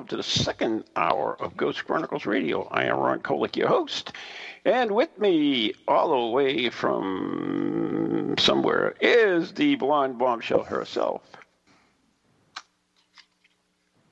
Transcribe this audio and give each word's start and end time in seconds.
welcome 0.00 0.08
to 0.08 0.16
the 0.16 0.22
second 0.22 0.82
hour 0.96 1.36
of 1.40 1.58
Ghost 1.58 1.84
Chronicles 1.84 2.24
Radio. 2.24 2.66
I 2.70 2.84
am 2.84 2.96
Ron 2.96 3.20
Kolek, 3.20 3.54
your 3.54 3.68
host, 3.68 4.14
and 4.64 4.92
with 4.92 5.18
me, 5.18 5.74
all 5.86 6.08
the 6.08 6.32
way 6.34 6.70
from 6.70 8.34
somewhere, 8.38 8.94
is 8.98 9.52
the 9.52 9.74
blonde 9.74 10.18
bombshell 10.18 10.62
herself, 10.62 11.20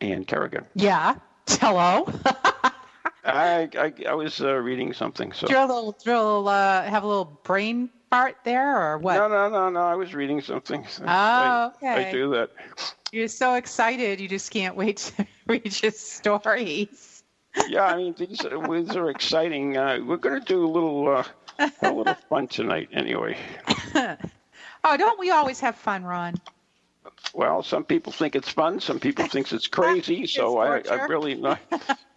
Ann 0.03 0.27
Kerrigan. 0.27 0.67
Yeah. 0.75 1.15
Hello. 1.49 2.07
I, 3.25 3.71
I, 3.75 3.93
I 4.11 4.13
was 4.13 4.43
uh, 4.43 4.57
reading 4.57 4.93
something, 4.93 5.33
so. 5.33 5.47
drill 5.47 5.65
a 5.65 5.73
little, 5.73 5.99
drill, 6.05 6.49
uh, 6.49 6.83
have 6.83 7.03
a 7.03 7.07
little 7.07 7.41
brain 7.45 7.89
fart 8.11 8.37
there, 8.45 8.93
or 8.93 8.99
what? 8.99 9.15
No, 9.15 9.29
no, 9.29 9.49
no, 9.49 9.71
no. 9.71 9.81
I 9.81 9.95
was 9.95 10.15
reading 10.15 10.41
something. 10.41 10.87
so 10.89 11.05
Oh, 11.05 11.07
I, 11.09 11.71
okay. 11.77 12.09
I 12.09 12.13
do 12.13 12.31
that. 12.31 12.51
You're 13.13 13.29
so 13.29 13.55
excited, 13.55 14.21
you 14.21 14.29
just 14.29 14.51
can't 14.51 14.77
wait 14.77 14.99
to 14.99 15.27
read 15.47 15.83
your 15.83 15.93
stories. 15.93 17.23
Yeah, 17.69 17.85
I 17.85 17.97
mean 17.97 18.15
these 18.17 18.45
are, 18.45 18.69
these 18.69 18.95
are 18.95 19.11
exciting. 19.11 19.77
Uh, 19.77 19.99
we're 20.05 20.17
going 20.19 20.39
to 20.39 20.47
do 20.47 20.65
a 20.65 20.69
little 20.69 21.09
uh, 21.09 21.25
a 21.83 21.93
little 21.93 22.15
fun 22.29 22.47
tonight, 22.47 22.89
anyway. 22.93 23.37
Oh, 24.85 24.97
don't 24.97 25.19
we 25.19 25.31
always 25.31 25.59
have 25.61 25.75
fun, 25.75 26.05
Ron? 26.05 26.35
Well, 27.35 27.63
some 27.63 27.85
people 27.85 28.13
think 28.13 28.37
it's 28.37 28.49
fun, 28.49 28.81
some 28.81 29.01
people 29.01 29.27
think 29.27 29.51
it's 29.53 29.67
crazy. 29.67 30.27
So 30.27 30.59
I, 30.59 30.83
I'm 30.91 31.11
really 31.11 31.35
not 31.35 31.59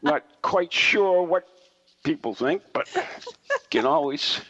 not 0.02 0.23
quite 0.42 0.72
sure 0.72 1.23
what 1.23 1.48
people 2.03 2.36
think, 2.36 2.61
but 2.73 2.88
you 2.94 3.02
can 3.70 3.86
always 3.86 4.42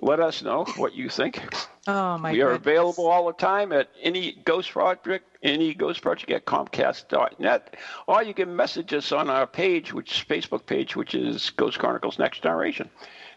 let 0.00 0.20
us 0.20 0.42
know 0.42 0.64
what 0.76 0.94
you 0.94 1.08
think. 1.08 1.40
Oh 1.86 2.18
my 2.18 2.32
we 2.32 2.42
are 2.42 2.52
goodness. 2.52 2.66
available 2.66 3.06
all 3.06 3.26
the 3.26 3.32
time 3.32 3.72
at 3.72 3.88
any 4.02 4.32
Ghost 4.44 4.70
Project, 4.72 5.24
any 5.42 5.72
Ghost 5.74 6.02
Project 6.02 6.30
at 6.32 6.44
Comcast.net, 6.44 7.76
or 8.06 8.22
you 8.22 8.34
can 8.34 8.54
message 8.56 8.92
us 8.92 9.12
on 9.12 9.30
our 9.30 9.46
page, 9.46 9.92
which 9.92 10.26
Facebook 10.28 10.66
page, 10.66 10.96
which 10.96 11.14
is 11.14 11.50
Ghost 11.50 11.78
Chronicles 11.78 12.18
Next 12.18 12.42
Generation. 12.42 12.90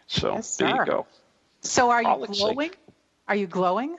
So 0.06 0.34
Yes, 0.34 0.56
there 0.56 0.76
you 0.76 0.84
go. 0.84 1.06
So 1.62 1.90
are 1.90 2.02
you 2.02 2.08
All 2.08 2.26
glowing? 2.26 2.70
Are 3.28 3.36
you 3.36 3.46
glowing? 3.46 3.96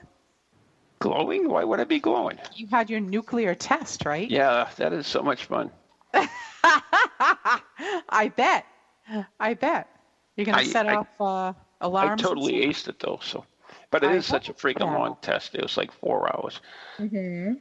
Glowing? 0.98 1.48
Why 1.48 1.64
would 1.64 1.80
I 1.80 1.84
be 1.84 2.00
glowing? 2.00 2.38
You 2.54 2.66
had 2.68 2.90
your 2.90 3.00
nuclear 3.00 3.54
test, 3.54 4.04
right? 4.04 4.30
Yeah, 4.30 4.68
that 4.76 4.92
is 4.92 5.06
so 5.06 5.22
much 5.22 5.46
fun. 5.46 5.70
I 6.14 6.28
bet. 8.36 8.66
I 9.40 9.54
bet. 9.54 9.88
You're 10.36 10.46
gonna 10.46 10.64
set 10.64 10.86
I- 10.88 10.96
off 10.96 11.08
uh, 11.20 11.52
alarms. 11.82 12.12
and 12.12 12.20
totally 12.20 12.66
aced 12.66 12.88
it 12.88 12.98
though. 13.00 13.20
So, 13.22 13.44
but 13.90 14.02
it 14.02 14.10
I 14.10 14.14
is 14.14 14.26
such 14.26 14.48
a 14.48 14.54
freaking 14.54 14.80
long 14.92 15.16
test. 15.20 15.54
It 15.54 15.62
was 15.62 15.76
like 15.76 15.92
four 15.92 16.32
hours. 16.34 16.60
Mm-hmm. 16.98 17.54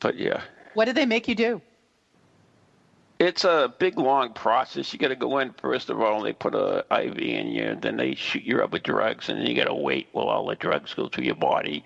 But 0.00 0.16
yeah, 0.18 0.42
What 0.74 0.84
did 0.86 0.96
they 0.96 1.06
make 1.06 1.28
you 1.28 1.34
do? 1.34 1.60
it's 3.18 3.44
a 3.44 3.72
big 3.78 3.98
long 3.98 4.32
process. 4.32 4.92
You 4.92 4.98
got 4.98 5.08
to 5.08 5.16
go 5.16 5.38
in 5.38 5.52
first 5.52 5.90
of 5.90 6.00
all. 6.00 6.16
and 6.16 6.26
They 6.26 6.32
put 6.32 6.54
a 6.56 6.84
IV 6.90 7.18
in 7.18 7.48
you, 7.48 7.78
then 7.80 7.96
they 7.96 8.14
shoot 8.16 8.42
you 8.42 8.60
up 8.62 8.72
with 8.72 8.82
drugs, 8.82 9.28
and 9.28 9.38
then 9.38 9.46
you 9.46 9.54
got 9.54 9.66
to 9.68 9.74
wait 9.74 10.08
while 10.12 10.26
all 10.28 10.46
the 10.46 10.56
drugs 10.56 10.92
go 10.94 11.08
through 11.08 11.24
your 11.24 11.36
body, 11.36 11.84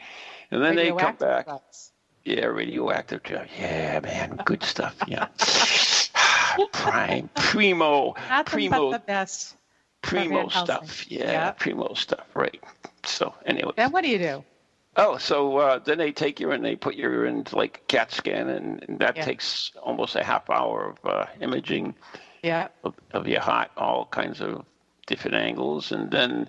and 0.50 0.62
then 0.64 0.76
they 0.76 0.88
come 0.92 1.16
back. 1.16 1.44
drugs. 1.44 1.92
Yeah, 2.24 2.46
radioactive 2.46 3.22
drug. 3.22 3.46
Yeah, 3.58 4.00
man, 4.00 4.40
good 4.46 4.62
stuff. 4.64 4.96
Yeah, 5.06 5.28
prime, 6.72 7.28
primo, 7.34 8.14
Nothing 8.30 8.44
primo, 8.70 8.90
but 8.90 8.98
the 9.02 9.06
best. 9.06 9.56
Primo 10.06 10.48
stuff. 10.48 11.10
Yeah, 11.10 11.30
Yeah. 11.30 11.50
primo 11.52 11.94
stuff. 11.94 12.26
Right. 12.34 12.62
So 13.04 13.34
anyway. 13.44 13.72
Then 13.76 13.92
what 13.92 14.02
do 14.02 14.08
you 14.10 14.18
do? 14.18 14.44
Oh, 14.98 15.18
so 15.18 15.58
uh, 15.58 15.78
then 15.78 15.98
they 15.98 16.10
take 16.12 16.40
you 16.40 16.52
and 16.52 16.64
they 16.64 16.74
put 16.74 16.94
you 16.94 17.24
into 17.24 17.54
like 17.56 17.86
CAT 17.86 18.10
scan, 18.12 18.48
and, 18.48 18.82
and 18.88 18.98
that 19.00 19.16
Yeah. 19.16 19.24
takes 19.26 19.72
almost 19.82 20.16
a 20.16 20.24
half 20.24 20.48
hour 20.48 20.90
of 20.90 20.98
uh, 21.10 21.26
imaging 21.40 21.94
Yeah. 22.42 22.68
of, 22.84 22.94
of 23.12 23.28
your 23.28 23.42
heart, 23.42 23.70
all 23.76 24.06
kinds 24.06 24.40
of 24.40 24.64
different 25.06 25.36
angles, 25.36 25.92
and 25.92 26.10
then 26.10 26.48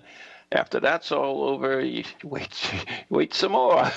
after 0.50 0.80
that's 0.80 1.12
all 1.12 1.44
over, 1.44 1.80
you 1.84 2.04
wait, 2.24 2.70
wait 3.10 3.34
some 3.34 3.52
more. 3.52 3.84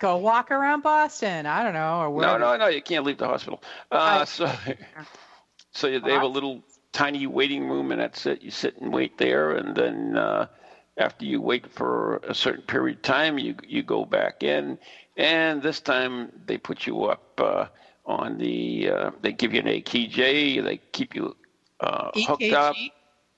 Go 0.00 0.16
walk 0.16 0.50
around 0.50 0.82
Boston. 0.82 1.46
I 1.46 1.62
don't 1.62 1.72
know. 1.74 2.10
Or 2.10 2.20
no, 2.20 2.36
no, 2.36 2.56
no, 2.56 2.66
you 2.68 2.82
can't 2.82 3.04
leave 3.06 3.18
the 3.18 3.26
hospital. 3.28 3.62
Uh, 3.92 4.20
I- 4.20 4.24
so, 4.24 4.50
so 5.72 5.98
they 5.98 6.12
have 6.12 6.22
a 6.22 6.26
little 6.26 6.62
tiny 6.94 7.26
waiting 7.26 7.68
room, 7.68 7.92
and 7.92 8.00
that's 8.00 8.24
it. 8.24 8.40
You 8.40 8.50
sit 8.50 8.80
and 8.80 8.92
wait 8.94 9.18
there, 9.18 9.50
and 9.52 9.76
then 9.76 10.16
uh, 10.16 10.46
after 10.96 11.26
you 11.26 11.42
wait 11.42 11.66
for 11.70 12.16
a 12.26 12.34
certain 12.34 12.62
period 12.62 12.96
of 12.98 13.02
time, 13.02 13.38
you 13.38 13.54
you 13.68 13.82
go 13.82 14.06
back 14.06 14.42
in, 14.42 14.78
and 15.18 15.62
this 15.62 15.80
time 15.80 16.32
they 16.46 16.56
put 16.56 16.86
you 16.86 17.04
up 17.04 17.38
uh, 17.38 17.66
on 18.06 18.38
the. 18.38 18.88
Uh, 18.88 19.10
they 19.20 19.32
give 19.32 19.52
you 19.52 19.60
an 19.60 19.66
AKG. 19.66 20.64
They 20.64 20.78
keep 20.92 21.14
you 21.14 21.36
uh, 21.80 22.10
hooked 22.14 22.52
up. 22.54 22.74
EKG. 22.76 22.90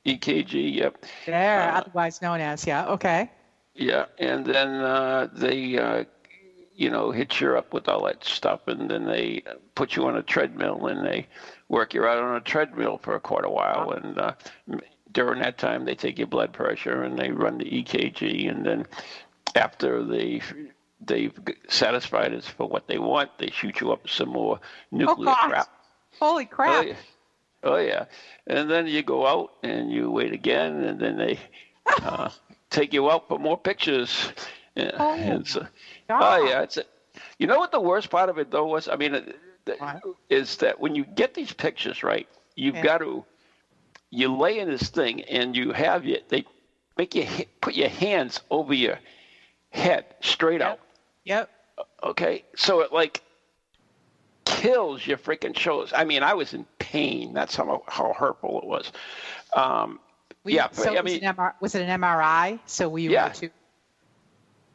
EKG. 0.06 0.74
Yep. 0.76 1.04
There, 1.26 1.62
Uh, 1.62 1.80
otherwise 1.80 2.22
known 2.22 2.40
as 2.40 2.66
yeah. 2.66 2.86
Okay. 2.86 3.30
Yeah, 3.74 4.06
and 4.18 4.46
then 4.46 4.68
uh, 4.68 5.28
they, 5.34 5.76
uh, 5.78 6.04
you 6.76 6.90
know, 6.90 7.10
hit 7.10 7.40
you 7.40 7.56
up 7.56 7.72
with 7.72 7.88
all 7.88 8.04
that 8.04 8.24
stuff, 8.24 8.60
and 8.68 8.90
then 8.90 9.06
they 9.06 9.42
put 9.74 9.96
you 9.96 10.06
on 10.06 10.16
a 10.16 10.22
treadmill, 10.22 10.86
and 10.86 11.06
they 11.06 11.26
work 11.68 11.94
you 11.94 12.04
out 12.04 12.18
on 12.18 12.36
a 12.36 12.40
treadmill 12.40 12.98
for 12.98 13.18
quite 13.18 13.44
a 13.44 13.50
while, 13.50 13.90
and 13.90 14.18
uh, 14.18 14.32
during 15.12 15.40
that 15.40 15.56
time 15.56 15.86
they 15.86 15.94
take 15.94 16.18
your 16.18 16.26
blood 16.26 16.52
pressure 16.52 17.02
and 17.02 17.18
they 17.18 17.30
run 17.30 17.56
the 17.56 17.64
EKG, 17.64 18.50
and 18.50 18.64
then 18.66 18.86
after 19.54 20.04
they 20.04 20.42
they've 21.00 21.32
satisfied 21.68 22.34
us 22.34 22.46
for 22.46 22.68
what 22.68 22.86
they 22.86 22.98
want, 22.98 23.30
they 23.38 23.48
shoot 23.50 23.80
you 23.80 23.92
up 23.92 24.02
with 24.02 24.12
some 24.12 24.28
more 24.28 24.60
nuclear 24.90 25.26
God. 25.26 25.48
crap. 25.48 25.68
Holy 26.20 26.44
crap! 26.44 26.84
Oh 26.84 26.86
yeah. 26.86 26.94
oh 27.62 27.76
yeah, 27.76 28.04
and 28.46 28.70
then 28.70 28.86
you 28.86 29.02
go 29.02 29.26
out 29.26 29.52
and 29.62 29.90
you 29.90 30.10
wait 30.10 30.32
again, 30.32 30.84
and 30.84 31.00
then 31.00 31.16
they 31.16 31.38
uh, 32.02 32.28
take 32.68 32.92
you 32.92 33.10
out 33.10 33.28
for 33.28 33.38
more 33.38 33.56
pictures. 33.58 34.32
Oh, 34.76 35.14
and 35.14 35.46
so-. 35.48 35.66
Oh 36.10 36.46
yeah, 36.46 36.62
it's 36.62 36.76
a, 36.76 36.84
you 37.38 37.46
know 37.46 37.58
what 37.58 37.72
the 37.72 37.80
worst 37.80 38.10
part 38.10 38.28
of 38.28 38.38
it 38.38 38.50
though 38.50 38.66
was? 38.66 38.88
I 38.88 38.96
mean, 38.96 39.14
uh, 39.14 39.20
th- 39.66 39.78
What? 39.80 40.02
is 40.28 40.56
that 40.58 40.80
when 40.80 40.94
you 40.94 41.04
get 41.04 41.34
these 41.34 41.52
pictures 41.52 42.02
right, 42.02 42.28
you've 42.54 42.76
Yeah. 42.76 42.82
got 42.82 42.98
to 42.98 43.24
you 44.10 44.34
lay 44.36 44.58
in 44.58 44.68
this 44.70 44.88
thing 44.88 45.22
and 45.22 45.56
you 45.56 45.72
have 45.72 46.04
you 46.04 46.18
they 46.28 46.44
make 46.96 47.14
you 47.14 47.26
put 47.60 47.74
your 47.74 47.88
hands 47.88 48.40
over 48.50 48.72
your 48.74 48.98
head 49.70 50.04
straight 50.20 50.62
out. 50.62 50.80
Yep. 51.24 51.50
Okay, 52.02 52.44
so 52.56 52.80
it 52.80 52.92
like 52.92 53.22
kills 54.44 55.06
your 55.06 55.18
freaking 55.18 55.56
shoulders. 55.56 55.92
I 55.94 56.04
mean, 56.04 56.22
I 56.22 56.34
was 56.34 56.54
in 56.54 56.66
pain. 56.78 57.32
That's 57.34 57.54
how 57.56 57.82
how 57.86 58.12
hurtful 58.12 58.60
it 58.60 58.66
was. 58.66 58.92
Um, 59.54 60.00
We- 60.44 60.54
yeah, 60.54 60.68
So 60.70 60.84
but, 60.84 60.98
I 60.98 61.00
was, 61.02 61.12
mean, 61.12 61.22
it 61.22 61.26
an 61.26 61.34
MR, 61.36 61.52
was 61.60 61.74
it 61.74 61.82
an 61.82 62.00
MRI? 62.00 62.60
So 62.66 62.88
we 62.88 63.08
Yeah. 63.08 63.28
were 63.28 63.34
to 63.34 63.50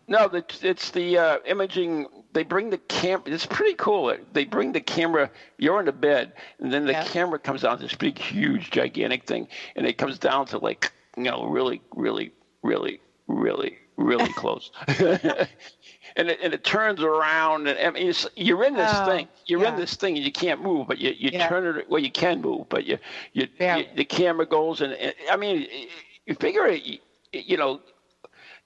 no, 0.08 0.28
the, 0.28 0.44
it's 0.62 0.92
the 0.92 1.18
uh, 1.18 1.38
imaging. 1.46 2.06
They 2.34 2.44
bring 2.44 2.70
the 2.70 2.78
camera. 2.78 3.24
It's 3.28 3.46
pretty 3.46 3.76
cool. 3.76 4.16
They 4.32 4.46
bring 4.46 4.72
the 4.74 4.82
camera. 4.82 5.30
You're 5.58 5.80
in 5.80 5.86
the 5.86 5.92
bed, 5.94 6.34
and 6.60 6.72
then 6.74 6.86
the 6.86 6.94
Yeah. 6.94 7.04
camera 7.04 7.40
comes 7.40 7.62
down 7.62 7.80
this 7.80 7.96
big, 7.96 8.18
huge, 8.18 8.72
gigantic 8.72 9.24
thing, 9.26 9.48
and 9.76 9.86
it 9.86 9.98
comes 9.98 10.20
down 10.20 10.46
to 10.48 10.58
like 10.60 10.92
you 11.18 11.24
know, 11.24 11.46
really, 11.46 11.82
really, 11.96 12.32
really, 12.64 13.02
really, 13.28 13.78
really 13.98 14.34
close. 14.34 14.72
and 16.16 16.30
it, 16.30 16.40
and 16.42 16.54
it 16.54 16.64
turns 16.64 17.02
around, 17.02 17.68
and 17.68 17.78
I 17.80 17.90
mean, 17.92 18.08
it's, 18.10 18.28
you're 18.36 18.64
in 18.64 18.76
this 18.76 19.00
Oh, 19.00 19.02
thing. 19.02 19.28
You're 19.46 19.66
in 19.66 19.76
this 19.76 19.96
thing, 19.96 20.16
and 20.16 20.26
you 20.26 20.32
can't 20.32 20.62
move, 20.62 20.88
but 20.88 20.98
you, 21.00 21.12
you 21.18 21.32
Yeah. 21.32 21.48
turn 21.48 21.78
it. 21.78 21.90
Well, 21.90 22.02
you 22.02 22.12
can 22.12 22.42
move, 22.42 22.68
but 22.70 22.86
you, 22.86 22.98
you, 23.34 23.48
Yeah. 23.60 23.78
you 23.78 23.86
the 23.96 24.06
camera 24.06 24.46
goes, 24.46 24.82
and, 24.82 24.94
and 24.94 25.14
I 25.30 25.36
mean, 25.38 25.68
you 26.26 26.36
figure 26.36 26.66
it. 26.68 26.82
You 27.34 27.58
know, 27.58 27.82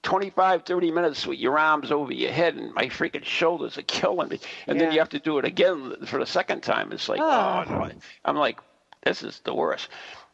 25, 0.06 0.62
30 0.62 0.92
minutes 0.92 1.26
with 1.26 1.38
your 1.40 1.58
arms 1.58 1.90
over 1.90 2.12
your 2.12 2.30
head, 2.30 2.54
and 2.54 2.72
my 2.74 2.84
freaking 2.86 3.24
shoulders 3.24 3.76
are 3.76 3.82
killing 3.82 4.28
me. 4.28 4.38
And 4.68 4.80
then 4.80 4.92
you 4.92 5.00
have 5.00 5.08
to 5.08 5.18
do 5.18 5.38
it 5.38 5.44
again 5.44 5.96
for 6.06 6.20
the 6.20 6.26
second 6.26 6.62
time. 6.62 6.92
It's 6.92 7.08
like, 7.08 7.20
Oh. 7.20 7.64
oh, 7.66 7.70
no. 7.70 7.90
I'm 8.24 8.36
like, 8.36 8.60
this 9.02 9.24
is 9.24 9.40
the 9.44 9.52
worst. 9.52 9.88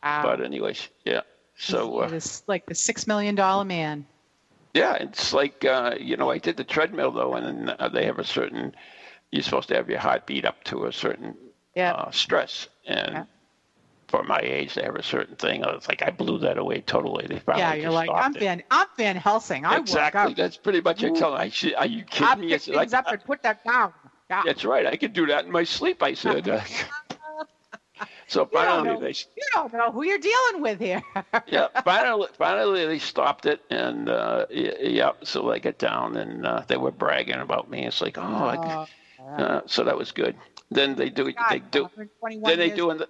Wow. 0.04 0.22
But 0.24 0.44
anyways, 0.44 0.88
yeah. 1.06 1.22
So 1.56 2.02
uh, 2.02 2.06
It 2.06 2.12
is 2.12 2.42
like 2.46 2.66
the 2.66 2.74
six 2.74 3.06
million 3.06 3.34
dollar 3.34 3.64
man. 3.64 4.04
Yeah, 4.74 4.94
it's 4.94 5.32
like 5.32 5.64
uh, 5.64 5.94
you 5.98 6.18
know, 6.18 6.30
I 6.30 6.36
did 6.38 6.58
the 6.58 6.64
treadmill 6.64 7.10
though, 7.10 7.34
and 7.34 7.70
uh, 7.70 7.88
they 7.88 8.04
have 8.04 8.18
a 8.18 8.24
certain. 8.24 8.74
You're 9.30 9.42
supposed 9.42 9.68
to 9.68 9.74
have 9.76 9.88
your 9.88 10.00
heart 10.00 10.26
beat 10.26 10.44
up 10.44 10.62
to 10.64 10.84
a 10.84 10.92
certain 10.92 11.34
Yeah. 11.74 11.92
uh, 11.94 12.10
stress, 12.10 12.68
and 12.86 13.12
Yeah. 13.12 13.24
For 14.12 14.22
my 14.22 14.38
age, 14.42 14.74
they 14.74 14.82
have 14.82 14.94
a 14.96 15.02
certain 15.02 15.36
thing. 15.36 15.64
It's 15.66 15.88
like 15.88 16.02
I 16.02 16.10
blew 16.10 16.38
that 16.40 16.58
away 16.58 16.82
totally. 16.82 17.26
They 17.26 17.38
finally 17.38 17.62
yeah, 17.62 17.74
you're 17.74 17.90
like 17.90 18.10
I'm 18.12 18.36
it. 18.36 18.40
Van 18.40 18.62
I'm 18.70 18.86
Van 18.98 19.16
Helsing. 19.16 19.64
I 19.64 19.78
exactly. 19.78 20.34
That's 20.34 20.58
pretty 20.58 20.82
much 20.82 21.02
it. 21.02 21.16
Tell 21.16 21.32
I 21.34 21.48
should, 21.48 21.74
are 21.74 21.86
you 21.86 22.04
kidding 22.04 22.28
I 22.28 22.34
me? 22.36 22.46
I 22.48 22.50
pick 22.50 22.60
said, 22.60 22.74
things 22.74 22.92
I- 22.94 22.98
up 22.98 23.06
and 23.08 23.24
put 23.24 23.42
that 23.42 23.64
down. 23.64 23.94
Yeah. 24.30 24.42
That's 24.44 24.64
right. 24.66 24.86
I 24.86 24.96
could 24.96 25.14
do 25.14 25.26
that 25.26 25.46
in 25.46 25.50
my 25.50 25.64
sleep. 25.64 26.02
I 26.02 26.12
said. 26.12 26.44
so 28.26 28.42
You 28.42 28.48
finally, 28.52 28.88
know, 28.90 29.00
they 29.00 29.08
you 29.10 29.46
don't 29.54 29.72
know 29.72 29.90
who 29.90 30.04
you're 30.04 30.18
dealing 30.18 30.60
with 30.60 30.78
here. 30.78 31.02
yeah, 31.46 31.68
finally, 31.82 32.28
finally 32.36 32.84
they 32.86 32.98
stopped 32.98 33.46
it, 33.46 33.60
and 33.70 34.10
uh, 34.10 34.44
yeah, 34.50 35.12
so 35.22 35.50
I 35.50 35.58
got 35.58 35.78
down, 35.78 36.16
and 36.18 36.46
uh, 36.46 36.62
they 36.68 36.76
were 36.76 36.90
bragging 36.90 37.36
about 37.36 37.70
me. 37.70 37.86
It's 37.86 38.02
like, 38.02 38.18
oh, 38.18 38.22
I, 38.22 38.86
Oh, 39.24 39.34
uh, 39.34 39.60
so 39.66 39.84
that 39.84 39.96
was 39.96 40.10
good. 40.12 40.36
Then 40.70 40.96
they 40.96 41.08
do, 41.08 41.30
God, 41.32 41.46
they 41.50 41.58
do, 41.60 41.82
121 41.84 42.42
then 42.50 42.58
they 42.58 42.74
do 42.74 42.90
an- 42.90 43.04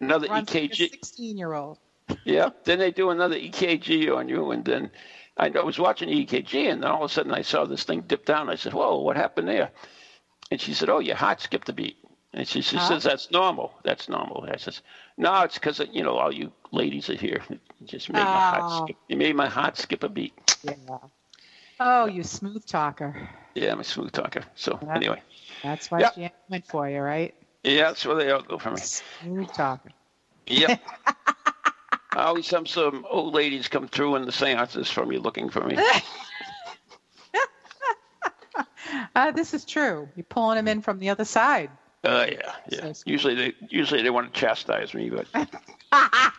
another 0.00 0.28
like 0.28 0.46
EKG. 0.46 0.90
16 0.92 1.36
year 1.38 1.52
old. 1.52 1.78
Yeah, 2.24 2.50
then 2.64 2.78
they 2.78 2.90
do 2.90 3.10
another 3.10 3.36
EKG 3.36 4.10
on 4.10 4.28
you, 4.28 4.50
and 4.50 4.64
then 4.64 4.90
I 5.36 5.46
I 5.54 5.62
was 5.62 5.78
watching 5.78 6.08
the 6.08 6.26
EKG, 6.26 6.70
and 6.70 6.82
then 6.82 6.90
all 6.90 7.04
of 7.04 7.10
a 7.10 7.14
sudden 7.14 7.32
I 7.32 7.42
saw 7.42 7.64
this 7.66 7.84
thing 7.84 8.02
dip 8.02 8.24
down. 8.24 8.48
I 8.50 8.56
said, 8.56 8.72
"Whoa, 8.72 9.00
what 9.00 9.16
happened 9.16 9.48
there?" 9.48 9.70
And 10.50 10.60
she 10.60 10.74
said, 10.74 10.88
"Oh, 10.90 10.98
your 11.00 11.16
heart 11.16 11.40
skipped 11.40 11.68
a 11.68 11.72
beat." 11.72 11.96
And 12.32 12.46
she, 12.46 12.62
she 12.62 12.78
Huh? 12.78 12.80
says, 12.80 13.04
"That's 13.04 13.30
normal. 13.30 13.72
That's 13.84 14.08
normal." 14.08 14.46
I 14.50 14.56
says, 14.56 14.82
"No, 15.16 15.42
it's 15.42 15.54
because 15.54 15.80
you 15.92 16.02
know 16.02 16.16
all 16.16 16.32
you 16.32 16.52
ladies 16.72 17.08
are 17.10 17.14
here. 17.16 17.42
It 17.50 17.60
just 17.86 18.10
made 18.12 18.30
my 18.30 18.40
heart 18.40 18.64
Oh. 18.64 18.84
skip. 18.84 18.96
It 19.08 19.18
made 19.18 19.34
my 19.36 19.48
heart 19.48 19.76
skip 19.76 20.02
a 20.04 20.08
beat." 20.08 20.34
Yeah. 20.62 20.98
Oh, 21.80 22.06
you 22.06 22.22
smooth 22.22 22.64
talker. 22.66 23.16
Yeah, 23.54 23.72
I'm 23.72 23.80
a 23.80 23.84
smooth 23.84 24.12
talker. 24.12 24.42
So 24.54 24.78
Yeah. 24.82 24.94
anyway, 24.94 25.22
That's 25.62 25.90
why. 25.90 26.04
Jan 26.04 26.30
went 26.48 26.66
for 26.66 26.88
you, 26.88 27.00
right? 27.00 27.34
Yeah, 27.62 27.88
that's 27.88 28.06
where 28.06 28.16
they 28.16 28.30
all 28.30 28.42
go 28.42 28.58
for 28.58 28.70
me. 28.70 28.80
Smooth 28.80 29.52
talking. 29.52 29.92
Yep. 30.46 30.80
I 32.12 32.24
always 32.24 32.50
have 32.50 32.66
some 32.68 33.06
old 33.08 33.34
ladies 33.34 33.68
come 33.68 33.86
through 33.86 34.16
in 34.16 34.24
the 34.24 34.32
seances 34.32 34.90
for 34.90 35.06
me, 35.06 35.18
looking 35.18 35.48
for 35.50 35.60
me. 35.60 35.78
Uh, 39.14 39.30
this 39.30 39.54
is 39.54 39.64
true. 39.64 40.08
You're 40.16 40.24
pulling 40.24 40.56
them 40.56 40.68
in 40.68 40.82
from 40.82 40.98
the 40.98 41.10
other 41.10 41.24
side. 41.24 41.70
Uh, 42.04 42.26
yeah, 42.30 42.52
yeah. 42.70 42.92
So. 42.92 43.02
Usually 43.06 43.34
they 43.34 43.52
usually 43.68 44.02
they 44.02 44.10
want 44.10 44.32
to 44.32 44.40
chastise 44.40 44.94
me, 44.94 45.10
but 45.10 45.26
I 45.92 46.32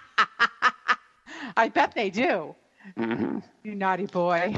bet 1.73 1.93
they 1.93 2.09
do. 2.09 2.55
hmm 2.97 3.39
You 3.63 3.75
naughty 3.75 4.05
boy. 4.05 4.53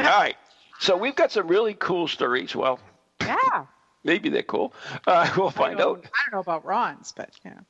all 0.00 0.06
right. 0.06 0.36
So 0.78 0.96
we've 0.96 1.16
got 1.16 1.32
some 1.32 1.48
really 1.48 1.74
cool 1.74 2.06
stories. 2.08 2.54
Well, 2.54 2.78
Yeah. 3.22 3.66
Maybe 4.06 4.30
they're 4.30 4.42
cool. 4.42 4.72
Uh, 5.06 5.30
we'll 5.36 5.50
find 5.50 5.80
out. 5.80 6.06
I 6.06 6.30
don't 6.30 6.32
know 6.32 6.40
about 6.40 6.64
Ron's, 6.64 7.12
but 7.12 7.30
yeah. 7.44 7.60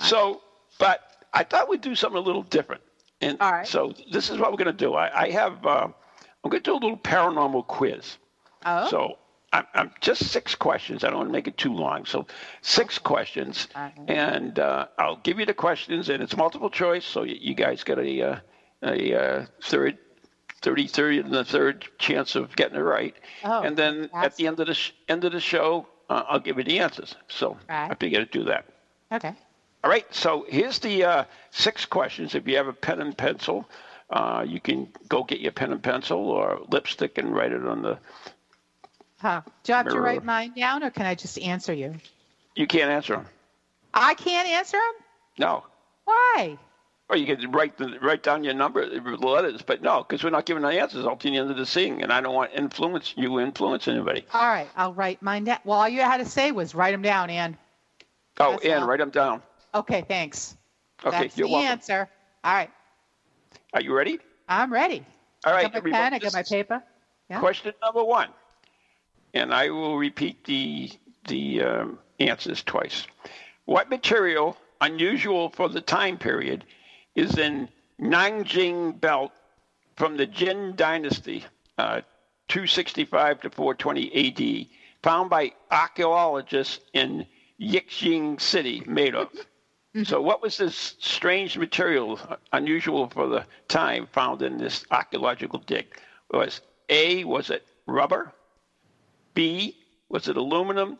So, 0.00 0.42
but 0.78 1.00
I 1.32 1.44
thought 1.44 1.68
we'd 1.68 1.80
do 1.80 1.94
something 1.94 2.18
a 2.18 2.24
little 2.24 2.42
different. 2.42 2.82
And 3.20 3.38
All 3.40 3.52
right. 3.52 3.66
so 3.66 3.94
this 4.12 4.28
is 4.28 4.38
what 4.38 4.50
we're 4.50 4.58
going 4.58 4.76
to 4.76 4.84
do. 4.84 4.94
I, 4.94 5.22
I 5.22 5.30
have 5.30 5.64
uh, 5.64 5.88
I'm 6.44 6.50
going 6.50 6.62
to 6.62 6.70
do 6.70 6.74
a 6.74 6.82
little 6.82 6.98
paranormal 6.98 7.66
quiz. 7.66 8.18
Oh. 8.66 8.88
So 8.90 9.18
I'm, 9.52 9.66
I'm 9.74 9.90
just 10.00 10.26
six 10.26 10.54
questions. 10.54 11.04
I 11.04 11.08
don't 11.08 11.18
want 11.18 11.28
to 11.28 11.32
make 11.32 11.46
it 11.46 11.56
too 11.56 11.72
long. 11.72 12.04
So 12.04 12.26
six 12.60 12.98
questions, 12.98 13.68
All 13.74 13.82
right. 13.82 13.94
and 14.08 14.58
uh, 14.58 14.86
I'll 14.98 15.20
give 15.22 15.38
you 15.38 15.46
the 15.46 15.54
questions, 15.54 16.08
and 16.08 16.22
it's 16.22 16.36
multiple 16.36 16.70
choice. 16.70 17.04
So 17.04 17.22
you, 17.22 17.36
you 17.40 17.54
guys 17.54 17.84
get 17.84 17.98
a 17.98 18.22
uh, 18.22 18.40
a 18.82 19.14
uh, 19.14 19.46
third, 19.62 19.98
30, 20.64 20.86
30, 20.88 21.18
and 21.20 21.30
the 21.30 21.44
third 21.44 21.86
chance 21.98 22.34
of 22.34 22.56
getting 22.56 22.76
it 22.76 22.80
right. 22.80 23.14
Oh, 23.44 23.60
and 23.62 23.76
then 23.76 24.08
at 24.14 24.34
the 24.36 24.46
end 24.46 24.58
of 24.60 24.66
the 24.66 24.74
sh- 24.74 24.92
end 25.08 25.24
of 25.24 25.32
the 25.32 25.40
show, 25.40 25.86
uh, 26.08 26.22
I'll 26.26 26.40
give 26.40 26.56
you 26.58 26.64
the 26.64 26.78
answers. 26.80 27.14
So 27.28 27.58
Right. 27.68 27.90
I 27.90 27.94
figured 27.94 28.32
to 28.32 28.38
do 28.38 28.44
that. 28.46 28.64
okay. 29.12 29.34
All 29.84 29.90
right, 29.90 30.06
so 30.14 30.46
here's 30.48 30.78
the 30.78 31.04
uh, 31.04 31.24
six 31.50 31.84
questions. 31.84 32.34
If 32.34 32.48
you 32.48 32.56
have 32.56 32.68
a 32.68 32.72
pen 32.72 33.02
and 33.02 33.16
pencil, 33.16 33.68
uh, 34.08 34.42
you 34.48 34.58
can 34.58 34.88
go 35.10 35.22
get 35.22 35.40
your 35.40 35.52
pen 35.52 35.72
and 35.72 35.82
pencil 35.82 36.30
or 36.30 36.60
lipstick 36.70 37.18
and 37.18 37.34
write 37.34 37.52
it 37.52 37.66
on 37.66 37.82
the. 37.82 37.98
Huh. 39.20 39.42
Do 39.62 39.74
i 39.74 39.76
have 39.76 39.88
to 39.88 40.00
write 40.00 40.24
mine 40.24 40.54
down, 40.56 40.82
or 40.82 40.88
can 40.90 41.04
I 41.04 41.14
just 41.14 41.38
answer 41.38 41.74
you? 41.74 41.94
You 42.56 42.66
can't 42.66 42.90
answer 42.90 43.16
them. 43.16 43.26
I 43.92 44.14
can't 44.14 44.48
answer 44.48 44.78
them. 44.78 45.04
No. 45.38 45.64
Why? 46.06 46.56
You 47.14 47.36
can 47.36 47.50
write 47.50 47.76
the, 47.76 47.98
write 48.00 48.22
down 48.22 48.44
your 48.44 48.54
number, 48.54 48.88
the 48.88 49.00
letters, 49.16 49.62
but 49.62 49.82
no, 49.82 50.02
because 50.02 50.22
we're 50.24 50.30
not 50.30 50.46
giving 50.46 50.62
the 50.62 50.68
answers 50.68 51.04
until 51.04 51.30
the 51.32 51.38
end 51.38 51.50
of 51.50 51.56
the 51.56 51.66
thing, 51.66 52.02
and 52.02 52.12
I 52.12 52.20
don't 52.20 52.34
want 52.34 52.52
influence 52.54 53.14
you 53.16 53.40
influence 53.40 53.88
anybody. 53.88 54.24
All 54.32 54.46
right, 54.48 54.68
I'll 54.76 54.92
write 54.94 55.22
mine 55.22 55.44
down. 55.44 55.58
Well, 55.64 55.80
all 55.80 55.88
you 55.88 56.00
had 56.00 56.18
to 56.18 56.24
say 56.26 56.52
was 56.52 56.74
write 56.74 56.92
them 56.92 57.02
down, 57.02 57.30
Ann. 57.30 57.56
Oh, 58.38 58.58
That's 58.62 58.80
all. 58.80 58.86
write 58.86 58.98
them 58.98 59.10
down. 59.10 59.42
Okay, 59.74 60.04
thanks. 60.06 60.56
Okay, 61.04 61.22
That's 61.22 61.36
you're 61.36 61.48
the 61.48 61.52
welcome. 61.52 61.70
answer. 61.70 62.08
All 62.42 62.54
right, 62.54 62.70
Are 63.72 63.80
you 63.80 63.94
ready? 63.94 64.18
I'm 64.48 64.72
ready. 64.72 65.04
All 65.46 65.52
right. 65.52 65.60
I 65.60 65.62
got 65.62 65.72
my 65.72 65.78
everybody, 65.78 66.02
pen. 66.02 66.14
I 66.14 66.18
got 66.18 66.32
my 66.32 66.42
paper. 66.42 66.82
Yeah. 67.30 67.38
Question 67.40 67.72
number 67.82 68.04
one, 68.04 68.28
and 69.32 69.54
I 69.54 69.70
will 69.70 69.96
repeat 69.96 70.44
the 70.44 70.90
the 71.28 71.62
um, 71.62 71.98
answers 72.20 72.62
twice. 72.62 73.06
What 73.64 73.88
material, 73.88 74.56
unusual 74.80 75.48
for 75.50 75.68
the 75.68 75.80
time 75.80 76.18
period, 76.18 76.64
is 77.14 77.38
in 77.38 77.68
Nanjing 78.00 79.00
Belt 79.00 79.32
from 79.96 80.16
the 80.16 80.26
Jin 80.26 80.74
Dynasty, 80.76 81.44
uh, 81.78 82.00
265 82.48 83.42
to 83.42 83.50
420 83.50 84.28
AD, 84.28 84.66
found 85.02 85.30
by 85.30 85.52
archaeologists 85.70 86.80
in 86.92 87.26
Yixing 87.60 88.40
City, 88.40 88.82
made 88.86 89.14
of? 89.14 89.30
So, 90.02 90.20
what 90.20 90.42
was 90.42 90.56
this 90.56 90.96
strange 90.98 91.56
material, 91.56 92.18
uh, 92.28 92.36
unusual 92.52 93.08
for 93.08 93.28
the 93.28 93.46
time, 93.68 94.08
found 94.08 94.42
in 94.42 94.58
this 94.58 94.84
archaeological 94.90 95.60
dig? 95.60 95.86
Was 96.32 96.62
A, 96.88 97.22
was 97.22 97.50
it 97.50 97.64
rubber? 97.86 98.32
B, 99.34 99.76
was 100.08 100.26
it 100.26 100.36
aluminum? 100.36 100.98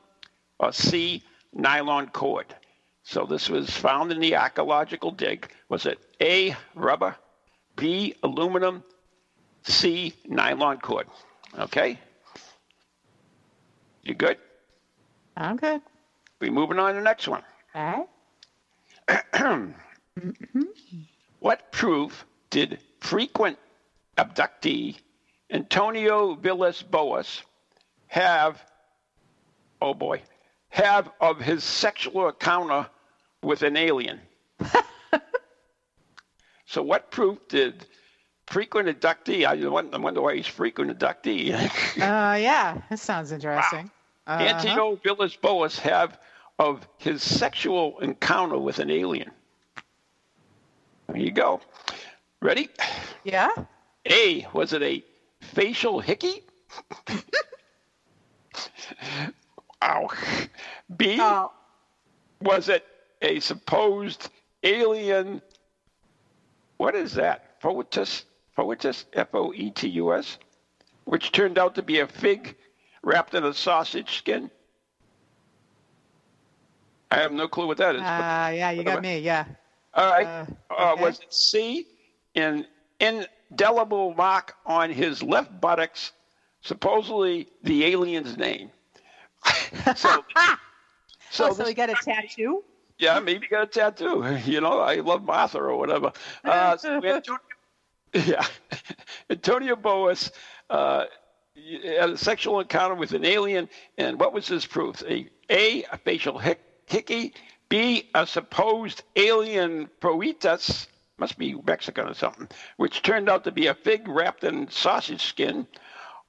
Or 0.61 0.73
C, 0.73 1.25
nylon 1.53 2.11
cord? 2.11 2.55
So, 3.05 3.27
this 3.27 3.49
was 3.49 3.71
found 3.71 4.11
in 4.13 4.21
the 4.21 4.37
archaeological 4.37 5.11
dig. 5.11 5.51
Was 5.69 5.87
it 5.87 5.99
A, 6.21 6.57
rubber? 6.75 7.15
B, 7.77 8.15
aluminum? 8.23 8.83
C, 9.63 10.15
nylon 10.27 10.79
cord? 10.79 11.07
Okay? 11.59 11.99
You 14.03 14.15
good? 14.15 14.39
I'm 15.37 15.57
good. 15.57 15.81
We 16.41 16.51
moving 16.51 16.79
on 16.79 16.93
to 16.93 16.99
the 16.99 17.05
next 17.05 17.29
one. 17.29 17.43
All 17.75 18.09
right. 19.09 19.75
What 21.41 21.73
proof 21.73 22.25
did 22.49 22.79
frequent 23.01 23.59
abductee 24.17 24.97
Antonio 25.51 26.35
Villas 26.35 26.83
Boas 26.83 27.43
have, 28.07 28.65
oh 29.83 29.93
boy, 29.93 30.23
have 30.71 31.11
of 31.21 31.39
his 31.41 31.63
sexual 31.63 32.29
encounter 32.29 32.89
with 33.45 33.63
an 33.63 33.77
alien? 33.77 34.21
so, 36.67 36.83
what 36.83 37.11
proof 37.11 37.39
did 37.49 37.87
frequent 38.47 38.89
abductee, 38.89 39.45
I 39.47 39.55
wonder, 39.69 39.97
I 39.97 40.01
wonder 40.01 40.21
why 40.21 40.37
he's 40.37 40.47
frequent 40.47 40.99
abductee, 40.99 41.53
Uh, 41.53 42.37
yeah, 42.37 42.81
that 42.91 42.99
sounds 42.99 43.33
interesting. 43.33 43.91
Uh-huh. 44.27 44.43
Antonio 44.43 44.99
Villas 45.05 45.37
Boas 45.37 45.79
have 45.81 46.19
of 46.59 46.87
his 46.99 47.23
sexual 47.23 47.99
encounter 48.01 48.59
with 48.59 48.79
an 48.79 48.91
alien? 48.91 49.31
There 51.09 51.19
you 51.19 51.31
go. 51.31 51.61
Ready? 52.41 52.69
Yeah. 53.25 53.51
A, 54.11 54.47
was 54.53 54.73
it 54.73 54.83
a 54.83 55.05
facial 55.41 56.01
hickey? 56.01 56.43
Ow. 59.83 60.09
B, 60.97 61.19
Oh, 61.21 61.53
was 62.41 62.69
it 62.69 62.85
a 63.25 63.41
supposed 63.41 64.29
alien? 64.63 65.43
What 66.77 66.95
is 66.95 67.15
that? 67.15 67.57
Foetus? 67.61 68.25
Foetus? 68.55 69.07
F 69.15 69.29
O 69.35 69.53
E 69.55 69.71
T 69.71 69.89
U 69.89 70.15
S? 70.15 70.39
Which 71.05 71.33
turned 71.33 71.59
out 71.59 71.75
to 71.75 71.83
be 71.83 72.01
a 72.01 72.07
fig 72.07 72.55
wrapped 73.03 73.35
in 73.35 73.45
a 73.45 73.53
sausage 73.55 74.19
skin? 74.19 74.51
I 77.11 77.17
have 77.19 77.33
no 77.33 77.49
clue 77.49 77.67
what 77.67 77.79
that 77.79 77.95
is. 77.97 78.03
uh, 78.03 78.05
but- 78.05 78.57
yeah, 78.57 78.71
you 78.71 78.83
got 78.85 79.03
me. 79.03 79.19
Yeah. 79.19 79.45
all 79.95 80.11
right. 80.11 80.27
uh, 80.27 80.47
Uh. 80.75 80.97
Was 81.01 81.21
it 81.21 81.33
C, 81.33 81.87
an 82.35 82.67
indelible 83.01 84.15
mark 84.15 84.55
on 84.67 84.91
his 84.91 85.23
left 85.23 85.61
buttocks, 85.61 86.13
supposedly 86.63 87.49
the 87.63 87.85
alien's 87.85 88.37
name? 88.37 88.71
so, 89.97 90.25
So, 91.31 91.49
oh, 91.49 91.53
so 91.53 91.65
we 91.65 91.75
got 91.75 91.91
a 91.91 91.95
tattoo? 91.95 92.63
Yeah, 92.99 93.19
maybe 93.21 93.47
got 93.49 93.63
a 93.65 93.67
tattoo. 93.67 94.25
You 94.45 94.61
know, 94.61 94.81
I 94.81 94.97
love 94.97 95.23
Martha 95.25 95.59
or 95.59 95.77
whatever. 95.77 96.13
Uh, 96.45 96.77
so 96.77 96.95
Antonio, 97.05 97.39
Yeah. 98.13 98.47
Antonio 99.31 99.77
Boas 99.77 100.31
uh, 100.71 101.05
had 101.85 102.11
a 102.11 102.17
sexual 102.19 102.61
encounter 102.61 102.95
with 102.95 103.13
an 103.13 103.25
alien, 103.25 103.69
and 103.99 104.19
what 104.21 104.33
was 104.33 104.47
his 104.47 104.67
proof? 104.67 105.03
A, 105.09 105.29
a, 105.51 105.85
a 105.85 105.99
facial 105.99 106.39
hic- 106.39 106.65
hickey, 106.87 107.35
B, 107.69 108.11
a 108.15 108.27
supposed 108.27 109.03
alien 109.17 109.89
proetus, 110.01 110.87
must 111.19 111.39
be 111.39 111.55
Mexican 111.67 112.09
or 112.09 112.15
something, 112.15 112.49
which 112.77 113.03
turned 113.03 113.29
out 113.29 113.45
to 113.45 113.53
be 113.53 113.69
a 113.69 113.75
fig 113.75 114.09
wrapped 114.09 114.45
in 114.45 114.69
sausage 114.69 115.25
skin, 115.25 115.67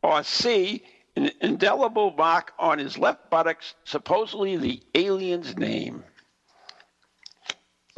or 0.04 0.24
C, 0.24 0.84
an 1.16 1.32
indelible 1.42 2.12
mark 2.12 2.54
on 2.60 2.78
his 2.78 2.98
left 2.98 3.30
buttocks, 3.30 3.74
supposedly 3.84 4.58
the 4.58 4.84
alien's 4.94 5.58
name. 5.58 6.04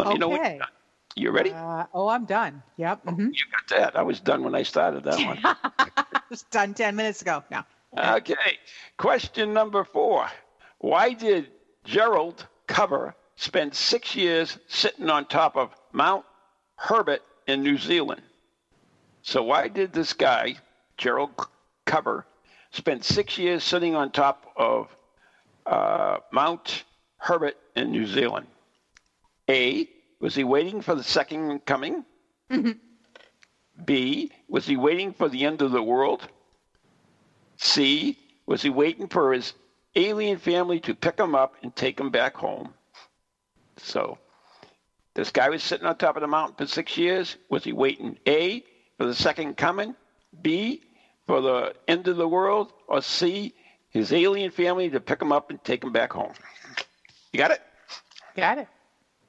Let 0.10 0.14
me 0.14 0.20
know 0.20 0.34
Okay. 0.34 0.50
you're 0.52 0.60
done. 0.60 0.68
You 1.16 1.32
ready? 1.32 1.52
Uh, 1.52 1.86
oh, 1.94 2.08
I'm 2.10 2.26
done. 2.26 2.62
Yep. 2.78 3.06
mhm. 3.06 3.30
You 3.34 3.44
got 3.52 3.78
that. 3.78 3.96
I 3.98 4.04
was 4.04 4.20
done 4.20 4.44
when 4.44 4.54
I 4.56 4.64
started 4.64 5.04
that 5.04 5.20
one. 5.26 5.40
It's 6.30 6.44
done 6.44 6.74
10 6.74 6.96
minutes 6.96 7.22
ago. 7.22 7.44
No. 7.50 7.64
Okay. 7.98 8.58
Question 8.98 9.54
number 9.54 9.84
four. 9.86 10.28
Why 10.80 11.14
did 11.14 11.50
Gerald 11.86 12.46
Cover 12.68 13.16
spend 13.38 13.74
six 13.74 14.16
years 14.16 14.58
sitting 14.68 15.10
on 15.10 15.26
top 15.26 15.56
of 15.56 15.74
Mount 15.94 16.26
Herbert 16.76 17.22
in 17.48 17.64
New 17.64 17.78
Zealand? 17.78 18.22
So, 19.22 19.42
why 19.44 19.70
did 19.70 19.94
this 19.94 20.14
guy, 20.14 20.56
Gerald 20.98 21.32
Cover, 21.86 22.26
spend 22.72 23.04
six 23.06 23.38
years 23.38 23.64
sitting 23.64 23.96
on 23.96 24.12
top 24.12 24.52
of 24.58 24.96
uh, 25.66 26.18
Mount 26.32 26.84
Herbert 27.18 27.56
in 27.76 27.92
New 27.92 28.06
Zealand? 28.06 28.48
A, 29.50 29.88
was 30.20 30.36
he 30.36 30.44
waiting 30.44 30.82
for 30.82 30.96
the 30.96 31.04
second 31.04 31.66
coming? 31.66 32.04
Mm-hmm. 32.50 32.72
B, 33.86 34.32
was 34.48 34.66
he 34.66 34.78
waiting 34.78 35.14
for 35.14 35.30
the 35.30 35.46
end 35.46 35.62
of 35.62 35.72
the 35.72 35.84
world? 35.84 36.28
C, 37.58 38.18
was 38.46 38.62
he 38.62 38.70
waiting 38.70 39.08
for 39.08 39.34
his 39.34 39.54
alien 39.96 40.38
family 40.38 40.80
to 40.82 40.96
pick 40.96 41.20
him 41.20 41.36
up 41.36 41.56
and 41.62 41.76
take 41.76 42.00
him 42.00 42.10
back 42.10 42.36
home? 42.36 42.74
So, 43.78 44.18
this 45.14 45.32
guy 45.32 45.50
was 45.50 45.64
sitting 45.64 45.86
on 45.86 45.98
top 45.98 46.16
of 46.16 46.22
the 46.22 46.28
mountain 46.28 46.56
for 46.58 46.72
six 46.72 46.98
years. 46.98 47.38
Was 47.50 47.64
he 47.64 47.74
waiting 47.74 48.18
A, 48.28 48.64
for 48.98 49.06
the 49.06 49.14
second 49.14 49.58
coming? 49.58 49.96
B, 50.42 50.84
for 51.28 51.42
the 51.42 51.76
end 51.88 52.08
of 52.08 52.18
the 52.18 52.28
world? 52.28 52.74
Or 52.88 53.02
C, 53.02 53.54
his 53.90 54.12
alien 54.14 54.52
family 54.52 54.90
to 54.90 55.00
pick 55.00 55.22
him 55.22 55.32
up 55.32 55.50
and 55.50 55.64
take 55.64 55.84
him 55.84 55.92
back 55.92 56.14
home? 56.14 56.34
You 57.32 57.40
got 57.40 57.52
it? 57.52 57.62
Got 58.36 58.60
it. 58.60 58.68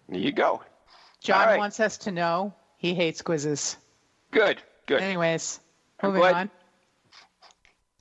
There 0.09 0.21
you 0.21 0.33
go. 0.33 0.63
John 1.21 1.47
right. 1.47 1.59
wants 1.59 1.81
us 1.81 1.97
to 1.99 2.13
know 2.13 2.55
he 2.77 2.95
hates 2.95 3.23
quizzes. 3.23 3.77
Good, 4.31 4.59
good. 4.87 5.01
Anyways, 5.01 5.61
moving 6.03 6.23
on. 6.23 6.51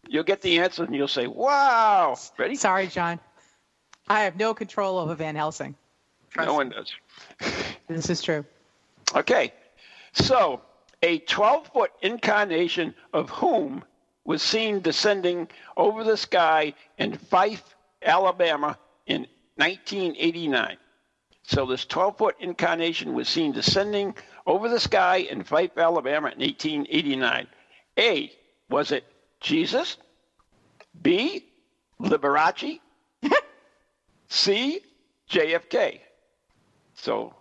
You'll 0.09 0.23
get 0.23 0.41
the 0.41 0.59
answer 0.59 0.83
and 0.83 0.95
you'll 0.95 1.07
say, 1.07 1.27
wow. 1.27 2.15
Ready? 2.37 2.55
Sorry, 2.55 2.87
John. 2.87 3.19
I 4.07 4.23
have 4.23 4.37
no 4.37 4.53
control 4.53 4.99
over 4.99 5.15
Van 5.15 5.35
Helsing. 5.35 5.75
No 6.37 6.53
one 6.53 6.69
does. 6.69 6.91
This 7.87 8.09
is 8.09 8.21
true. 8.21 8.43
Okay, 9.15 9.53
so 10.11 10.61
a 11.01 11.19
12 11.19 11.67
foot 11.67 11.91
incarnation 12.01 12.93
of 13.13 13.29
whom 13.29 13.81
was 14.25 14.41
seen 14.41 14.81
descending 14.81 15.47
over 15.77 16.03
the 16.03 16.17
sky 16.17 16.73
in 16.97 17.13
Fyffe, 17.13 17.63
Alabama 18.01 18.77
in 19.05 19.25
1989. 19.55 20.77
So 21.47 21.65
this 21.65 21.85
12 21.85 22.17
foot 22.17 22.35
incarnation 22.41 23.13
was 23.13 23.29
seen 23.29 23.53
descending 23.53 24.15
over 24.45 24.67
the 24.67 24.81
sky 24.81 25.17
in 25.17 25.45
Fyffe, 25.45 25.77
Alabama 25.77 26.27
in 26.27 26.39
1889. 26.39 27.47
A, 27.97 28.31
was 28.69 28.91
it 28.91 29.05
Jesus? 29.39 29.95
B, 31.01 31.45
Liberace? 32.01 32.81
C, 34.27 34.81
JFK? 35.29 36.01
So 36.95 37.33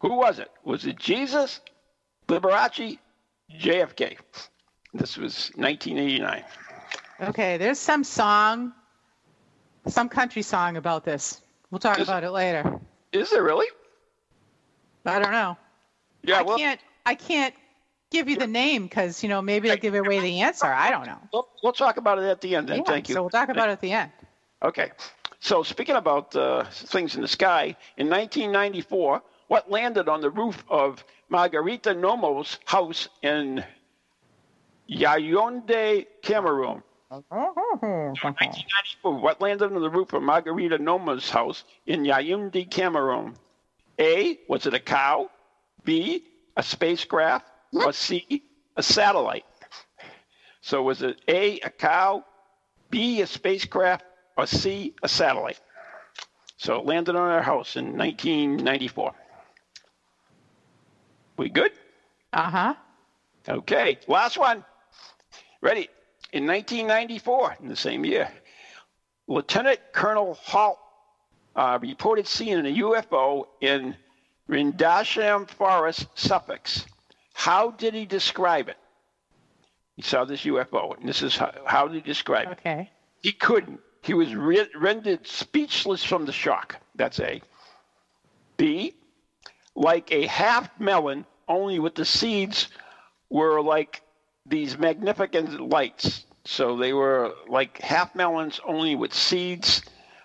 who 0.00 0.16
was 0.16 0.40
it? 0.40 0.50
Was 0.64 0.84
it 0.84 0.96
Jesus, 0.96 1.60
Liberace, 2.26 2.98
JFK? 3.60 4.16
This 4.92 5.16
was 5.16 5.52
1989. 5.54 6.44
Okay, 7.28 7.58
there's 7.58 7.78
some 7.78 8.02
song, 8.02 8.72
some 9.86 10.08
country 10.08 10.42
song 10.42 10.76
about 10.76 11.04
this. 11.04 11.40
We'll 11.70 11.78
talk 11.78 12.00
about 12.00 12.24
it 12.24 12.32
later. 12.32 12.80
Is 13.12 13.30
there 13.30 13.42
really? 13.42 13.66
I 15.04 15.18
don't 15.18 15.32
know. 15.32 15.56
Yeah, 16.22 16.38
I 16.38 16.42
well, 16.42 16.58
can't. 16.58 16.80
I 17.04 17.14
can't 17.14 17.54
give 18.10 18.28
you 18.28 18.36
the 18.36 18.46
name 18.46 18.84
because 18.84 19.22
you 19.22 19.28
know 19.28 19.42
maybe 19.42 19.70
I'll 19.70 19.76
give 19.76 19.94
away 19.94 20.20
the 20.20 20.40
answer. 20.40 20.66
I 20.66 20.90
don't 20.90 21.06
know. 21.06 21.18
we'll, 21.32 21.48
we'll 21.62 21.72
talk 21.72 21.96
about 21.96 22.18
it 22.18 22.24
at 22.24 22.40
the 22.40 22.54
end 22.54 22.68
then. 22.68 22.78
Yeah, 22.78 22.84
Thank 22.84 23.08
you. 23.08 23.14
So 23.14 23.22
we'll 23.22 23.30
talk 23.30 23.48
about 23.48 23.68
it 23.68 23.72
at 23.72 23.80
the 23.80 23.92
end. 23.92 24.12
Okay. 24.62 24.92
So 25.40 25.64
speaking 25.64 25.96
about 25.96 26.36
uh, 26.36 26.64
things 26.70 27.16
in 27.16 27.20
the 27.20 27.28
sky, 27.28 27.76
in 27.96 28.08
1994, 28.08 29.22
what 29.48 29.68
landed 29.68 30.08
on 30.08 30.20
the 30.20 30.30
roof 30.30 30.62
of 30.68 31.04
Margarita 31.28 31.94
Nomo's 31.94 32.58
house 32.64 33.08
in 33.22 33.64
Yaounde, 34.88 36.06
Cameroon? 36.22 36.82
1994, 37.12 39.20
what 39.20 39.40
landed 39.40 39.66
on 39.66 39.80
the 39.80 39.90
roof 39.90 40.12
of 40.14 40.22
Margarita 40.22 40.78
Noma's 40.78 41.28
house 41.28 41.64
in 41.86 42.04
Yaounde, 42.04 42.70
Cameroon? 42.70 43.34
A, 43.98 44.38
was 44.48 44.64
it 44.64 44.72
a 44.72 44.78
cow? 44.78 45.30
B, 45.84 46.24
a 46.56 46.62
spacecraft? 46.62 47.46
Or 47.74 47.92
C, 47.92 48.42
a 48.76 48.82
satellite? 48.82 49.44
So 50.62 50.82
was 50.82 51.02
it 51.02 51.20
A, 51.28 51.58
a 51.60 51.70
cow, 51.70 52.24
B, 52.88 53.20
a 53.20 53.26
spacecraft, 53.26 54.04
or 54.36 54.46
C, 54.46 54.94
a 55.02 55.08
satellite? 55.08 55.60
So 56.56 56.76
it 56.76 56.86
landed 56.86 57.16
on 57.16 57.28
our 57.28 57.42
house 57.42 57.76
in 57.76 57.98
1994. 57.98 59.12
We 61.36 61.50
good? 61.50 61.72
Uh 62.32 62.50
huh. 62.50 62.74
Okay, 63.48 63.98
last 64.06 64.38
one. 64.38 64.64
Ready? 65.60 65.88
In 66.32 66.46
1994, 66.46 67.58
in 67.60 67.68
the 67.68 67.76
same 67.76 68.04
year, 68.04 68.30
Lieutenant 69.28 69.80
Colonel 69.92 70.34
Halt 70.34 70.78
uh, 71.54 71.78
reported 71.80 72.26
seeing 72.26 72.60
a 72.60 72.78
UFO 72.80 73.44
in 73.60 73.94
Rendlesham 74.48 75.46
Forest, 75.46 76.06
Suffolk. 76.14 76.68
How 77.34 77.70
did 77.70 77.92
he 77.94 78.06
describe 78.06 78.68
it? 78.68 78.76
He 79.96 80.02
saw 80.02 80.24
this 80.24 80.44
UFO, 80.44 80.98
and 80.98 81.08
this 81.08 81.22
is 81.22 81.36
how, 81.36 81.52
how 81.66 81.86
did 81.86 81.96
he 81.96 82.00
describe 82.00 82.48
it? 82.48 82.58
Okay. 82.58 82.90
He 83.22 83.32
couldn't. 83.32 83.80
He 84.02 84.14
was 84.14 84.34
re- 84.34 84.68
rendered 84.74 85.26
speechless 85.26 86.02
from 86.02 86.24
the 86.24 86.32
shock. 86.32 86.76
That's 86.94 87.20
A. 87.20 87.42
B, 88.56 88.94
like 89.74 90.10
a 90.12 90.26
half 90.26 90.68
melon, 90.80 91.26
only 91.46 91.78
with 91.78 91.94
the 91.94 92.04
seeds 92.04 92.68
were 93.28 93.60
like 93.60 94.02
these 94.46 94.78
magnificent 94.78 95.60
lights. 95.68 96.24
So 96.44 96.76
they 96.76 96.92
were 96.92 97.32
like 97.48 97.78
half 97.80 98.14
melons, 98.14 98.60
only 98.66 98.96
with 98.96 99.14
seeds 99.14 99.82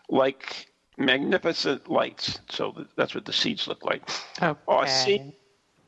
like 0.09 0.67
magnificent 0.97 1.89
lights. 1.89 2.39
So 2.50 2.86
that's 2.95 3.13
what 3.13 3.25
the 3.25 3.33
seeds 3.33 3.67
look 3.67 3.86
like. 3.86 4.09
Okay. 4.41 4.59
Or. 4.65 4.88
C, 4.88 5.36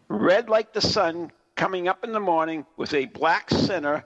red 0.07 0.49
like 0.49 0.73
the 0.73 0.81
sun, 0.81 1.31
coming 1.55 1.87
up 1.87 2.03
in 2.03 2.11
the 2.11 2.19
morning 2.19 2.65
with 2.77 2.93
a 2.93 3.05
black 3.05 3.49
center 3.49 4.03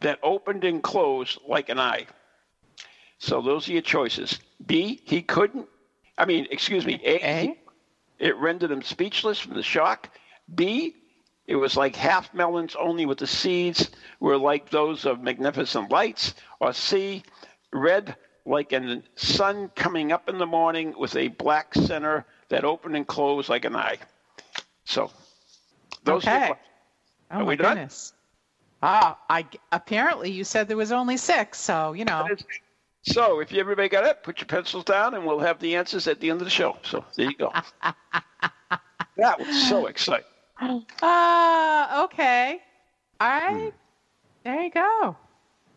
that 0.00 0.18
opened 0.22 0.64
and 0.64 0.82
closed 0.82 1.38
like 1.48 1.68
an 1.68 1.78
eye. 1.78 2.06
So 3.18 3.40
those 3.40 3.68
are 3.68 3.72
your 3.72 3.82
choices. 3.82 4.38
B, 4.66 5.00
he 5.04 5.22
couldn't. 5.22 5.66
I 6.18 6.26
mean, 6.26 6.46
excuse 6.50 6.84
me. 6.84 7.00
A, 7.04 7.16
A? 7.24 7.40
he- 7.46 7.54
it 8.18 8.36
rendered 8.36 8.70
him 8.70 8.82
speechless 8.82 9.38
from 9.40 9.54
the 9.54 9.62
shock. 9.62 10.08
B, 10.54 10.94
it 11.46 11.56
was 11.56 11.76
like 11.76 11.96
half 11.96 12.32
melons, 12.32 12.74
only 12.74 13.06
with 13.06 13.18
the 13.18 13.26
seeds 13.26 13.90
were 14.20 14.38
like 14.38 14.70
those 14.70 15.04
of 15.04 15.20
magnificent 15.20 15.90
lights. 15.90 16.34
Or 16.60 16.72
C, 16.72 17.22
red 17.72 18.16
like 18.46 18.72
a 18.72 19.02
sun 19.16 19.70
coming 19.74 20.12
up 20.12 20.28
in 20.28 20.38
the 20.38 20.46
morning 20.46 20.94
with 20.96 21.16
a 21.16 21.28
black 21.28 21.74
center 21.74 22.24
that 22.48 22.64
opened 22.64 22.96
and 22.96 23.06
closed 23.06 23.48
like 23.48 23.64
an 23.64 23.76
eye. 23.76 23.98
So, 24.84 25.10
those 26.04 26.26
Okay. 26.26 26.52
Oh 27.30 27.40
Are 27.40 27.44
we 27.44 27.56
done? 27.56 27.74
goodness. 27.74 28.12
Ah, 28.82 29.18
I 29.30 29.46
apparently 29.72 30.30
you 30.30 30.44
said 30.44 30.68
there 30.68 30.76
was 30.76 30.92
only 30.92 31.16
six, 31.16 31.58
so 31.58 31.92
you 31.92 32.04
know. 32.04 32.28
So, 33.02 33.40
if 33.40 33.52
you 33.52 33.60
everybody 33.60 33.88
got 33.88 34.04
it, 34.04 34.22
put 34.22 34.38
your 34.40 34.46
pencils 34.46 34.84
down, 34.84 35.14
and 35.14 35.26
we'll 35.26 35.40
have 35.40 35.58
the 35.58 35.76
answers 35.76 36.06
at 36.06 36.20
the 36.20 36.30
end 36.30 36.40
of 36.40 36.44
the 36.44 36.50
show. 36.50 36.76
So 36.82 37.04
there 37.16 37.26
you 37.26 37.36
go. 37.36 37.52
that 39.16 39.40
was 39.40 39.68
so 39.68 39.86
exciting. 39.86 40.24
Ah, 40.60 42.04
okay. 42.04 42.60
All 43.20 43.28
right. 43.28 43.70
Hmm. 43.72 43.76
There 44.44 44.62
you 44.62 44.70
go. 44.70 44.80
All 44.82 45.16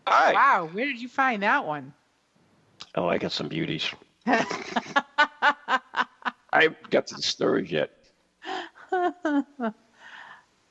right. 0.07 0.33
Wow, 0.33 0.69
where 0.71 0.85
did 0.85 1.01
you 1.01 1.07
find 1.07 1.43
that 1.43 1.65
one? 1.65 1.93
Oh, 2.95 3.07
I 3.07 3.17
got 3.17 3.31
some 3.31 3.47
beauties. 3.47 3.89
I 4.25 4.39
haven't 6.51 6.89
got 6.89 7.07
to 7.07 7.15
the 7.15 7.21
stories 7.21 7.71
yet. 7.71 7.89
All 8.91 9.71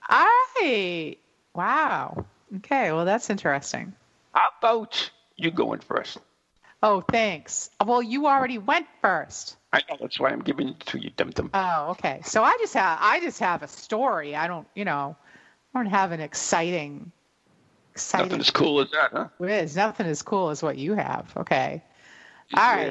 right. 0.09 1.17
Wow. 1.55 2.27
Okay, 2.57 2.93
well, 2.93 3.05
that's 3.05 3.31
interesting. 3.31 3.95
How 4.33 4.49
about 4.59 5.11
you 5.37 5.51
going 5.51 5.81
first? 5.81 6.19
Oh, 6.83 7.01
thanks. 7.01 7.71
Well, 7.85 8.03
you 8.03 8.27
already 8.27 8.59
went 8.59 8.87
first. 9.03 9.57
I 9.77 9.83
know 9.91 9.99
that's 10.01 10.19
why 10.19 10.31
I'm 10.31 10.41
giving 10.41 10.71
it 10.71 10.81
to 10.87 10.99
you, 10.99 11.11
Dum 11.19 11.31
Dum. 11.31 11.51
Oh, 11.53 11.89
okay. 11.91 12.23
So 12.25 12.43
I 12.43 12.57
just 12.59 12.73
have 12.73 12.99
I 12.99 13.21
just 13.21 13.41
have 13.41 13.63
a 13.63 13.69
story. 13.69 14.35
I 14.35 14.47
don't, 14.47 14.67
you 14.75 14.87
know, 14.87 15.15
I 15.75 15.79
don't 15.79 15.91
have 15.91 16.13
an 16.13 16.21
exciting, 16.21 17.13
exciting. 17.93 18.29
Nothing 18.29 18.41
as 18.41 18.51
cool 18.51 18.81
as 18.81 18.91
that, 18.93 19.11
huh? 19.13 19.29
Whiz. 19.37 19.77
Nothing 19.77 20.07
as 20.07 20.23
cool 20.23 20.49
as 20.49 20.63
what 20.63 20.79
you 20.79 20.95
have. 20.95 21.31
Okay. 21.37 21.83
All 22.57 22.63
Yeah, 22.63 22.91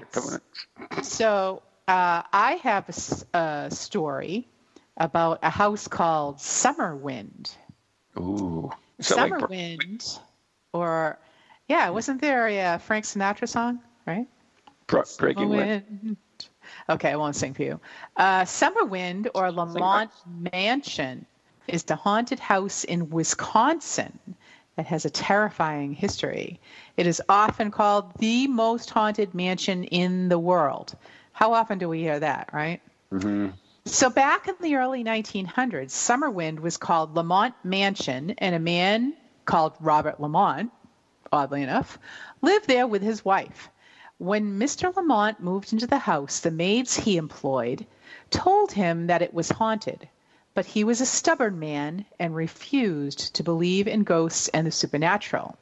right. 0.84 1.04
So 1.04 1.64
uh, 1.88 2.22
I 2.32 2.60
have 2.62 3.26
a 3.34 3.72
story 3.72 4.48
about 4.96 5.40
a 5.42 5.50
house 5.50 5.88
called 5.88 6.38
Summerwind. 6.38 7.52
Ooh. 8.20 8.70
Is 9.00 9.08
that 9.08 9.18
like 9.18 9.32
Summerwind, 9.32 10.20
or 10.72 11.18
yeah, 11.68 11.90
wasn't 11.90 12.22
there 12.22 12.48
a 12.48 12.78
Frank 12.78 13.06
Sinatra 13.06 13.50
song, 13.50 13.80
right? 14.06 14.28
Breaking 15.18 15.50
Wind? 15.50 16.18
Wind. 16.88 17.00
Okay, 17.00 17.12
I 17.12 17.16
won't 17.16 17.36
sing 17.36 17.54
for 17.54 17.64
you. 17.64 17.80
Uh, 18.16 18.42
Summerwind 18.44 19.30
or 19.34 19.52
Lamont 19.52 20.12
Mansion 20.54 21.26
is 21.68 21.84
the 21.84 21.96
haunted 21.96 22.40
house 22.40 22.84
in 22.84 23.10
Wisconsin 23.10 24.20
that 24.76 24.86
has 24.88 25.06
a 25.06 25.10
terrifying 25.10 25.94
history. 25.94 26.60
It 26.98 27.08
is 27.08 27.22
often 27.30 27.72
called 27.72 28.12
the 28.20 28.48
most 28.48 28.90
haunted 28.90 29.34
mansion 29.34 29.86
in 29.86 30.30
the 30.30 30.40
world. 30.40 30.96
How 31.32 31.54
often 31.54 31.78
do 31.80 31.90
we 31.90 32.00
hear 32.00 32.20
that, 32.20 32.50
right? 32.54 32.82
So 33.86 34.10
back 34.10 34.48
in 34.48 34.56
the 34.62 34.76
early 34.76 35.04
1900s, 35.04 35.92
Summerwind 35.92 36.60
was 36.60 36.78
called 36.78 37.16
Lamont 37.16 37.54
Mansion, 37.64 38.32
and 38.38 38.56
a 38.56 38.60
man 38.60 39.14
called 39.46 39.74
Robert 39.80 40.20
Lamont, 40.20 40.72
oddly 41.32 41.62
enough, 41.62 42.00
lived 42.42 42.68
there 42.68 42.88
with 42.88 43.02
his 43.02 43.24
wife. 43.24 43.70
When 44.18 44.58
Mr. 44.58 44.96
Lamont 44.96 45.42
moved 45.42 45.74
into 45.74 45.88
the 45.88 45.98
house, 45.98 46.40
the 46.40 46.50
maids 46.50 46.96
he 46.96 47.18
employed 47.18 47.86
told 48.30 48.72
him 48.72 49.08
that 49.08 49.22
it 49.22 49.34
was 49.34 49.50
haunted, 49.50 50.08
but 50.54 50.66
he 50.66 50.86
was 50.86 51.02
a 51.02 51.06
stubborn 51.06 51.60
man 51.60 52.06
and 52.18 52.34
refused 52.34 53.34
to 53.36 53.44
believe 53.44 53.90
in 53.90 54.04
ghosts 54.04 54.48
and 54.48 54.66
the 54.66 54.72
supernatural. 54.72 55.58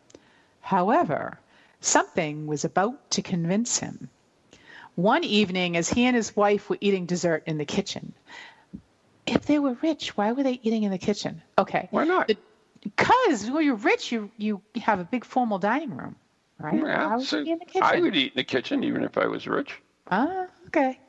However, 0.62 1.40
something 1.82 2.46
was 2.46 2.64
about 2.64 3.10
to 3.12 3.24
convince 3.24 3.80
him. 3.80 4.10
One 4.96 5.24
evening, 5.24 5.76
as 5.76 5.90
he 5.90 6.06
and 6.06 6.16
his 6.16 6.36
wife 6.36 6.70
were 6.70 6.78
eating 6.80 7.08
dessert 7.08 7.44
in 7.48 7.58
the 7.58 7.66
kitchen, 7.66 8.14
if 9.26 9.48
they 9.48 9.58
were 9.58 9.78
rich, 9.82 10.16
why 10.16 10.32
were 10.32 10.44
they 10.44 10.60
eating 10.62 10.84
in 10.84 10.92
the 10.92 11.00
kitchen? 11.00 11.42
Okay. 11.58 11.88
Why 11.90 12.04
not? 12.06 12.30
Because 12.82 13.50
when 13.50 13.66
you're 13.66 13.76
rich, 13.76 14.12
you 14.12 14.30
you 14.38 14.62
have 14.80 15.00
a 15.00 15.06
big 15.06 15.26
formal 15.26 15.58
dining 15.58 15.98
room, 15.98 16.16
right? 16.60 16.76
Yeah, 16.76 17.08
Why 17.08 17.16
would 17.16 17.26
so 17.26 17.44
be 17.44 17.52
in 17.52 17.60
the 17.60 17.66
kitchen? 17.66 17.84
I 17.84 18.00
would 18.00 18.16
eat 18.16 18.34
in 18.34 18.38
the 18.38 18.44
kitchen 18.44 18.84
even 18.84 19.04
if 19.04 19.18
I 19.18 19.28
was 19.28 19.48
rich. 19.48 19.82
Ah, 20.10 20.48
okay. 20.68 21.00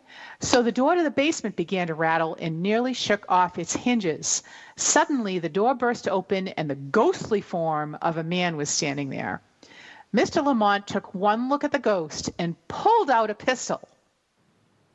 So 0.41 0.63
the 0.63 0.73
door 0.73 0.95
to 0.95 1.03
the 1.03 1.11
basement 1.11 1.57
began 1.57 1.89
to 1.89 1.95
rattle 1.95 2.37
and 2.39 2.63
nearly 2.63 2.95
shook 2.95 3.25
off 3.29 3.59
its 3.59 3.75
hinges. 3.75 4.43
Suddenly, 4.77 5.39
the 5.39 5.49
door 5.49 5.75
burst 5.75 6.09
open 6.09 6.49
and 6.49 6.71
the 6.71 6.77
ghostly 6.77 7.41
form 7.41 7.97
of 8.01 8.17
a 8.17 8.23
man 8.25 8.57
was 8.57 8.71
standing 8.71 9.11
there. 9.11 9.43
Mr. 10.15 10.45
Lamont 10.45 10.87
took 10.87 11.13
one 11.15 11.49
look 11.49 11.65
at 11.65 11.73
the 11.73 11.79
ghost 11.79 12.31
and 12.39 12.57
pulled 12.69 13.11
out 13.11 13.31
a 13.31 13.35
pistol. 13.35 13.89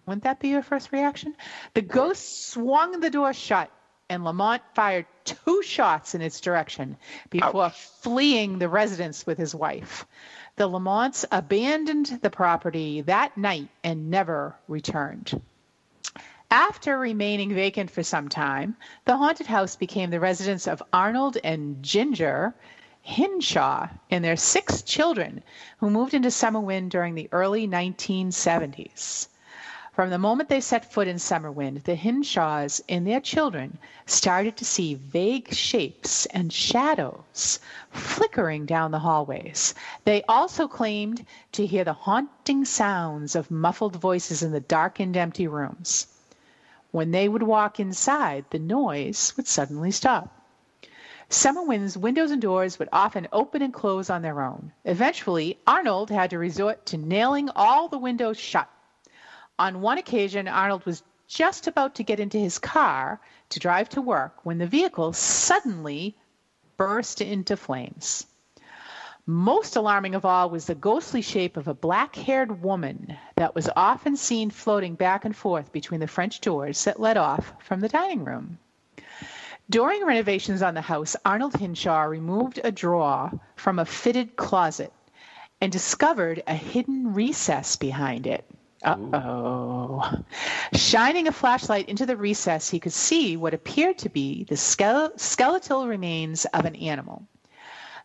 Wouldn't 0.06 0.24
that 0.24 0.40
be 0.40 0.48
your 0.48 0.64
first 0.64 0.92
reaction? 0.92 1.36
The 1.74 1.82
ghost 1.82 2.48
swung 2.48 3.00
the 3.00 3.10
door 3.10 3.34
shut, 3.34 3.70
and 4.10 4.24
Lamont 4.24 4.62
fired 4.74 5.06
two 5.26 5.62
shots 5.62 6.16
in 6.16 6.22
its 6.22 6.40
direction 6.40 6.98
before 7.30 7.70
fleeing 7.70 8.58
the 8.58 8.70
residence 8.70 9.26
with 9.26 9.38
his 9.38 9.54
wife. 9.54 10.08
The 10.60 10.68
Lamonts 10.68 11.24
abandoned 11.32 12.20
the 12.22 12.30
property 12.30 13.00
that 13.04 13.38
night 13.38 13.70
and 13.82 14.10
never 14.10 14.58
returned. 14.68 15.42
After 16.52 17.00
remaining 17.00 17.54
vacant 17.56 17.90
for 17.90 18.04
some 18.04 18.28
time, 18.28 18.76
the 19.06 19.16
haunted 19.16 19.48
house 19.48 19.78
became 19.78 20.10
the 20.10 20.20
residence 20.20 20.68
of 20.68 20.84
Arnold 20.92 21.38
and 21.46 21.82
Ginger 21.82 22.54
Hinshaw 23.02 23.88
and 24.12 24.22
their 24.22 24.36
six 24.36 24.82
children, 24.82 25.44
who 25.78 25.90
moved 25.90 26.14
into 26.14 26.30
Summerwind 26.30 26.92
during 26.92 27.16
the 27.16 27.30
early 27.32 27.66
1970s. 27.66 29.30
From 29.92 30.12
the 30.12 30.20
moment 30.20 30.50
they 30.50 30.62
set 30.62 30.92
foot 30.94 31.08
in 31.08 31.18
Summerwind, 31.18 31.84
the 31.84 31.96
Hinshaws 31.96 32.80
and 32.88 33.08
their 33.08 33.20
children 33.20 33.80
started 34.06 34.56
to 34.58 34.66
see 34.66 34.94
vague 34.94 35.52
shapes 35.52 36.26
and 36.28 36.54
shadows 36.54 37.60
flickering 37.90 38.66
down 38.66 38.92
the 38.92 39.00
hallways. 39.00 39.74
They 40.06 40.22
also 40.24 40.68
claimed 40.68 41.26
to 41.54 41.66
hear 41.66 41.84
the 41.84 41.94
haunting 41.94 42.66
sounds 42.66 43.36
of 43.36 43.50
muffled 43.50 43.96
voices 43.96 44.44
in 44.44 44.52
the 44.52 44.60
darkened, 44.60 45.18
empty 45.18 45.48
rooms. 45.48 46.08
When 46.92 47.12
they 47.12 47.28
would 47.28 47.44
walk 47.44 47.80
inside, 47.80 48.46
the 48.52 48.60
noise 48.60 49.34
would 49.38 49.48
suddenly 49.48 49.92
stop. 49.92 50.36
Summerwind's 51.30 51.98
windows 51.98 52.32
and 52.32 52.42
doors 52.42 52.80
would 52.80 52.90
often 52.92 53.28
open 53.32 53.62
and 53.62 53.74
close 53.74 54.10
on 54.10 54.22
their 54.22 54.42
own. 54.42 54.72
Eventually, 54.86 55.60
Arnold 55.68 56.10
had 56.10 56.30
to 56.30 56.38
resort 56.40 56.86
to 56.88 56.98
nailing 56.98 57.50
all 57.56 57.88
the 57.88 57.98
windows 57.98 58.40
shut. 58.40 58.70
On 59.60 59.82
one 59.82 59.98
occasion, 59.98 60.48
Arnold 60.48 60.86
was 60.86 61.04
just 61.28 61.68
about 61.68 61.96
to 61.96 62.04
get 62.04 62.22
into 62.22 62.38
his 62.38 62.58
car 62.60 63.20
to 63.50 63.60
drive 63.60 63.90
to 63.90 64.02
work 64.02 64.46
when 64.46 64.58
the 64.58 64.66
vehicle 64.66 65.12
suddenly 65.12 66.16
burst 66.78 67.20
into 67.20 67.58
flames. 67.58 68.26
Most 69.26 69.76
alarming 69.76 70.16
of 70.16 70.24
all 70.24 70.50
was 70.50 70.66
the 70.66 70.76
ghostly 70.76 71.22
shape 71.22 71.58
of 71.58 71.68
a 71.68 71.74
black 71.74 72.16
haired 72.16 72.64
woman 72.64 73.18
that 73.36 73.54
was 73.54 73.70
often 73.76 74.16
seen 74.16 74.50
floating 74.50 74.96
back 74.96 75.26
and 75.26 75.36
forth 75.36 75.74
between 75.74 76.00
the 76.00 76.08
French 76.08 76.40
doors 76.40 76.86
that 76.86 77.02
led 77.02 77.18
off 77.18 77.52
from 77.60 77.82
the 77.82 77.90
dining 77.90 78.24
room. 78.24 78.60
During 79.70 80.06
renovations 80.06 80.62
on 80.62 80.74
the 80.74 80.82
house, 80.82 81.18
Arnold 81.26 81.56
Hinshaw 81.56 82.04
removed 82.04 82.62
a 82.64 82.72
drawer 82.72 83.30
from 83.58 83.78
a 83.78 83.86
fitted 83.86 84.38
closet 84.38 84.94
and 85.60 85.70
discovered 85.70 86.42
a 86.48 86.56
hidden 86.56 87.14
recess 87.14 87.76
behind 87.76 88.26
it. 88.26 88.50
Uh 88.84 88.96
oh. 89.14 90.12
Shining 90.74 91.28
a 91.28 91.32
flashlight 91.32 91.90
into 91.90 92.06
the 92.06 92.16
recess, 92.16 92.70
he 92.70 92.80
could 92.80 92.94
see 92.94 93.36
what 93.38 93.54
appeared 93.54 93.98
to 94.00 94.10
be 94.10 94.46
the 94.46 94.56
skeletal 94.58 95.88
remains 95.88 96.46
of 96.46 96.66
an 96.66 96.76
animal. 96.76 97.26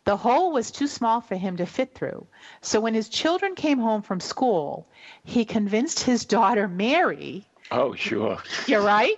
The 0.05 0.17
hole 0.17 0.53
was 0.53 0.71
too 0.71 0.87
small 0.87 1.21
for 1.21 1.37
him 1.37 1.57
to 1.59 1.65
fit 1.67 1.95
through, 1.95 2.27
so 2.61 2.81
when 2.81 2.93
his 2.95 3.09
children 3.09 3.55
came 3.55 3.79
home 3.79 4.03
from 4.03 4.21
school, 4.21 4.87
he 5.23 5.45
convinced 5.45 6.01
his 6.01 6.25
daughter 6.27 6.69
Mary, 6.69 7.47
Oh, 7.71 7.95
sure. 7.95 8.39
you're 8.67 8.83
right? 8.83 9.17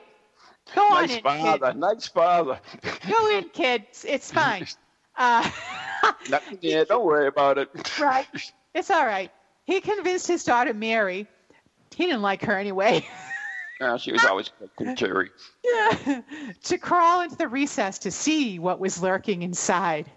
Go 0.74 0.82
on 0.82 1.02
nice 1.02 1.10
in, 1.10 1.16
kid. 1.16 1.22
father. 1.24 1.74
Nice 1.74 2.06
father. 2.08 2.60
Go 3.08 3.30
in, 3.38 3.48
kids. 3.48 4.04
It's 4.08 4.30
fine. 4.30 4.66
Uh, 5.18 5.50
there. 6.60 6.84
Don't 6.84 7.06
worry 7.06 7.26
about 7.26 7.56
it. 7.56 7.70
right. 7.98 8.26
It's 8.74 8.90
all 8.90 9.06
right. 9.06 9.30
He 9.64 9.80
convinced 9.80 10.26
his 10.28 10.44
daughter 10.44 10.74
Mary. 10.74 11.26
He 11.94 12.06
didn't 12.06 12.22
like 12.22 12.42
her 12.44 12.56
anyway. 12.58 13.06
No, 13.78 13.98
she 13.98 14.10
was 14.10 14.24
always 14.24 14.50
contrary. 14.78 15.28
Yeah. 15.62 16.22
to 16.64 16.78
crawl 16.78 17.20
into 17.20 17.36
the 17.36 17.46
recess 17.46 17.98
to 17.98 18.10
see 18.10 18.58
what 18.58 18.80
was 18.80 19.02
lurking 19.02 19.42
inside. 19.42 20.10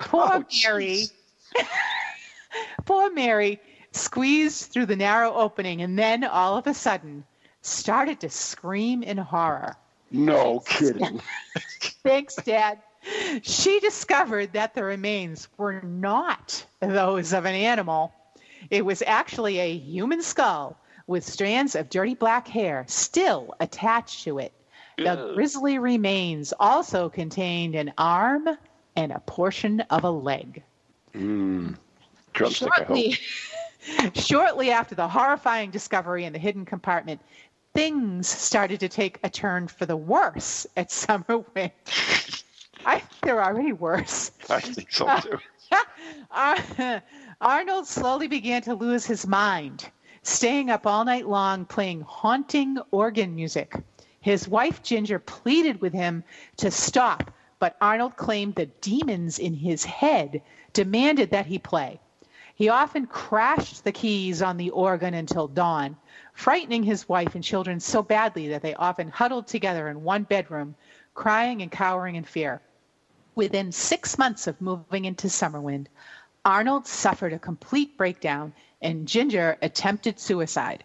Poor 0.00 0.22
Oh, 0.24 0.44
Mary. 0.64 1.04
Poor 2.86 3.12
Mary 3.12 3.60
squeezed 3.92 4.72
through 4.72 4.86
the 4.86 4.96
narrow 4.96 5.34
opening 5.34 5.82
and 5.82 5.98
then 5.98 6.24
all 6.24 6.56
of 6.56 6.66
a 6.66 6.72
sudden 6.72 7.24
started 7.60 8.20
to 8.20 8.30
scream 8.30 9.02
in 9.02 9.18
horror. 9.18 9.76
No 10.10 10.60
kidding. 10.60 11.20
Thanks, 12.02 12.36
Dad. 12.36 12.78
She 13.42 13.80
discovered 13.80 14.54
that 14.54 14.74
the 14.74 14.82
remains 14.82 15.48
were 15.58 15.82
not 15.82 16.64
those 16.80 17.34
of 17.34 17.44
an 17.44 17.54
animal. 17.54 18.14
It 18.70 18.84
was 18.86 19.02
actually 19.06 19.58
a 19.58 19.76
human 19.76 20.22
skull 20.22 20.78
with 21.06 21.24
strands 21.24 21.74
of 21.74 21.90
dirty 21.90 22.14
black 22.14 22.48
hair 22.48 22.84
still 22.88 23.54
attached 23.60 24.24
to 24.24 24.38
it. 24.38 24.52
The 24.96 25.10
Ugh. 25.10 25.34
grisly 25.34 25.78
remains 25.78 26.52
also 26.58 27.08
contained 27.08 27.74
an 27.74 27.92
arm 27.98 28.48
and 28.96 29.12
a 29.12 29.18
portion 29.20 29.80
of 29.90 30.04
a 30.04 30.10
leg. 30.10 30.62
Mm. 31.14 31.76
Drumstick, 32.32 32.70
I 32.72 32.84
hope. 32.84 32.86
Shortly, 32.86 33.18
shortly 34.14 34.70
after 34.70 34.94
the 34.94 35.08
horrifying 35.08 35.70
discovery 35.70 36.24
in 36.24 36.32
the 36.32 36.38
hidden 36.38 36.64
compartment, 36.64 37.20
things 37.74 38.28
started 38.28 38.80
to 38.80 38.88
take 38.88 39.18
a 39.24 39.30
turn 39.30 39.68
for 39.68 39.84
the 39.86 39.96
worse 39.96 40.66
at 40.76 40.88
Summerwind. 40.90 41.72
I 42.86 42.98
think 43.00 43.20
they're 43.22 43.42
already 43.42 43.72
worse. 43.72 44.30
I 44.48 44.60
think 44.60 44.92
so 44.92 45.18
too. 45.20 45.38
Ar- 46.30 47.02
Arnold 47.40 47.86
slowly 47.86 48.28
began 48.28 48.62
to 48.62 48.74
lose 48.74 49.06
his 49.06 49.26
mind, 49.26 49.90
staying 50.24 50.70
up 50.70 50.86
all 50.86 51.04
night 51.04 51.28
long 51.28 51.64
playing 51.66 52.00
haunting 52.00 52.78
organ 52.90 53.34
music. 53.34 53.74
His 54.20 54.48
wife 54.48 54.82
Ginger 54.82 55.18
pleaded 55.18 55.80
with 55.80 55.92
him 55.92 56.24
to 56.56 56.70
stop, 56.70 57.30
but 57.58 57.76
Arnold 57.80 58.16
claimed 58.16 58.54
the 58.54 58.66
demons 58.66 59.38
in 59.38 59.54
his 59.54 59.84
head 59.84 60.42
demanded 60.72 61.30
that 61.30 61.46
he 61.46 61.58
play. 61.58 62.00
He 62.54 62.68
often 62.68 63.06
crashed 63.06 63.84
the 63.84 63.92
keys 63.92 64.40
on 64.40 64.56
the 64.56 64.70
organ 64.70 65.12
until 65.12 65.48
dawn, 65.48 65.96
frightening 66.32 66.84
his 66.84 67.08
wife 67.08 67.34
and 67.34 67.44
children 67.44 67.80
so 67.80 68.02
badly 68.02 68.48
that 68.48 68.62
they 68.62 68.74
often 68.74 69.08
huddled 69.08 69.46
together 69.46 69.88
in 69.88 70.04
one 70.04 70.22
bedroom, 70.22 70.74
crying 71.14 71.62
and 71.62 71.70
cowering 71.70 72.14
in 72.14 72.24
fear. 72.24 72.62
Within 73.34 73.72
six 73.72 74.16
months 74.16 74.46
of 74.46 74.60
moving 74.60 75.04
into 75.04 75.28
Summerwind, 75.28 75.88
Arnold 76.44 76.86
suffered 76.86 77.32
a 77.32 77.38
complete 77.38 77.96
breakdown 77.96 78.52
and 78.82 79.06
Ginger 79.08 79.56
attempted 79.62 80.18
suicide. 80.20 80.84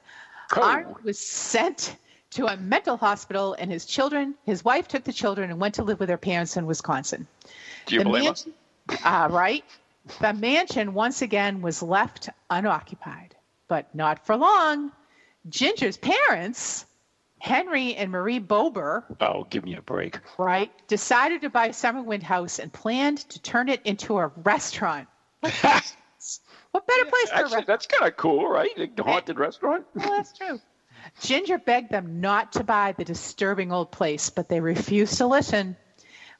Oh. 0.55 0.97
Was 1.03 1.19
sent 1.19 1.95
to 2.31 2.45
a 2.45 2.57
mental 2.57 2.97
hospital, 2.97 3.55
and 3.57 3.71
his 3.71 3.85
children, 3.85 4.35
his 4.45 4.63
wife 4.63 4.87
took 4.87 5.03
the 5.03 5.13
children 5.13 5.49
and 5.49 5.59
went 5.59 5.75
to 5.75 5.83
live 5.83 5.99
with 5.99 6.07
their 6.07 6.17
parents 6.17 6.57
in 6.57 6.65
Wisconsin. 6.65 7.27
Do 7.87 7.95
you 7.95 8.03
the 8.03 8.09
blame 8.09 8.23
mansion, 8.25 8.53
uh, 9.03 9.27
right? 9.31 9.63
The 10.21 10.33
mansion 10.33 10.93
once 10.93 11.21
again 11.21 11.61
was 11.61 11.81
left 11.83 12.29
unoccupied, 12.49 13.35
but 13.67 13.93
not 13.95 14.25
for 14.25 14.35
long. 14.37 14.91
Ginger's 15.49 15.97
parents, 15.97 16.85
Henry 17.39 17.95
and 17.95 18.11
Marie 18.11 18.39
Bober, 18.39 19.05
Oh, 19.21 19.45
give 19.49 19.63
me 19.63 19.75
a 19.75 19.81
break. 19.81 20.19
right, 20.37 20.71
decided 20.87 21.41
to 21.41 21.49
buy 21.49 21.69
Summerwind 21.69 22.23
House 22.23 22.59
and 22.59 22.71
planned 22.71 23.19
to 23.29 23.41
turn 23.41 23.69
it 23.69 23.81
into 23.85 24.17
a 24.17 24.27
restaurant. 24.27 25.07
What 26.71 26.85
better 26.85 27.05
place 27.05 27.29
for 27.29 27.35
a 27.35 27.39
Actually, 27.39 27.63
that's 27.65 27.87
kind 27.87 28.09
of 28.09 28.17
cool, 28.17 28.47
right? 28.47 28.69
A 28.77 28.83
eh, 28.83 28.87
haunted 28.99 29.39
restaurant. 29.39 29.85
Well, 29.95 30.09
that's 30.09 30.33
true. 30.33 30.59
Ginger 31.21 31.57
begged 31.57 31.91
them 31.91 32.21
not 32.21 32.51
to 32.51 32.63
buy 32.63 32.91
the 32.91 33.05
disturbing 33.05 33.71
old 33.71 33.91
place, 33.91 34.29
but 34.29 34.49
they 34.49 34.59
refused 34.59 35.17
to 35.17 35.27
listen. 35.27 35.77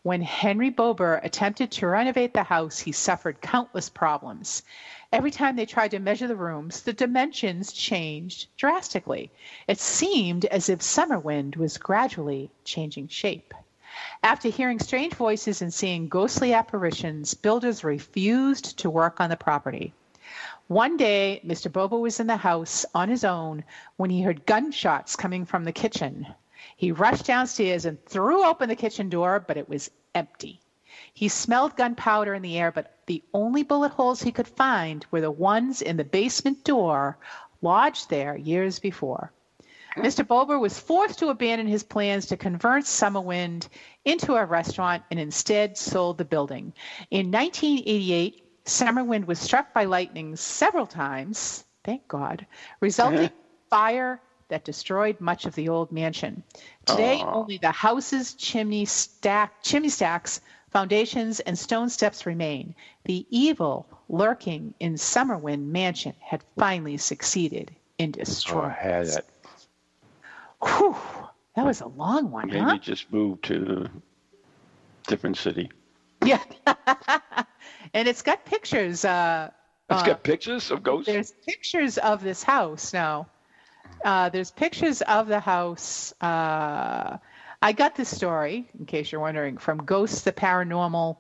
When 0.03 0.21
Henry 0.21 0.69
Bober 0.69 1.19
attempted 1.23 1.71
to 1.71 1.87
renovate 1.87 2.33
the 2.33 2.43
house, 2.43 2.79
he 2.79 2.91
suffered 2.91 3.41
countless 3.41 3.89
problems. 3.89 4.63
Every 5.11 5.31
time 5.31 5.55
they 5.55 5.65
tried 5.65 5.91
to 5.91 5.99
measure 5.99 6.27
the 6.27 6.35
rooms, 6.35 6.83
the 6.83 6.93
dimensions 6.93 7.73
changed 7.73 8.47
drastically. 8.55 9.31
It 9.67 9.79
seemed 9.79 10.45
as 10.45 10.69
if 10.69 10.81
Summerwind 10.81 11.55
was 11.55 11.77
gradually 11.77 12.51
changing 12.63 13.07
shape. 13.07 13.53
After 14.21 14.49
hearing 14.49 14.79
strange 14.79 15.15
voices 15.15 15.61
and 15.61 15.73
seeing 15.73 16.07
ghostly 16.07 16.53
apparitions, 16.53 17.33
builders 17.33 17.83
refused 17.83 18.77
to 18.79 18.89
work 18.89 19.19
on 19.19 19.29
the 19.29 19.35
property. 19.35 19.93
One 20.69 20.97
day, 20.97 21.41
Mr. 21.43 21.71
Bober 21.71 21.97
was 21.97 22.19
in 22.19 22.27
the 22.27 22.37
house 22.37 22.85
on 22.93 23.09
his 23.09 23.23
own 23.23 23.63
when 23.97 24.11
he 24.11 24.21
heard 24.21 24.45
gunshots 24.45 25.15
coming 25.15 25.43
from 25.45 25.63
the 25.63 25.71
kitchen. 25.71 26.27
He 26.77 26.91
rushed 26.91 27.25
downstairs 27.25 27.85
and 27.85 27.97
threw 28.05 28.45
open 28.45 28.69
the 28.69 28.75
kitchen 28.75 29.09
door, 29.09 29.39
but 29.39 29.57
it 29.57 29.67
was 29.67 29.89
empty. 30.13 30.61
He 31.11 31.27
smelled 31.27 31.75
gunpowder 31.75 32.35
in 32.35 32.43
the 32.43 32.55
air, 32.59 32.71
but 32.71 32.99
the 33.07 33.23
only 33.33 33.63
bullet 33.63 33.93
holes 33.93 34.21
he 34.21 34.31
could 34.31 34.47
find 34.47 35.03
were 35.09 35.21
the 35.21 35.31
ones 35.31 35.81
in 35.81 35.97
the 35.97 36.03
basement 36.03 36.63
door 36.63 37.17
lodged 37.63 38.11
there 38.11 38.37
years 38.37 38.77
before. 38.77 39.33
Mr. 39.97 40.25
Bober 40.25 40.59
was 40.59 40.77
forced 40.79 41.17
to 41.17 41.29
abandon 41.29 41.65
his 41.65 41.81
plans 41.81 42.27
to 42.27 42.37
convert 42.37 42.85
Summerwind 42.85 43.67
into 44.05 44.35
a 44.35 44.45
restaurant 44.45 45.01
and 45.09 45.19
instead 45.19 45.79
sold 45.79 46.19
the 46.19 46.25
building. 46.25 46.73
In 47.09 47.31
1988, 47.31 48.45
Summerwind 48.69 49.25
was 49.25 49.39
struck 49.39 49.73
by 49.73 49.85
lightning 49.85 50.35
several 50.35 50.85
times, 50.85 51.65
thank 51.83 52.07
God, 52.07 52.45
resulting 52.79 53.23
in 53.23 53.31
fire 53.69 54.21
that 54.49 54.63
destroyed 54.63 55.19
much 55.19 55.45
of 55.45 55.55
the 55.55 55.69
old 55.69 55.91
mansion. 55.91 56.43
Today, 56.85 57.19
Aw. 57.21 57.33
only 57.33 57.57
the 57.57 57.71
house's 57.71 58.35
chimney 58.35 58.85
stack, 58.85 59.63
chimney 59.63 59.89
stacks, 59.89 60.41
foundations, 60.71 61.39
and 61.39 61.57
stone 61.57 61.89
steps 61.89 62.25
remain. 62.25 62.75
The 63.05 63.25
evil 63.29 63.87
lurking 64.07 64.73
in 64.79 64.93
Summerwind 64.93 65.67
Mansion 65.67 66.13
had 66.19 66.43
finally 66.57 66.97
succeeded 66.97 67.71
in 67.97 68.09
Oh, 68.15 68.19
destroying. 68.19 68.65
I 68.65 68.73
had 68.73 69.07
it. 69.07 69.25
Whew, 70.63 70.95
that 71.55 71.65
was 71.65 71.81
a 71.81 71.87
long 71.87 72.31
one, 72.31 72.47
Maybe 72.47 72.59
huh? 72.59 72.77
just 72.77 73.11
move 73.11 73.41
to 73.43 73.89
a 73.89 75.09
different 75.09 75.37
city. 75.37 75.71
Yeah. 76.23 76.43
and 77.93 78.07
it's 78.07 78.21
got 78.21 78.45
pictures. 78.45 79.05
Uh, 79.05 79.51
It's 79.89 80.01
uh, 80.01 80.05
got 80.05 80.23
pictures 80.23 80.71
of 80.71 80.83
ghosts. 80.83 81.07
there's 81.11 81.31
pictures 81.47 81.97
of 81.97 82.23
this 82.23 82.43
house 82.43 82.93
now. 82.93 83.27
Uh, 84.03 84.29
there's 84.29 84.51
pictures 84.51 85.01
of 85.01 85.27
the 85.27 85.39
house. 85.39 86.13
Uh, 86.21 87.17
I 87.61 87.71
got 87.73 87.95
this 87.95 88.15
story, 88.15 88.69
in 88.77 88.85
case 88.85 89.11
you're 89.11 89.19
wondering, 89.21 89.57
from 89.57 89.79
Ghosts, 89.79 90.21
the 90.21 90.31
Paranormal, 90.31 91.17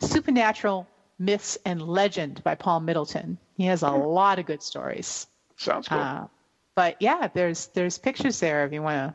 Supernatural 0.00 0.86
Myths 1.18 1.58
and 1.66 1.82
Legend 1.82 2.42
by 2.42 2.54
Paul 2.54 2.80
Middleton. 2.80 3.38
He 3.56 3.64
has 3.66 3.82
a 3.82 3.90
lot 3.90 4.38
of 4.38 4.46
good 4.46 4.62
stories. 4.62 5.26
Sounds 5.56 5.88
cool. 5.88 5.98
Uh, 5.98 6.26
but 6.74 6.96
yeah, 7.00 7.28
there's 7.34 7.66
there's 7.68 7.98
pictures 7.98 8.40
there 8.40 8.64
if 8.64 8.72
you 8.72 8.82
want 8.82 9.12
to. 9.12 9.14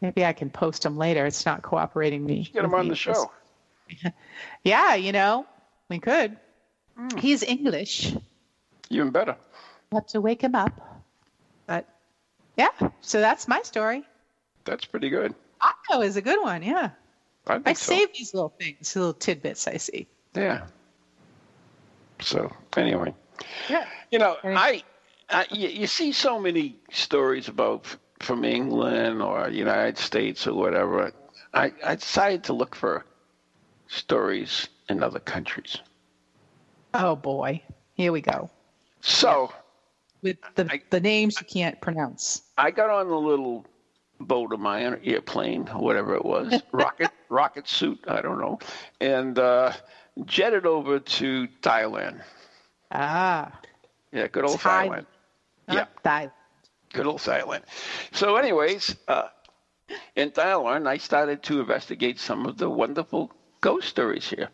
Maybe 0.00 0.24
I 0.24 0.32
can 0.32 0.50
post 0.50 0.82
them 0.82 0.96
later. 0.96 1.26
It's 1.26 1.44
not 1.44 1.62
cooperating 1.62 2.24
me. 2.24 2.48
Get 2.52 2.62
them 2.62 2.74
on 2.74 2.84
me. 2.84 2.90
the 2.90 2.96
show. 2.96 3.30
Yeah, 4.64 4.94
you 4.94 5.12
know, 5.12 5.46
we 5.88 5.98
could. 5.98 6.36
Hmm. 6.96 7.16
He's 7.18 7.42
English. 7.42 8.14
Even 8.90 9.10
better. 9.10 9.36
Have 9.92 10.06
to 10.08 10.20
wake 10.20 10.42
him 10.42 10.54
up. 10.54 11.02
But 11.66 11.88
yeah, 12.56 12.70
so 13.00 13.20
that's 13.20 13.48
my 13.48 13.60
story. 13.62 14.04
That's 14.64 14.84
pretty 14.84 15.10
good. 15.10 15.34
Otto 15.60 16.02
is 16.02 16.16
a 16.16 16.22
good 16.22 16.40
one. 16.42 16.62
Yeah, 16.62 16.90
I 17.46 17.54
think 17.54 17.68
I 17.68 17.72
so. 17.74 17.94
save 17.94 18.08
these 18.14 18.34
little 18.34 18.52
things, 18.58 18.94
little 18.96 19.14
tidbits 19.14 19.66
I 19.66 19.76
see. 19.78 20.06
Yeah. 20.34 20.66
So 22.20 22.50
anyway, 22.76 23.14
Yeah. 23.68 23.86
you 24.10 24.18
know, 24.18 24.36
I, 24.44 24.82
I 25.28 25.46
you, 25.50 25.68
you 25.68 25.86
see 25.86 26.12
so 26.12 26.38
many 26.38 26.78
stories 26.92 27.48
about 27.48 27.96
from 28.20 28.44
England 28.44 29.22
or 29.22 29.48
United 29.48 29.98
States 29.98 30.46
or 30.46 30.54
whatever. 30.54 31.12
I, 31.52 31.72
I 31.84 31.96
decided 31.96 32.44
to 32.44 32.52
look 32.52 32.74
for 32.76 33.04
stories 33.92 34.68
in 34.88 35.02
other 35.02 35.20
countries. 35.20 35.78
Oh 36.94 37.16
boy, 37.16 37.62
here 37.94 38.12
we 38.12 38.20
go 38.20 38.50
So 39.00 39.52
with 40.22 40.36
the 40.54 40.66
I- 40.70 40.82
the 40.90 41.00
names 41.00 41.36
you 41.40 41.46
can't 41.46 41.80
pronounce. 41.80 42.42
I 42.58 42.70
got 42.70 42.90
on 42.90 43.08
the 43.08 43.16
little 43.16 43.64
boat 44.20 44.52
of 44.52 44.60
my 44.60 44.84
own 44.86 45.00
airplane, 45.04 45.66
whatever 45.66 46.14
it 46.14 46.24
was, 46.24 46.62
rocket 46.72 47.10
rocket 47.28 47.68
suit, 47.68 47.98
I 48.06 48.20
don't 48.20 48.38
know, 48.40 48.58
and 49.00 49.38
uh, 49.38 49.72
jetted 50.26 50.66
over 50.66 50.98
to 51.00 51.48
Thailand. 51.62 52.22
Ah, 52.90 53.58
Yeah, 54.12 54.26
good 54.28 54.44
old 54.44 54.58
Thailand. 54.60 55.06
Thailand. 55.68 55.76
Yeah. 55.76 55.86
Thailand. 56.04 56.32
Good 56.92 57.06
old 57.06 57.20
Thailand. 57.20 57.62
So, 58.12 58.36
anyways, 58.36 58.94
uh, 59.08 59.28
in 60.14 60.30
Thailand, 60.30 60.86
I 60.86 60.98
started 60.98 61.42
to 61.44 61.60
investigate 61.60 62.18
some 62.20 62.44
of 62.44 62.58
the 62.58 62.68
wonderful 62.68 63.32
ghost 63.62 63.88
stories 63.88 64.28
here, 64.28 64.50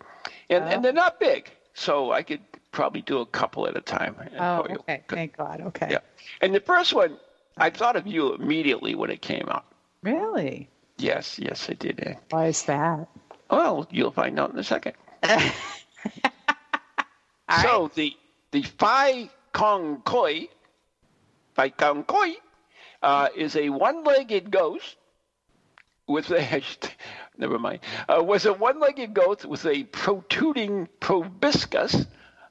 and 0.48 0.62
and 0.64 0.84
they're 0.84 0.92
not 0.92 1.18
big, 1.18 1.50
so 1.74 2.12
I 2.12 2.22
could 2.22 2.40
probably 2.70 3.02
do 3.02 3.18
a 3.18 3.26
couple 3.26 3.66
at 3.66 3.76
a 3.76 3.80
time. 3.80 4.14
Oh, 4.38 4.60
okay. 4.80 5.02
Thank 5.08 5.36
God. 5.36 5.60
Okay. 5.60 5.88
Yeah. 5.90 5.98
And 6.40 6.54
the 6.54 6.60
first 6.60 6.94
one, 6.94 7.16
I 7.56 7.70
thought 7.70 7.96
of 7.96 8.06
you 8.06 8.34
immediately 8.34 8.94
when 8.94 9.10
it 9.10 9.20
came 9.20 9.48
out. 9.50 9.64
Really? 10.02 10.68
Yes, 10.98 11.38
yes, 11.38 11.68
I 11.68 11.72
did. 11.74 11.98
eh? 12.06 12.14
Why 12.30 12.46
is 12.46 12.62
that? 12.64 13.08
Well, 13.50 13.86
you'll 13.90 14.12
find 14.12 14.38
out 14.38 14.52
in 14.52 14.58
a 14.58 14.64
second. 14.64 14.94
All 17.48 17.62
so 17.62 17.82
right. 17.82 17.94
the 17.94 18.16
the 18.50 18.62
Phi 18.62 19.30
Kong 19.52 20.02
Koi, 20.04 20.48
Phi 21.54 21.68
Kong 21.70 22.04
Koi, 22.04 22.34
uh, 23.02 23.28
is 23.36 23.56
a 23.56 23.70
one-legged 23.70 24.50
ghost 24.50 24.96
with 26.06 26.30
a 26.30 26.42
never 27.38 27.58
mind 27.58 27.80
uh, 28.08 28.22
was 28.22 28.44
a 28.46 28.52
one-legged 28.52 29.14
goat 29.14 29.44
with 29.44 29.64
a 29.66 29.84
protruding 29.84 30.88
proboscis 31.00 32.04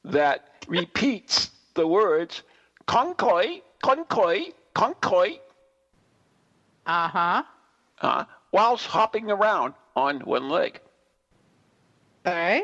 that 0.05 0.47
repeats 0.67 1.51
the 1.75 1.85
words 1.85 2.41
Kong 2.85 3.13
Koi, 3.15 3.61
Kong 3.83 4.05
Koi, 4.05 4.45
Kong 4.73 4.95
Koi, 5.01 5.39
Uh 6.85 7.07
huh. 7.09 7.43
uh, 8.01 8.23
whilst 8.53 8.85
hopping 8.87 9.29
around 9.29 9.73
on 9.95 10.21
one 10.21 10.47
leg. 10.49 10.79
All 12.25 12.33
right. 12.33 12.63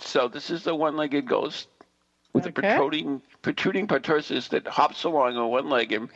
So 0.00 0.28
this 0.28 0.50
is 0.50 0.64
the 0.64 0.74
one-legged 0.74 1.26
ghost 1.26 1.68
with 2.34 2.44
a 2.46 2.52
protruding 2.52 3.22
protruding 3.40 3.86
proboscis 3.86 4.48
that 4.48 4.66
hops 4.66 5.04
along 5.04 5.36
on 5.36 5.50
one 5.50 5.70
leg 5.70 5.92
and 5.92 6.10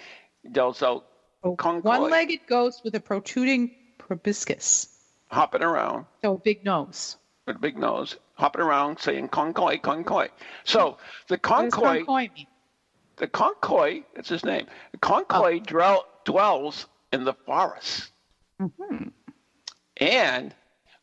yells 0.55 0.83
out, 0.83 1.07
Koi. 1.43 1.81
One-legged 1.81 2.41
ghost 2.47 2.83
with 2.85 2.95
a 2.95 3.01
protruding 3.01 3.75
proboscis. 3.99 4.89
Hopping 5.33 5.63
around 5.63 6.07
So 6.23 6.37
big 6.39 6.65
nose. 6.65 7.17
with 7.47 7.57
a 7.57 7.59
big 7.59 7.77
nose, 7.77 8.17
hopping 8.35 8.63
around 8.63 8.99
saying 8.99 9.29
Kong 9.29 9.53
Koi, 9.55 9.79
Kong 9.79 10.05
Koi. 10.05 10.29
So 10.65 10.99
the 11.29 11.35
What 11.35 11.43
Kong 11.43 11.65
does 11.65 11.75
Koi, 11.75 12.05
Koi 12.05 12.31
mean? 12.35 12.47
the 13.17 13.27
Kong 13.27 13.55
Koi, 13.61 14.05
that's 14.15 14.29
his 14.29 14.45
name. 14.45 14.67
The 14.93 14.99
Kong 14.99 15.25
Oh. 15.31 15.59
Dwell, 15.59 16.05
dwells 16.25 16.87
in 17.13 17.25
the 17.25 17.35
forest. 17.35 18.11
Mm-hmm. 18.61 19.09
And 19.99 20.55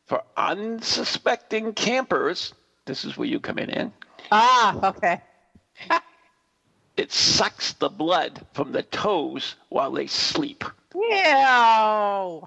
for 0.06 0.22
unsuspecting 0.36 1.72
campers, 1.74 2.52
this 2.86 3.04
is 3.04 3.16
where 3.16 3.28
you 3.28 3.38
come 3.40 3.58
in. 3.58 3.70
in 3.70 3.92
Ah, 4.32 4.88
okay. 4.90 5.20
it 6.96 7.12
sucks 7.12 7.72
the 7.74 7.88
blood 7.88 8.44
from 8.52 8.72
the 8.72 8.82
toes 8.82 9.56
while 9.68 9.90
they 9.92 10.06
sleep. 10.06 10.64
Ew. 10.94 12.42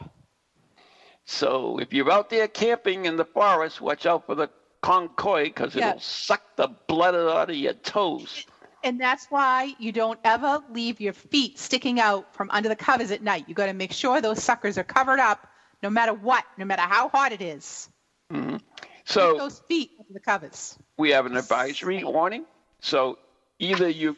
So 1.26 1.80
if 1.80 1.94
you're 1.94 2.12
out 2.12 2.30
there 2.30 2.48
camping 2.48 3.06
in 3.06 3.16
the 3.18 3.26
forest, 3.26 3.82
watch 3.82 4.06
out 4.06 4.26
for 4.26 4.36
the 4.36 4.50
Kong 4.82 5.10
Koi 5.16 5.46
because 5.46 5.76
Yeah. 5.76 5.90
it'll 5.90 6.02
suck 6.02 6.42
the 6.58 6.68
blood 6.88 7.16
out 7.16 7.50
of 7.50 7.56
your 7.56 7.74
toes. 7.74 8.46
And 8.84 9.00
that's 9.00 9.28
why 9.28 9.76
you 9.80 9.94
don't 9.94 10.20
ever 10.26 10.62
leave 10.70 11.00
your 11.00 11.14
feet 11.14 11.58
sticking 11.58 12.02
out 12.02 12.34
from 12.36 12.50
under 12.52 12.68
the 12.68 12.76
covers 12.76 13.12
at 13.12 13.22
night. 13.22 13.46
You 13.48 13.56
got 13.56 13.68
to 13.68 13.74
make 13.74 13.94
sure 13.94 14.20
those 14.20 14.44
suckers 14.44 14.78
are 14.78 14.84
covered 14.84 15.20
up 15.20 15.48
no 15.82 15.90
matter 15.90 16.14
what, 16.14 16.44
no 16.58 16.66
matter 16.66 16.82
how 16.82 17.08
hot 17.10 17.32
it 17.32 17.42
is. 17.42 17.90
Mm-hmm. 18.32 18.58
Keep 18.58 18.88
So 19.06 19.38
those 19.38 19.60
feet 19.68 19.92
under 20.00 20.14
the 20.14 20.20
covers. 20.20 20.78
we 20.98 21.12
have 21.12 21.26
an 21.26 21.38
advisory 21.38 22.04
warning. 22.04 22.46
So 22.82 23.20
either 23.60 23.88
you 23.88 24.18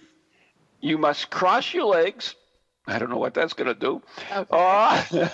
you 0.81 0.97
must 0.97 1.29
cross 1.29 1.73
your 1.73 1.85
legs. 1.85 2.35
I 2.87 2.99
don't 2.99 3.09
know 3.09 3.17
what 3.17 3.33
that's 3.33 3.53
going 3.53 3.67
to 3.67 3.73
do. 3.73 4.01
Okay. 4.31 4.45
Or 4.49 4.59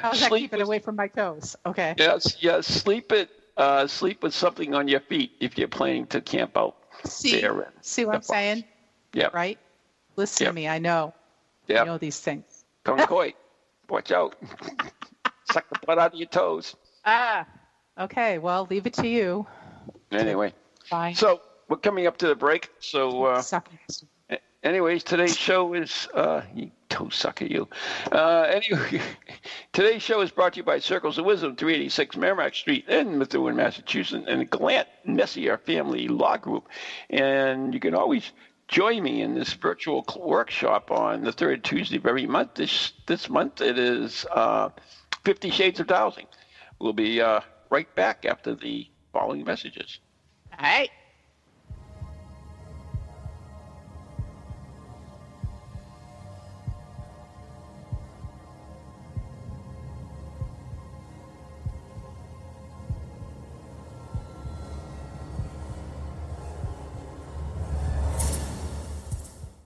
How's 0.00 0.20
that 0.20 0.30
keep 0.30 0.52
it 0.52 0.58
with- 0.58 0.66
away 0.66 0.78
from 0.78 0.96
my 0.96 1.08
toes? 1.08 1.56
Okay. 1.66 1.94
yes, 1.98 2.36
yes, 2.40 2.66
sleep 2.66 3.12
it. 3.12 3.30
Uh, 3.56 3.86
sleep 3.86 4.22
with 4.22 4.32
something 4.32 4.72
on 4.74 4.88
your 4.88 5.00
feet 5.00 5.32
if 5.38 5.58
you're 5.58 5.68
planning 5.68 6.06
to 6.06 6.20
camp 6.22 6.56
out. 6.56 6.74
See, 7.04 7.40
there 7.40 7.70
see 7.82 8.04
what 8.06 8.12
the 8.12 8.16
I'm 8.16 8.22
saying? 8.22 8.64
Yeah, 9.12 9.28
Right? 9.34 9.58
Listen 10.16 10.44
Yep. 10.46 10.50
to 10.50 10.54
me. 10.54 10.68
I 10.68 10.78
know. 10.78 11.12
I 11.68 11.72
yeah. 11.72 11.84
know 11.84 11.98
these 11.98 12.18
things. 12.18 12.64
Kong 12.84 12.98
Koi, 13.06 13.34
watch 13.90 14.10
out. 14.10 14.36
Suck 15.52 15.68
the 15.68 15.78
blood 15.84 15.98
out 15.98 16.14
of 16.14 16.18
your 16.18 16.28
toes. 16.28 16.74
Ah. 17.04 17.46
Okay. 17.98 18.38
Well, 18.38 18.66
leave 18.70 18.86
it 18.86 18.94
to 18.94 19.06
you. 19.06 19.46
Anyway, 20.10 20.54
Bye. 20.90 21.12
so 21.12 21.42
we're 21.68 21.76
coming 21.76 22.06
up 22.06 22.16
to 22.18 22.28
the 22.28 22.34
break. 22.34 22.70
So, 22.80 23.24
uh, 23.24 23.42
Suckers. 23.42 24.04
Anyways, 24.62 25.04
today's 25.04 25.36
show 25.36 25.74
is 25.74 26.08
uh, 26.14 26.42
you 26.54 26.70
toe 26.88 27.08
sucker, 27.08 27.44
you. 27.44 27.68
Uh, 28.10 28.42
anyway, 28.42 29.00
today's 29.72 30.02
show 30.02 30.20
is 30.20 30.30
brought 30.30 30.54
to 30.54 30.58
you 30.58 30.64
by 30.64 30.78
Circles 30.78 31.18
of 31.18 31.24
Wisdom, 31.24 31.56
386 31.56 32.16
Merrimack 32.16 32.54
Street 32.54 32.88
in 32.88 33.18
Methuen, 33.18 33.56
Massachusetts, 33.56 34.24
and 34.28 34.48
Glant 34.50 34.88
Messier 35.04 35.58
Family 35.58 36.08
Law 36.08 36.36
Group. 36.36 36.68
And 37.10 37.72
you 37.74 37.80
can 37.80 37.94
always 37.94 38.32
join 38.68 39.02
me 39.02 39.22
in 39.22 39.34
this 39.34 39.52
virtual 39.52 40.04
workshop 40.18 40.90
on 40.90 41.24
the 41.24 41.32
third 41.32 41.64
Tuesday 41.64 41.96
of 41.96 42.06
every 42.06 42.26
month. 42.26 42.54
This 42.54 42.92
this 43.06 43.28
month 43.28 43.60
it 43.60 43.78
is 43.78 44.26
uh, 44.30 44.70
Fifty 45.24 45.50
Shades 45.50 45.80
of 45.80 45.86
Dowsing. 45.86 46.26
We'll 46.78 46.92
be 46.92 47.20
uh, 47.20 47.40
right 47.70 47.92
back 47.94 48.24
after 48.24 48.54
the 48.54 48.88
following 49.12 49.44
messages. 49.44 50.00
All 50.58 50.64
right. 50.64 50.90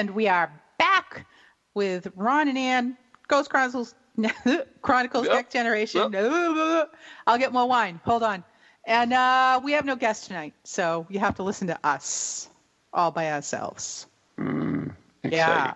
And 0.00 0.14
we 0.14 0.28
are 0.28 0.50
back 0.78 1.26
with 1.74 2.08
Ron 2.16 2.48
and 2.48 2.56
Ann, 2.56 2.96
Ghost 3.28 3.50
Chronicles, 3.50 3.94
Chronicles 4.80 5.26
Yep. 5.26 5.34
Next 5.34 5.52
Generation. 5.52 6.00
I'll 7.26 7.36
get 7.36 7.52
more 7.52 7.68
wine. 7.68 8.00
Hold 8.06 8.22
on. 8.22 8.42
And 8.86 9.12
uh, 9.12 9.60
we 9.62 9.72
have 9.72 9.84
no 9.84 9.96
guest 9.96 10.28
tonight, 10.28 10.54
so 10.64 11.06
you 11.10 11.18
have 11.18 11.34
to 11.34 11.42
listen 11.42 11.66
to 11.66 11.78
us 11.84 12.48
all 12.94 13.10
by 13.10 13.30
ourselves. 13.30 14.06
Yeah. 15.22 15.74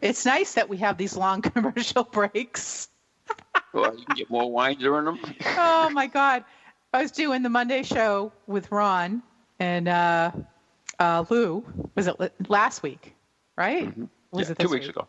It's 0.00 0.24
nice 0.24 0.54
that 0.54 0.68
we 0.68 0.76
have 0.76 0.96
these 0.96 1.16
long 1.16 1.42
commercial 1.42 2.04
breaks. 2.04 2.88
Well, 3.72 3.98
you 3.98 4.04
can 4.04 4.14
get 4.14 4.30
more 4.30 4.48
wine 4.48 4.78
during 4.78 5.06
them. 5.06 5.18
oh 5.58 5.90
my 5.90 6.06
god 6.06 6.44
i 6.92 7.02
was 7.02 7.10
doing 7.10 7.42
the 7.42 7.48
monday 7.48 7.82
show 7.82 8.32
with 8.46 8.70
ron 8.70 9.22
and 9.58 9.88
uh, 9.88 10.30
uh, 11.00 11.24
lou 11.30 11.64
was 11.96 12.06
it 12.06 12.16
last 12.48 12.82
week 12.84 13.14
right? 13.60 13.86
Was 13.86 13.94
Mm-hmm. 13.94 14.38
Yeah, 14.38 14.42
it 14.42 14.58
two 14.58 14.62
this 14.64 14.70
weeks 14.72 14.86
week? 14.86 14.96
ago. 14.96 15.06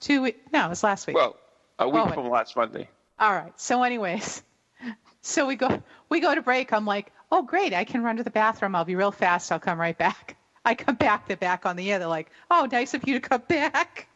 two 0.00 0.22
weeks 0.22 0.38
no 0.52 0.66
it 0.66 0.68
was 0.68 0.82
last 0.82 1.06
week. 1.06 1.16
Well, 1.16 1.36
a 1.78 1.88
week 1.88 2.02
Oh, 2.04 2.08
from 2.10 2.28
last 2.28 2.56
Monday. 2.56 2.88
all 3.18 3.32
right. 3.32 3.52
So 3.60 3.82
anyways 3.84 4.42
so 5.22 5.46
we 5.46 5.54
go 5.56 5.82
we 6.08 6.20
go 6.20 6.34
to 6.34 6.42
break. 6.42 6.72
I'm 6.72 6.84
like 6.84 7.12
oh 7.30 7.42
great. 7.42 7.72
I 7.72 7.84
can 7.84 8.02
run 8.02 8.16
to 8.16 8.24
the 8.24 8.30
bathroom. 8.30 8.74
I'll 8.74 8.84
be 8.84 8.96
real 8.96 9.12
fast. 9.12 9.50
I'll 9.52 9.60
come 9.60 9.78
right 9.80 9.96
back. 9.96 10.36
I 10.64 10.74
come 10.74 10.96
back 10.96 11.28
they're 11.28 11.36
back 11.36 11.64
on 11.66 11.76
the 11.76 11.90
air. 11.92 11.98
They're 12.00 12.08
like 12.08 12.30
oh 12.50 12.68
nice 12.70 12.92
of 12.94 13.06
you 13.06 13.14
to 13.14 13.20
come 13.28 13.42
back. 13.48 14.08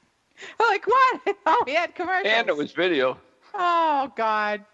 I'm 0.61 0.67
like 0.69 0.87
what? 0.87 1.37
Oh 1.47 1.63
we 1.67 1.75
had 1.75 1.95
commercials. 1.95 2.33
And 2.35 2.49
it 2.49 2.57
was 2.57 2.73
video. 2.73 3.19
oh 3.55 4.13
god. 4.17 4.65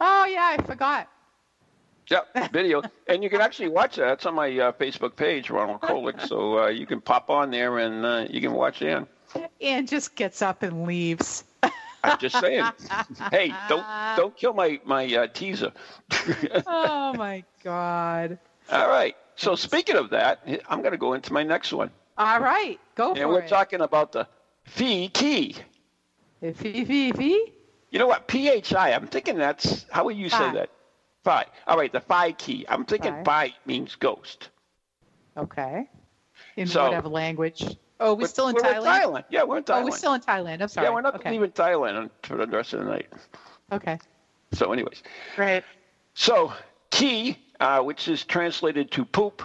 Oh 0.00 0.24
yeah 0.24 0.56
i 0.58 0.62
forgot 0.64 1.08
Yep, 2.08 2.52
video. 2.52 2.82
and 3.08 3.22
you 3.22 3.30
can 3.30 3.40
actually 3.40 3.68
watch 3.68 3.96
that. 3.96 4.12
It's 4.12 4.26
on 4.26 4.34
my 4.34 4.48
uh, 4.58 4.72
Facebook 4.72 5.16
page, 5.16 5.50
Ronald 5.50 5.80
Kolek. 5.80 6.26
So 6.26 6.60
uh, 6.60 6.66
you 6.68 6.86
can 6.86 7.00
pop 7.00 7.30
on 7.30 7.50
there 7.50 7.78
and 7.78 8.04
uh, 8.04 8.26
you 8.30 8.40
can 8.40 8.52
watch 8.52 8.80
Ann. 8.82 9.06
Ann 9.60 9.86
just 9.86 10.14
gets 10.14 10.40
up 10.40 10.62
and 10.62 10.86
leaves. 10.86 11.44
I'm 12.04 12.18
just 12.18 12.38
saying. 12.38 12.64
hey, 13.30 13.52
don't 13.68 13.84
don't 14.16 14.36
kill 14.36 14.54
my 14.54 14.80
my 14.84 15.12
uh, 15.14 15.26
teaser. 15.26 15.72
oh 16.66 17.12
my 17.16 17.42
god. 17.64 18.38
All 18.70 18.88
right. 18.88 19.16
So 19.36 19.54
speaking 19.54 19.96
of 19.96 20.10
that, 20.10 20.46
I'm 20.68 20.80
going 20.80 20.92
to 20.92 20.98
go 20.98 21.12
into 21.12 21.32
my 21.32 21.42
next 21.42 21.72
one, 21.72 21.90
All 22.16 22.40
right, 22.40 22.80
go 22.94 23.10
and 23.10 23.18
for 23.18 23.28
we're 23.28 23.46
talking 23.46 23.82
about 23.82 24.12
the 24.12 24.26
fee 24.64 25.08
key. 25.08 25.56
Fee, 26.40 26.84
fee, 26.84 27.12
fee? 27.12 27.52
You 27.90 27.98
know 27.98 28.06
what? 28.06 28.28
PHI. 28.28 28.92
I'm 28.94 29.06
thinking 29.06 29.36
that's 29.36 29.84
how 29.90 30.04
would 30.04 30.16
you 30.16 30.30
say 30.30 30.38
Phi. 30.38 30.52
that? 30.54 30.70
Phi. 31.26 31.44
All 31.66 31.76
right, 31.76 31.92
the 31.92 32.00
phi 32.00 32.30
key. 32.30 32.64
I'm 32.68 32.84
thinking 32.84 33.12
Phi. 33.24 33.48
phi 33.48 33.54
means 33.66 33.96
ghost. 33.96 34.50
Okay. 35.36 35.90
In 36.56 36.68
So- 36.68 36.84
whatever 36.84 37.08
language. 37.08 37.64
Oh, 37.98 38.14
we're 38.14 38.20
But 38.20 38.30
still 38.30 38.46
in 38.48 38.54
we're 38.54 38.60
Thailand? 38.60 39.24
Yeah, 39.30 39.42
we're 39.42 39.56
in 39.56 39.64
Thailand. 39.64 39.80
Oh, 39.80 39.84
we're 39.86 39.90
still 39.90 40.12
in 40.14 40.20
Thailand. 40.20 40.60
I'm 40.62 40.68
sorry. 40.68 40.86
yeah, 40.86 40.92
we're 40.94 41.00
not 41.00 41.16
okay. 41.16 41.32
leaving 41.32 41.50
Thailand 41.50 42.10
for 42.22 42.36
the 42.36 42.46
rest 42.56 42.74
of 42.74 42.80
the 42.84 42.86
night. 42.86 43.08
Okay. 43.72 43.98
So, 44.52 44.72
anyways, 44.72 45.02
Great. 45.34 45.64
so 46.14 46.52
key, 46.90 47.38
uh, 47.58 47.80
which 47.82 48.06
is 48.06 48.24
translated 48.24 48.92
to 48.92 49.04
poop. 49.04 49.42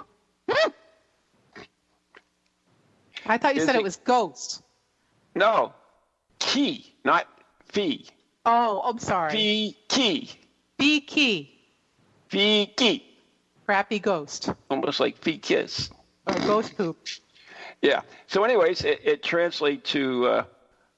I 3.26 3.38
thought 3.40 3.56
you 3.56 3.62
Is 3.62 3.66
said 3.66 3.76
it- 3.76 3.80
it 3.80 3.84
was 3.84 3.96
ghost. 3.98 4.62
No, 5.34 5.74
key, 6.38 6.94
not 7.04 7.28
fee. 7.70 8.08
Oh, 8.46 8.82
I'm 8.84 9.00
sorry. 9.00 9.32
Fee 9.32 9.78
key. 9.88 10.30
B 10.78 11.02
key. 11.02 11.58
Key. 12.32 13.04
Crappy 13.66 14.00
ghost. 14.00 14.50
Almost 14.70 15.00
like 15.00 15.18
fee 15.18 15.38
kiss. 15.38 15.90
Or 16.28 16.34
ghost 16.48 16.76
poop. 16.78 16.98
Yeah. 17.82 18.02
So, 18.28 18.44
anyways, 18.44 18.84
it, 18.84 19.00
it 19.04 19.24
translates 19.24 19.92
to 19.92 20.28
uh, 20.28 20.44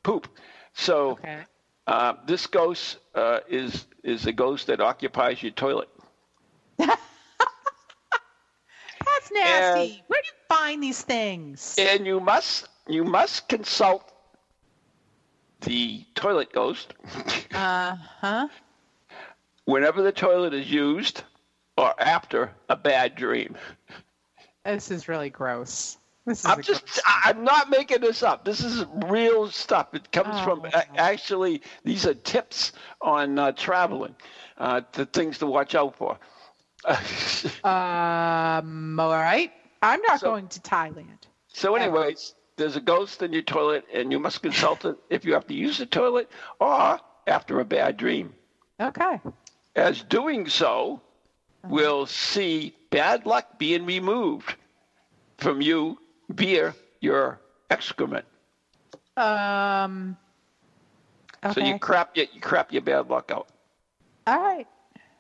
poop. 0.04 0.28
So, 0.74 1.12
Okay. 1.12 1.44
uh, 1.88 2.14
this 2.26 2.48
ghost 2.48 2.98
uh, 3.16 3.40
is 3.48 3.86
is 4.04 4.26
a 4.26 4.32
ghost 4.32 4.68
that 4.68 4.80
occupies 4.82 5.42
your 5.42 5.52
toilet. 5.54 5.90
That's 6.78 6.98
nasty. 9.32 10.04
Where 10.08 10.22
do 10.22 10.28
you 10.28 10.34
find 10.58 10.82
these 10.84 11.02
things? 11.02 11.76
and 11.78 12.06
you 12.06 12.20
must 12.20 12.68
you 12.88 13.04
must 13.04 13.48
consult 13.50 14.12
the 15.62 16.04
toilet 16.16 16.52
ghost 16.52 16.94
Uh 17.54 17.96
huh. 18.20 18.48
Whenever 19.66 20.02
the 20.02 20.12
toilet 20.12 20.54
is 20.54 20.70
used 20.72 21.24
or 21.78 21.94
after 22.02 22.52
a 22.70 22.76
bad 22.76 23.16
dream. 23.16 23.56
This 24.66 24.92
is 24.92 25.08
really 25.08 25.30
gross. 25.30 25.98
This 26.26 26.40
is 26.40 26.46
I'm 26.46 26.62
just 26.62 26.86
gross- 26.86 27.02
I'm 27.26 27.44
not 27.44 27.70
making 27.70 28.00
this 28.02 28.24
up. 28.24 28.46
This 28.46 28.64
is 28.64 28.86
real 29.08 29.50
stuff. 29.52 29.94
It 29.94 30.12
comes 30.12 30.40
from 30.42 30.62
Oh. 30.62 30.70
a- 30.74 31.00
actually 31.00 31.62
these 31.84 32.06
are 32.06 32.14
tips 32.14 32.72
on 33.02 33.38
uh, 33.40 33.52
traveling, 33.52 34.16
uh, 34.58 34.82
the 34.94 35.06
things 35.06 35.38
to 35.40 35.48
watch 35.48 35.76
out 35.76 35.96
for. 35.98 36.18
Um. 37.64 39.00
All 39.00 39.10
right. 39.12 39.52
I'm 39.82 40.02
not 40.04 40.20
So- 40.20 40.28
going 40.32 40.48
to 40.50 40.60
Thailand. 40.62 41.18
So, 41.48 41.76
anyways, 41.76 42.34
there's 42.58 42.76
a 42.76 42.82
ghost 42.82 43.22
in 43.22 43.32
your 43.32 43.42
toilet, 43.44 43.86
and 43.94 44.12
you 44.12 44.20
must 44.20 44.42
consult 44.42 44.86
it 44.86 44.98
if 45.10 45.24
you 45.24 45.34
have 45.34 45.46
to 45.48 45.54
use 45.54 45.78
the 45.78 45.86
toilet 45.86 46.32
or 46.60 47.00
after 47.28 47.60
a 47.60 47.66
bad 47.66 47.96
dream. 47.98 48.34
Okay. 48.80 49.20
As 49.76 50.04
doing 50.04 50.48
so 50.48 51.02
will 51.68 52.06
see 52.06 52.76
bad 52.90 53.26
luck 53.26 53.58
being 53.58 53.86
removed 53.86 54.56
from 55.38 55.62
you 55.62 55.98
via 56.30 56.74
your 57.00 57.40
excrement. 57.70 58.26
Um. 59.18 60.18
Okay. 61.44 61.54
So 61.54 61.68
you 61.68 61.78
crap 61.80 62.16
your, 62.16 62.26
you 62.34 62.40
crap 62.40 62.72
your 62.72 62.82
bad 62.82 63.10
luck 63.10 63.32
out. 63.34 63.48
All 64.26 64.40
right. 64.40 64.68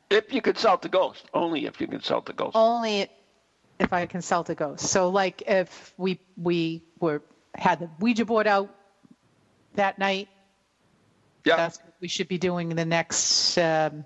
If 0.09 0.33
you 0.33 0.41
consult 0.41 0.81
the 0.81 0.89
ghost, 0.89 1.25
only 1.33 1.65
if 1.65 1.81
you 1.81 1.87
consult 1.87 2.25
the 2.25 2.33
ghost. 2.33 2.55
Only 2.55 3.09
if 3.79 3.91
I 3.91 4.05
consult 4.05 4.49
a 4.49 4.55
ghost. 4.55 4.85
So, 4.87 5.09
like, 5.09 5.43
if 5.47 5.93
we 5.97 6.19
we 6.37 6.83
were 6.99 7.21
had 7.55 7.79
the 7.79 7.89
Ouija 7.99 8.25
board 8.25 8.47
out 8.47 8.73
that 9.75 9.99
night, 9.99 10.29
yeah, 11.45 11.57
that's 11.57 11.79
what 11.79 11.93
we 11.99 12.07
should 12.07 12.27
be 12.27 12.37
doing 12.37 12.69
the 12.69 12.85
next 12.85 13.57
um, 13.57 14.05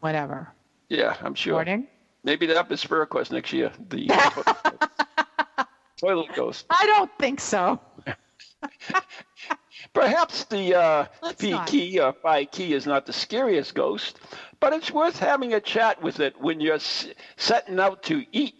whatever 0.00 0.54
yeah, 0.88 1.16
I'm 1.22 1.34
sure. 1.34 1.54
morning. 1.54 1.86
Maybe 2.24 2.46
be 2.46 2.76
Spirit 2.76 3.08
Quest 3.08 3.32
next 3.32 3.52
year. 3.52 3.72
The 3.88 4.08
toilet 6.00 6.32
ghost. 6.34 6.66
I 6.70 6.84
don't 6.86 7.10
think 7.18 7.40
so. 7.40 7.80
Perhaps 9.94 10.44
the 10.46 10.74
uh, 10.74 11.04
P 11.38 11.58
key 11.66 11.98
or 12.00 12.12
Phi 12.22 12.44
key 12.46 12.74
is 12.74 12.86
not 12.86 13.06
the 13.06 13.12
scariest 13.12 13.74
ghost, 13.74 14.18
but 14.60 14.72
it's 14.72 14.90
worth 14.90 15.18
having 15.18 15.54
a 15.54 15.60
chat 15.60 16.00
with 16.02 16.20
it 16.20 16.34
when 16.38 16.60
you're 16.60 16.74
s- 16.74 17.06
setting 17.36 17.78
out 17.80 18.02
to 18.02 18.24
eat 18.32 18.54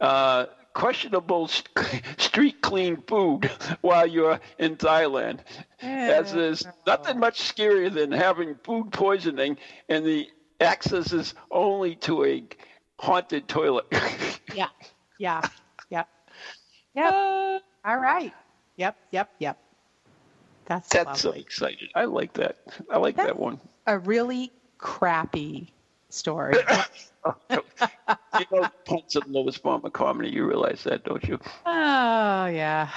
uh, 0.00 0.46
questionable 0.74 1.48
st- 1.48 2.02
street 2.18 2.56
clean 2.62 3.02
food 3.06 3.50
while 3.80 4.06
you're 4.06 4.38
in 4.58 4.76
Thailand. 4.76 5.40
As 6.06 6.32
there's 6.32 6.64
nothing 6.86 7.18
much 7.18 7.40
scarier 7.40 7.92
than 7.92 8.12
having 8.12 8.56
food 8.64 8.92
poisoning 8.92 9.56
and 9.88 10.04
the 10.04 10.28
access 10.60 11.12
is 11.12 11.34
only 11.50 11.96
to 11.96 12.24
a 12.24 12.44
haunted 12.98 13.48
toilet. 13.48 13.86
Yeah. 14.54 14.68
Yeah. 15.18 15.40
Yep. 15.90 16.08
Yep. 16.94 17.10
Ah. 17.12 17.58
All 17.84 17.98
right. 17.98 18.32
Yep. 18.76 18.96
Yep. 19.10 19.28
Yep. 19.40 19.58
That's, 20.66 20.88
That's 20.88 21.20
so 21.20 21.32
exciting. 21.32 21.88
I 21.94 22.04
like 22.04 22.34
that. 22.34 22.56
I 22.90 22.98
like 22.98 23.16
that 23.16 23.38
one. 23.38 23.58
a 23.86 23.98
really 23.98 24.52
crappy 24.78 25.72
story. 26.10 26.54
Oh, 27.26 27.34
you 28.38 28.44
know, 28.52 28.68
punch 28.84 29.14
the 29.14 29.22
lowest 29.28 29.62
form 29.62 29.82
of 29.82 29.94
comedy. 29.94 30.28
You 30.28 30.46
realize 30.46 30.84
that, 30.84 31.04
don't 31.04 31.24
you? 31.24 31.38
oh 31.64 32.46
yeah. 32.46 32.90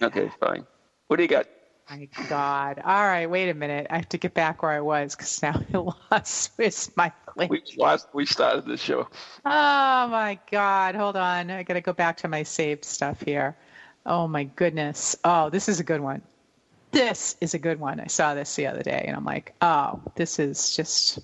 Okay, 0.00 0.30
fine. 0.38 0.64
What 1.08 1.16
do 1.16 1.24
you 1.24 1.28
got? 1.28 1.46
My 1.88 2.08
God. 2.28 2.80
All 2.84 3.06
right. 3.06 3.26
Wait 3.26 3.48
a 3.48 3.54
minute. 3.54 3.86
I 3.90 3.96
have 3.96 4.08
to 4.08 4.18
get 4.18 4.34
back 4.34 4.62
where 4.62 4.72
I 4.72 4.80
was 4.80 5.14
because 5.14 5.40
now 5.42 5.60
I 5.72 5.76
lost. 6.10 6.50
My 6.96 7.12
link? 7.36 7.50
We 7.50 7.62
last 7.76 8.08
we 8.12 8.26
started 8.26 8.64
the 8.66 8.76
show. 8.76 9.08
Oh 9.44 10.08
my 10.08 10.38
God. 10.50 10.96
Hold 10.96 11.16
on. 11.16 11.50
I 11.50 11.62
got 11.62 11.74
to 11.74 11.80
go 11.80 11.92
back 11.92 12.16
to 12.18 12.28
my 12.28 12.42
saved 12.42 12.84
stuff 12.84 13.20
here. 13.22 13.56
Oh 14.04 14.26
my 14.26 14.44
goodness. 14.44 15.16
Oh, 15.22 15.48
this 15.50 15.68
is 15.68 15.78
a 15.78 15.84
good 15.84 16.00
one. 16.00 16.22
This 16.90 17.36
is 17.40 17.54
a 17.54 17.58
good 17.58 17.78
one. 17.78 18.00
I 18.00 18.06
saw 18.06 18.34
this 18.34 18.54
the 18.56 18.66
other 18.66 18.82
day 18.82 19.04
and 19.06 19.16
I'm 19.16 19.24
like, 19.24 19.54
oh, 19.60 20.00
this 20.16 20.38
is 20.38 20.74
just, 20.74 21.20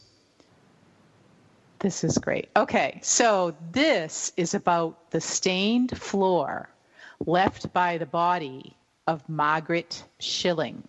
this 1.80 2.04
is 2.04 2.18
great. 2.18 2.50
Okay. 2.54 3.00
So 3.02 3.56
this 3.72 4.32
is 4.36 4.54
about 4.54 5.10
the 5.10 5.20
stained 5.20 5.96
floor 5.96 6.68
left 7.26 7.72
by 7.72 7.98
the 7.98 8.06
body 8.06 8.76
of 9.06 9.28
Margaret 9.28 10.04
Schilling, 10.18 10.82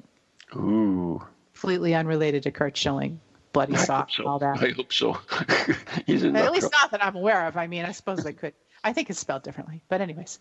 Ooh, 0.56 1.21
completely 1.54 1.95
unrelated 1.95 2.43
to 2.43 2.52
Curt 2.52 2.76
Schilling, 2.78 3.19
bloody 3.54 3.76
sock, 3.76 4.12
so 4.12 4.26
all 4.26 4.39
that. 4.39 4.62
I 4.62 4.69
hope 4.69 4.91
so. 4.91 5.17
At 5.39 6.08
least 6.08 6.71
not 6.71 6.91
that 6.91 7.04
I'm 7.04 7.15
aware 7.15 7.47
of. 7.47 7.56
I 7.58 7.67
mean, 7.67 7.86
I 7.86 7.91
suppose 7.91 8.23
they 8.23 8.34
could. 8.34 8.54
I 8.84 8.91
think 8.91 9.10
it's 9.10 9.19
spelled 9.19 9.43
differently. 9.43 9.82
But, 9.88 10.02
anyways, 10.02 10.39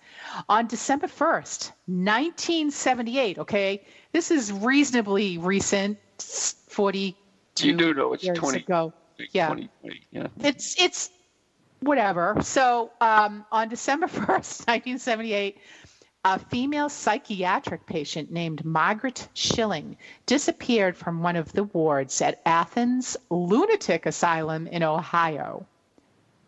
on 0.48 0.66
December 0.66 1.06
1st, 1.06 1.70
1978, 1.86 3.38
okay, 3.38 3.84
this 4.10 4.32
is 4.32 4.52
reasonably 4.52 5.38
recent, 5.38 5.98
42 6.18 7.68
You 7.68 7.76
do 7.76 7.94
know 7.94 8.12
it's 8.14 8.24
years 8.24 8.38
20, 8.38 8.58
ago. 8.58 8.92
Yeah. 9.30 9.46
20, 9.46 9.70
yeah. 10.10 10.26
It's, 10.40 10.80
it's 10.82 11.10
whatever. 11.78 12.38
So, 12.42 12.90
um, 13.00 13.44
on 13.52 13.68
December 13.68 14.06
1st, 14.08 14.66
1978, 14.66 15.58
a 16.24 16.38
female 16.38 16.88
psychiatric 16.88 17.84
patient 17.86 18.30
named 18.30 18.64
Margaret 18.64 19.28
Schilling 19.34 19.96
disappeared 20.24 20.96
from 20.96 21.22
one 21.22 21.36
of 21.36 21.52
the 21.52 21.64
wards 21.64 22.20
at 22.22 22.40
Athens 22.46 23.16
Lunatic 23.28 24.06
Asylum 24.06 24.68
in 24.68 24.82
Ohio. 24.82 25.66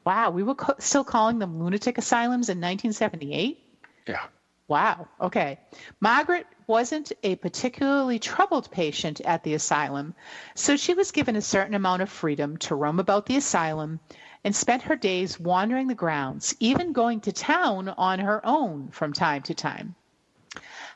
Wow, 0.04 0.30
we 0.30 0.42
were 0.42 0.54
co- 0.54 0.76
still 0.78 1.02
calling 1.02 1.38
them 1.38 1.62
lunatic 1.62 1.98
asylums 1.98 2.48
in 2.50 2.58
1978? 2.58 3.58
Yeah. 4.06 4.26
Wow. 4.68 5.08
Okay. 5.20 5.58
Margaret 6.00 6.46
wasn't 6.66 7.12
a 7.22 7.34
particularly 7.36 8.18
troubled 8.18 8.70
patient 8.70 9.20
at 9.22 9.42
the 9.42 9.54
asylum, 9.54 10.14
so 10.54 10.76
she 10.76 10.94
was 10.94 11.10
given 11.10 11.36
a 11.36 11.42
certain 11.42 11.74
amount 11.74 12.02
of 12.02 12.08
freedom 12.08 12.56
to 12.58 12.74
roam 12.74 13.00
about 13.00 13.26
the 13.26 13.36
asylum 13.36 14.00
and 14.44 14.54
spent 14.54 14.82
her 14.82 14.96
days 14.96 15.40
wandering 15.40 15.88
the 15.88 15.94
grounds, 15.94 16.54
even 16.60 16.92
going 16.92 17.20
to 17.22 17.32
town 17.32 17.88
on 17.88 18.18
her 18.18 18.44
own 18.44 18.88
from 18.88 19.12
time 19.12 19.42
to 19.42 19.54
time. 19.54 19.94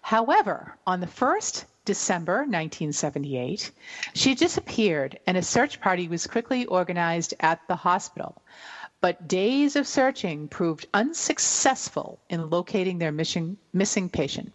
However, 0.03 0.77
on 0.87 1.01
the 1.01 1.07
1st 1.07 1.65
December 1.85 2.41
1978, 2.41 3.73
she 4.13 4.35
disappeared 4.35 5.19
and 5.27 5.37
a 5.37 5.43
search 5.43 5.81
party 5.81 6.07
was 6.07 6.27
quickly 6.27 6.67
organized 6.67 7.33
at 7.41 7.67
the 7.67 7.77
hospital. 7.77 8.43
But 9.01 9.29
days 9.29 9.77
of 9.77 9.87
searching 9.87 10.49
proved 10.49 10.89
unsuccessful 10.93 12.19
in 12.29 12.51
locating 12.51 12.99
their 12.99 13.13
missing, 13.13 13.57
missing 13.73 14.09
patient. 14.09 14.53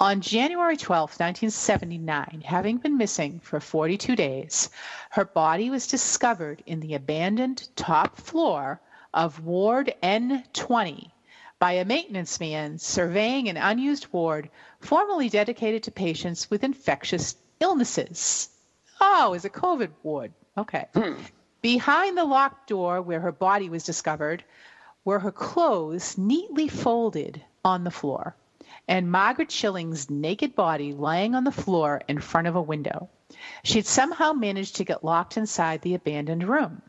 On 0.00 0.22
January 0.22 0.76
12, 0.76 1.10
1979, 1.10 2.42
having 2.46 2.78
been 2.78 2.96
missing 2.96 3.40
for 3.40 3.60
42 3.60 4.16
days, 4.16 4.70
her 5.10 5.26
body 5.26 5.68
was 5.68 5.86
discovered 5.86 6.62
in 6.64 6.80
the 6.80 6.94
abandoned 6.94 7.68
top 7.76 8.16
floor 8.16 8.80
of 9.12 9.44
Ward 9.44 9.94
N20 10.02 11.10
by 11.58 11.72
a 11.72 11.84
maintenance 11.84 12.40
man 12.40 12.78
surveying 12.78 13.48
an 13.48 13.56
unused 13.56 14.06
ward 14.12 14.50
formerly 14.80 15.28
dedicated 15.28 15.82
to 15.82 15.90
patients 15.90 16.50
with 16.50 16.64
infectious 16.64 17.36
illnesses. 17.60 18.48
Oh, 19.00 19.34
is 19.34 19.44
a 19.44 19.50
COVID 19.50 19.90
ward. 20.02 20.32
Okay. 20.56 20.86
Hmm. 20.94 21.14
Behind 21.64 22.18
the 22.18 22.26
locked 22.26 22.68
door 22.68 23.00
where 23.00 23.20
her 23.20 23.32
body 23.32 23.70
was 23.70 23.84
discovered 23.84 24.44
were 25.02 25.20
her 25.20 25.32
clothes 25.32 26.18
neatly 26.18 26.68
folded 26.68 27.42
on 27.64 27.84
the 27.84 27.90
floor 27.90 28.36
and 28.86 29.10
Margaret 29.10 29.50
Schilling's 29.50 30.10
naked 30.10 30.54
body 30.54 30.92
lying 30.92 31.34
on 31.34 31.44
the 31.44 31.50
floor 31.50 32.02
in 32.06 32.20
front 32.20 32.48
of 32.48 32.54
a 32.54 32.60
window. 32.60 33.08
She'd 33.62 33.86
somehow 33.86 34.34
managed 34.34 34.76
to 34.76 34.84
get 34.84 35.02
locked 35.02 35.38
inside 35.38 35.80
the 35.80 35.94
abandoned 35.94 36.46
room. 36.46 36.82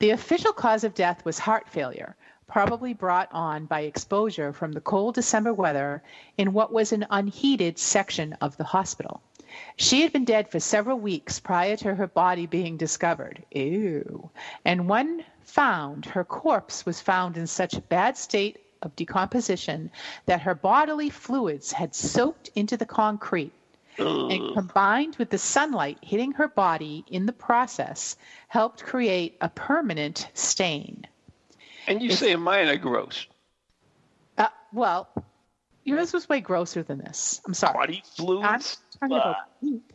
The 0.00 0.10
official 0.10 0.52
cause 0.52 0.82
of 0.82 0.94
death 0.94 1.24
was 1.24 1.38
heart 1.38 1.68
failure, 1.68 2.16
probably 2.48 2.94
brought 2.94 3.28
on 3.30 3.66
by 3.66 3.82
exposure 3.82 4.52
from 4.52 4.72
the 4.72 4.80
cold 4.80 5.14
December 5.14 5.54
weather 5.54 6.02
in 6.36 6.52
what 6.52 6.72
was 6.72 6.90
an 6.90 7.06
unheated 7.08 7.78
section 7.78 8.32
of 8.40 8.56
the 8.56 8.64
hospital. 8.64 9.22
She 9.76 10.02
had 10.02 10.12
been 10.12 10.24
dead 10.24 10.50
for 10.50 10.60
several 10.60 10.98
weeks 10.98 11.40
prior 11.40 11.76
to 11.76 11.94
her 11.94 12.06
body 12.06 12.46
being 12.46 12.76
discovered. 12.76 13.44
Ew. 13.50 14.30
And 14.64 14.88
when 14.88 15.24
found, 15.42 16.04
her 16.06 16.24
corpse 16.24 16.84
was 16.84 17.00
found 17.00 17.36
in 17.36 17.46
such 17.46 17.74
a 17.74 17.80
bad 17.80 18.16
state 18.16 18.58
of 18.82 18.94
decomposition 18.96 19.90
that 20.26 20.42
her 20.42 20.54
bodily 20.54 21.10
fluids 21.10 21.72
had 21.72 21.94
soaked 21.94 22.50
into 22.54 22.76
the 22.76 22.86
concrete 22.86 23.52
and 23.98 24.54
combined 24.54 25.16
with 25.16 25.30
the 25.30 25.38
sunlight 25.38 25.98
hitting 26.02 26.32
her 26.32 26.46
body 26.48 27.04
in 27.08 27.26
the 27.26 27.32
process 27.32 28.16
helped 28.46 28.84
create 28.84 29.36
a 29.40 29.48
permanent 29.48 30.28
stain. 30.34 31.04
And 31.88 32.02
you 32.02 32.12
say 32.12 32.36
mine 32.36 32.68
are 32.68 32.76
gross. 32.76 33.26
Uh, 34.36 34.48
well, 34.72 35.08
yours 35.82 36.12
was 36.12 36.28
way 36.28 36.40
grosser 36.40 36.82
than 36.82 36.98
this. 36.98 37.40
I'm 37.46 37.54
sorry. 37.54 37.74
Body 37.74 38.02
fluids. 38.16 38.78
Talking 39.00 39.16
about 39.16 39.36
poop. 39.60 39.92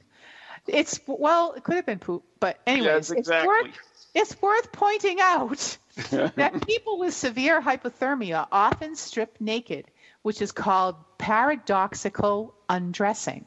It's 0.67 0.99
well, 1.07 1.53
it 1.53 1.63
could 1.63 1.75
have 1.75 1.85
been 1.85 1.99
poop, 1.99 2.23
but 2.39 2.59
anyways, 2.67 3.09
Yes, 3.09 3.11
it's 3.11 3.29
worth 3.29 3.67
it's 4.13 4.41
worth 4.41 4.71
pointing 4.71 5.19
out 5.21 5.77
that 6.35 6.65
people 6.67 6.99
with 6.99 7.13
severe 7.13 7.61
hypothermia 7.61 8.47
often 8.51 8.95
strip 8.95 9.37
naked, 9.41 9.91
which 10.23 10.41
is 10.41 10.51
called 10.51 10.95
paradoxical 11.17 12.55
undressing. 12.69 13.45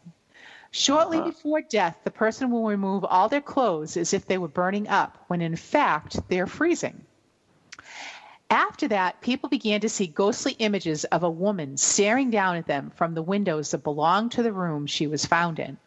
Shortly 0.73 1.21
Uh-huh. 1.21 1.31
before 1.31 1.63
death, 1.63 1.97
the 2.05 2.11
person 2.11 2.51
will 2.51 2.67
remove 2.67 3.05
all 3.05 3.29
their 3.29 3.41
clothes 3.41 3.97
as 3.97 4.13
if 4.15 4.27
they 4.27 4.39
were 4.39 4.49
burning 4.49 4.89
up, 4.89 5.25
when 5.29 5.41
in 5.43 5.57
fact 5.57 6.29
they're 6.29 6.47
freezing. 6.47 7.06
After 8.51 8.87
that, 8.89 9.21
people 9.21 9.49
began 9.49 9.81
to 9.81 9.89
see 9.89 10.07
ghostly 10.07 10.53
images 10.53 11.05
of 11.07 11.25
a 11.25 11.31
woman 11.31 11.77
staring 11.77 12.31
down 12.31 12.57
at 12.57 12.67
them 12.67 12.93
from 12.95 13.15
the 13.15 13.23
windows 13.23 13.73
that 13.73 13.83
belonged 13.83 14.33
to 14.33 14.43
the 14.43 14.53
room 14.53 14.87
she 14.87 15.09
was 15.09 15.27
found 15.27 15.59
in. 15.59 15.79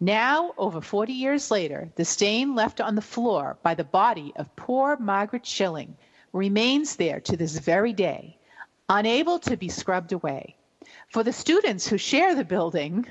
Now, 0.00 0.54
over 0.58 0.80
40 0.80 1.12
years 1.12 1.52
later, 1.52 1.92
the 1.94 2.04
stain 2.04 2.56
left 2.56 2.80
on 2.80 2.96
the 2.96 3.00
floor 3.00 3.58
by 3.62 3.74
the 3.74 3.84
body 3.84 4.32
of 4.34 4.56
poor 4.56 4.96
Margaret 4.96 5.46
Schilling 5.46 5.96
remains 6.32 6.96
there 6.96 7.20
to 7.20 7.36
this 7.36 7.58
very 7.58 7.92
day, 7.92 8.38
unable 8.88 9.38
to 9.38 9.56
be 9.56 9.68
scrubbed 9.68 10.12
away. 10.12 10.56
For 11.08 11.22
the 11.22 11.32
students 11.32 11.86
who 11.86 11.96
share 11.96 12.34
the 12.34 12.44
building, 12.44 13.06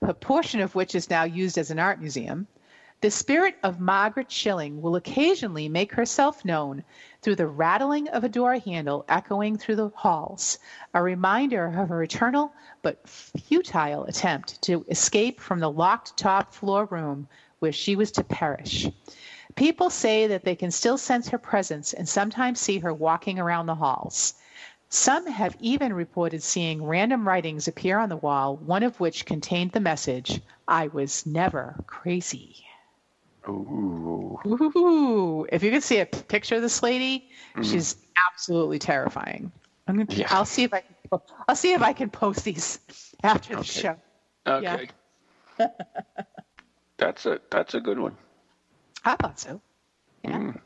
a 0.00 0.14
portion 0.14 0.60
of 0.60 0.76
which 0.76 0.94
is 0.94 1.10
now 1.10 1.24
used 1.24 1.58
as 1.58 1.72
an 1.72 1.80
art 1.80 2.00
museum, 2.00 2.46
the 3.02 3.10
spirit 3.10 3.56
of 3.64 3.80
Margaret 3.80 4.30
Schilling 4.30 4.80
will 4.80 4.94
occasionally 4.94 5.68
make 5.68 5.92
herself 5.92 6.44
known 6.44 6.84
through 7.20 7.34
the 7.34 7.48
rattling 7.48 8.06
of 8.06 8.22
a 8.22 8.28
door 8.28 8.56
handle 8.60 9.04
echoing 9.08 9.58
through 9.58 9.74
the 9.74 9.88
halls, 9.88 10.60
a 10.94 11.02
reminder 11.02 11.66
of 11.66 11.88
her 11.88 12.04
eternal 12.04 12.52
but 12.80 13.08
futile 13.08 14.04
attempt 14.04 14.62
to 14.62 14.86
escape 14.88 15.40
from 15.40 15.58
the 15.58 15.70
locked 15.70 16.16
top 16.16 16.54
floor 16.54 16.84
room 16.84 17.26
where 17.58 17.72
she 17.72 17.96
was 17.96 18.12
to 18.12 18.22
perish. 18.22 18.86
People 19.56 19.90
say 19.90 20.28
that 20.28 20.44
they 20.44 20.54
can 20.54 20.70
still 20.70 20.96
sense 20.96 21.28
her 21.28 21.38
presence 21.38 21.92
and 21.92 22.08
sometimes 22.08 22.60
see 22.60 22.78
her 22.78 22.94
walking 22.94 23.40
around 23.40 23.66
the 23.66 23.74
halls. 23.74 24.34
Some 24.90 25.26
have 25.26 25.56
even 25.58 25.92
reported 25.92 26.40
seeing 26.40 26.84
random 26.84 27.26
writings 27.26 27.66
appear 27.66 27.98
on 27.98 28.10
the 28.10 28.16
wall, 28.16 28.56
one 28.58 28.84
of 28.84 29.00
which 29.00 29.26
contained 29.26 29.72
the 29.72 29.80
message, 29.80 30.40
I 30.68 30.86
was 30.86 31.26
never 31.26 31.82
crazy. 31.88 32.64
Ooh. 33.48 34.38
Ooh, 34.46 35.46
if 35.52 35.62
you 35.62 35.70
could 35.70 35.82
see 35.82 36.00
a 36.00 36.06
picture 36.06 36.56
of 36.56 36.62
this 36.62 36.82
lady, 36.82 37.28
she's 37.62 37.96
absolutely 38.28 38.78
terrifying. 38.78 39.50
I'm 39.86 39.96
gonna, 39.96 40.06
Yeah. 40.10 40.28
I'll 40.30 40.44
see 40.44 40.64
if 40.64 40.72
I 40.72 40.80
can, 40.80 41.20
I'll 41.48 41.56
see 41.56 41.72
if 41.74 41.82
I 41.82 41.92
can 41.92 42.10
post 42.10 42.44
these 42.44 42.78
after 43.22 43.54
the 43.54 43.60
Okay. 43.60 43.80
show. 43.80 43.96
Okay. 44.46 44.88
that's 46.98 47.26
a 47.26 47.40
that's 47.50 47.74
a 47.74 47.80
good 47.80 47.98
one. 47.98 48.16
I 49.04 49.16
thought 49.16 49.38
so. 49.38 49.60
Yeah. 50.24 50.38
Mm, 50.38 50.60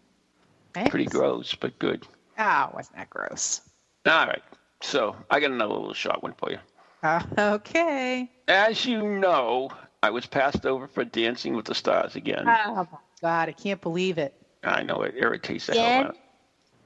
Thanks. 0.75 0.91
pretty 0.91 1.07
gross, 1.07 1.55
but 1.55 1.79
good. 1.79 2.07
Oh, 2.39 2.71
wasn't 2.75 2.97
that 2.97 3.09
gross? 3.11 3.63
All 4.07 4.27
right. 4.27 4.43
So 4.83 5.17
I 5.31 5.41
got 5.41 5.51
another 5.51 5.73
little 5.73 5.95
short 5.95 6.23
one 6.23 6.35
for 6.37 6.51
you. 6.51 6.59
Uh, 7.03 7.23
okay. 7.39 8.31
As 8.49 8.85
you 8.85 9.03
know, 9.03 9.71
I 10.07 10.11
was 10.11 10.25
passed 10.25 10.65
over 10.65 10.87
for 10.87 11.05
Dancing 11.05 11.57
with 11.57 11.65
the 11.65 11.75
Stars 11.75 12.15
again. 12.15 12.45
Oh 12.47 12.87
my 12.93 12.99
God, 13.21 13.49
I 13.49 13.53
can't 13.53 13.81
believe 13.81 14.19
it. 14.19 14.33
I 14.63 14.85
know 14.85 15.03
it 15.03 15.15
irritates 15.17 15.67
the 15.67 15.73
hell 15.75 16.05
out 16.05 16.07
of 16.11 16.13
me. 16.15 16.21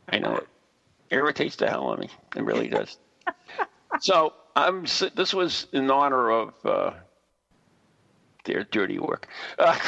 I 0.08 0.18
know 0.20 0.36
it 0.36 0.48
irritates 1.10 1.56
the 1.56 1.68
hell 1.68 1.90
out 1.90 1.94
of 1.94 1.98
me. 2.00 2.08
It 2.34 2.42
really 2.42 2.68
does. 2.78 2.96
so 4.00 4.32
I'm. 4.56 4.86
This 5.14 5.34
was 5.34 5.66
in 5.74 5.90
honor 5.90 6.30
of 6.30 6.54
uh, 6.64 6.92
their 8.46 8.64
dirty 8.64 8.98
work. 8.98 9.28
Uh, 9.58 9.78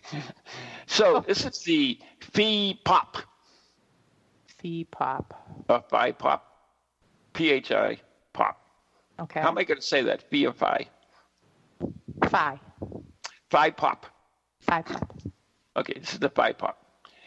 so 0.86 1.24
this 1.28 1.44
is 1.46 1.62
the 1.62 1.96
Phi 2.18 2.74
Pop, 2.82 3.18
Fee 4.58 4.84
pop. 4.90 5.64
uh, 5.68 5.78
Phi 5.88 6.10
Pop, 6.10 6.44
P 7.34 7.52
H 7.52 7.70
I 7.70 7.98
Pop. 8.32 8.60
Okay. 9.20 9.40
How 9.40 9.46
am 9.48 9.58
I 9.58 9.62
going 9.62 9.78
to 9.80 9.86
say 9.86 10.02
that? 10.02 10.28
Phi 10.28 10.44
or 10.46 10.52
Phi? 10.52 10.88
Phi. 12.26 12.60
Phi 13.50 13.70
Pop. 13.70 14.06
Phi 14.60 14.82
pop. 14.82 15.18
Okay, 15.76 15.94
this 15.98 16.12
is 16.14 16.18
the 16.18 16.28
Phi 16.28 16.52
Pop. 16.52 16.78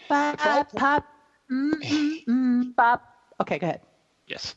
Phi 0.07 0.63
pop. 0.75 1.05
Mm, 1.49 1.73
mm, 1.73 2.25
mm, 2.25 2.75
pop. 2.75 3.01
Okay, 3.39 3.57
go 3.59 3.67
ahead. 3.67 3.81
Yes. 4.27 4.55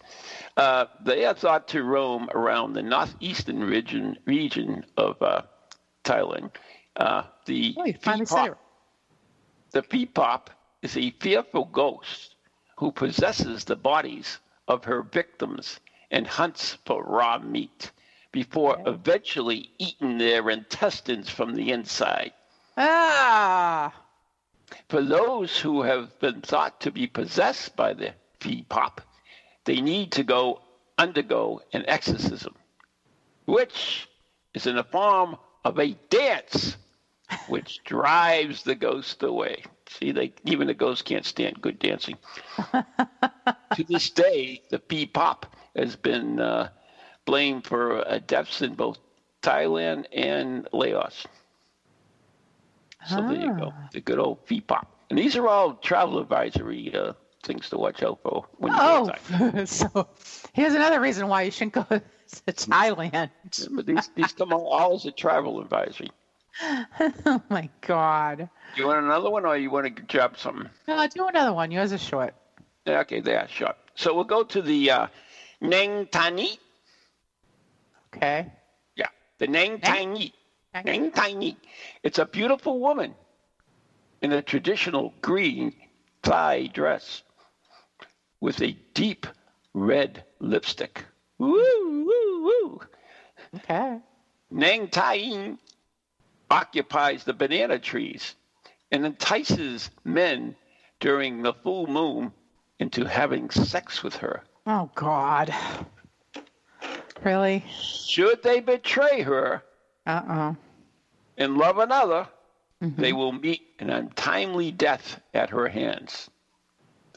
Uh, 0.56 0.86
they 1.04 1.24
are 1.24 1.34
thought 1.34 1.68
to 1.68 1.82
roam 1.82 2.28
around 2.34 2.74
the 2.74 2.82
northeastern 2.82 3.60
region, 3.64 4.16
region 4.26 4.84
of 4.96 5.20
uh, 5.22 5.42
Thailand. 6.04 6.50
Uh, 6.96 7.22
the 7.46 7.74
Oh, 7.76 7.84
said 8.26 8.54
the 9.72 9.82
peepop 9.82 10.48
is 10.82 10.96
a 10.96 11.10
fearful 11.20 11.64
ghost 11.64 12.36
who 12.76 12.92
possesses 12.92 13.64
the 13.64 13.74
bodies 13.76 14.38
of 14.68 14.84
her 14.84 15.02
victims 15.02 15.80
and 16.10 16.26
hunts 16.26 16.78
for 16.86 17.02
raw 17.02 17.38
meat 17.38 17.90
before 18.34 18.82
eventually 18.84 19.70
eating 19.78 20.18
their 20.18 20.50
intestines 20.50 21.30
from 21.30 21.54
the 21.54 21.70
inside. 21.70 22.32
Ah. 22.76 23.94
For 24.88 25.02
those 25.02 25.56
who 25.56 25.82
have 25.82 26.18
been 26.18 26.40
thought 26.40 26.80
to 26.80 26.90
be 26.90 27.06
possessed 27.06 27.76
by 27.76 27.94
the 27.94 28.12
pop, 28.68 29.00
they 29.66 29.80
need 29.80 30.10
to 30.12 30.24
go 30.24 30.62
undergo 30.98 31.62
an 31.72 31.84
exorcism, 31.86 32.56
which 33.44 34.08
is 34.52 34.66
in 34.66 34.74
the 34.74 34.82
form 34.82 35.36
of 35.64 35.78
a 35.78 35.96
dance, 36.10 36.76
which 37.46 37.82
drives 37.84 38.64
the 38.64 38.74
ghost 38.74 39.22
away. 39.22 39.62
See, 39.86 40.10
they, 40.10 40.32
even 40.42 40.66
the 40.66 40.74
ghost 40.74 41.04
can't 41.04 41.24
stand 41.24 41.62
good 41.62 41.78
dancing. 41.78 42.18
to 43.76 43.84
this 43.88 44.10
day, 44.10 44.60
the 44.70 44.80
pop 45.06 45.54
has 45.76 45.94
been 45.94 46.40
uh, 46.40 46.70
blamed 47.24 47.66
for 47.66 48.06
uh, 48.06 48.18
deaths 48.26 48.62
in 48.62 48.74
both 48.74 48.98
Thailand 49.42 50.06
and 50.12 50.68
Laos. 50.72 51.26
So 53.06 53.16
there 53.16 53.36
you 53.36 53.52
go, 53.58 53.72
the 53.92 54.00
good 54.00 54.18
old 54.18 54.38
pop. 54.66 54.88
And 55.10 55.18
these 55.18 55.36
are 55.36 55.46
all 55.46 55.74
travel 55.74 56.18
advisory 56.18 56.94
uh, 56.94 57.12
things 57.42 57.68
to 57.70 57.78
watch 57.78 58.02
out 58.02 58.20
for 58.22 58.46
when 58.56 58.72
you 58.72 58.78
go 58.78 59.10
Oh, 59.32 59.64
so 59.66 60.08
here's 60.54 60.74
another 60.74 61.00
reason 61.00 61.28
why 61.28 61.42
you 61.42 61.50
shouldn't 61.50 61.74
go 61.74 61.82
to 61.84 62.02
Thailand. 62.52 63.30
But 63.70 63.86
these, 63.86 64.08
these 64.14 64.32
come 64.32 64.52
all, 64.52 64.94
as 64.94 65.04
a 65.04 65.12
travel 65.12 65.60
advisory. 65.60 66.10
Oh 67.26 67.42
my 67.50 67.68
God. 67.80 68.48
Do 68.74 68.80
You 68.80 68.86
want 68.86 69.04
another 69.04 69.28
one, 69.28 69.44
or 69.44 69.56
you 69.56 69.70
want 69.70 69.96
to 69.96 70.02
grab 70.02 70.38
something? 70.38 70.70
No, 70.86 71.06
do 71.08 71.26
another 71.26 71.52
one. 71.52 71.70
Yours 71.72 71.90
is 71.92 72.00
short. 72.00 72.32
Yeah, 72.86 73.00
Okay, 73.00 73.20
there, 73.20 73.46
short. 73.48 73.76
So 73.96 74.14
we'll 74.14 74.24
go 74.24 74.44
to 74.44 74.62
the 74.62 74.90
uh, 74.90 75.06
Neng 75.60 76.06
Tani. 76.06 76.58
Okay. 78.16 78.52
Yeah, 78.96 79.08
the 79.38 79.46
Neng 79.46 79.80
Tani. 79.80 80.32
Nang 80.84 81.12
Tani. 81.12 81.56
It's 82.02 82.18
a 82.18 82.26
beautiful 82.26 82.80
woman 82.80 83.14
in 84.22 84.32
a 84.32 84.42
traditional 84.42 85.14
green 85.20 85.72
Thai 86.22 86.66
dress 86.68 87.22
with 88.40 88.60
a 88.60 88.76
deep 88.92 89.26
red 89.72 90.24
lipstick. 90.40 91.04
Woo, 91.38 92.06
woo, 92.06 92.42
woo. 92.42 92.80
Okay. 93.56 93.98
Nang 94.50 94.88
Tai 94.88 95.56
occupies 96.50 97.24
the 97.24 97.32
banana 97.32 97.78
trees 97.78 98.34
and 98.90 99.04
entices 99.04 99.90
men 100.04 100.56
during 101.00 101.42
the 101.42 101.54
full 101.54 101.86
moon 101.86 102.32
into 102.78 103.04
having 103.04 103.50
sex 103.50 104.02
with 104.02 104.16
her. 104.16 104.42
Oh 104.66 104.90
God. 104.94 105.54
Really? 107.24 107.64
Should 107.80 108.42
they 108.42 108.60
betray 108.60 109.22
her 109.22 109.62
Uh 110.06 110.22
oh. 110.28 110.56
and 111.38 111.56
love 111.56 111.78
another, 111.78 112.28
they 112.80 113.12
will 113.14 113.32
meet 113.32 113.62
an 113.78 113.88
untimely 113.88 114.70
death 114.70 115.20
at 115.32 115.48
her 115.50 115.68
hands. 115.68 116.28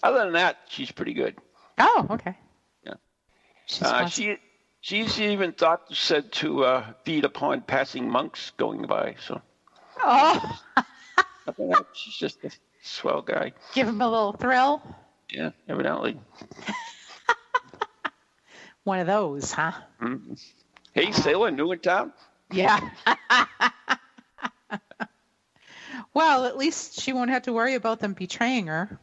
Other 0.01 0.19
than 0.19 0.33
that, 0.33 0.57
she's 0.69 0.91
pretty 0.91 1.13
good. 1.13 1.35
Oh, 1.77 2.07
okay. 2.11 2.37
Yeah. 2.85 2.93
She's 3.65 3.83
Uh, 3.83 4.07
she 4.07 4.37
she's 4.79 5.19
even 5.19 5.51
thought 5.51 5.81
said 5.93 6.31
to 6.33 6.63
uh, 6.63 6.85
feed 7.03 7.25
upon 7.25 7.61
passing 7.61 8.09
monks 8.09 8.51
going 8.57 8.83
by. 8.83 9.15
So 9.27 9.41
oh, 10.01 10.59
other 10.77 11.55
than 11.57 11.69
that, 11.71 11.85
she's 11.93 12.15
just 12.15 12.43
a 12.45 12.51
swell 12.81 13.21
guy. 13.21 13.51
give 13.73 13.87
him 13.89 13.99
a 14.01 14.09
little 14.09 14.31
thrill. 14.33 14.81
Yeah, 15.29 15.49
evidently. 15.67 16.17
One 18.87 18.99
of 18.99 19.07
those, 19.07 19.51
huh? 19.51 19.73
Mm-hmm. 20.01 20.35
Hey, 20.93 21.07
uh-huh. 21.07 21.21
sailor, 21.21 21.51
new 21.51 21.73
in 21.73 21.79
town. 21.79 22.13
Yeah. 22.49 22.79
well, 26.13 26.45
at 26.45 26.55
least 26.55 27.01
she 27.01 27.11
won't 27.11 27.29
have 27.29 27.41
to 27.41 27.51
worry 27.51 27.75
about 27.75 27.99
them 27.99 28.13
betraying 28.13 28.67
her. 28.67 28.97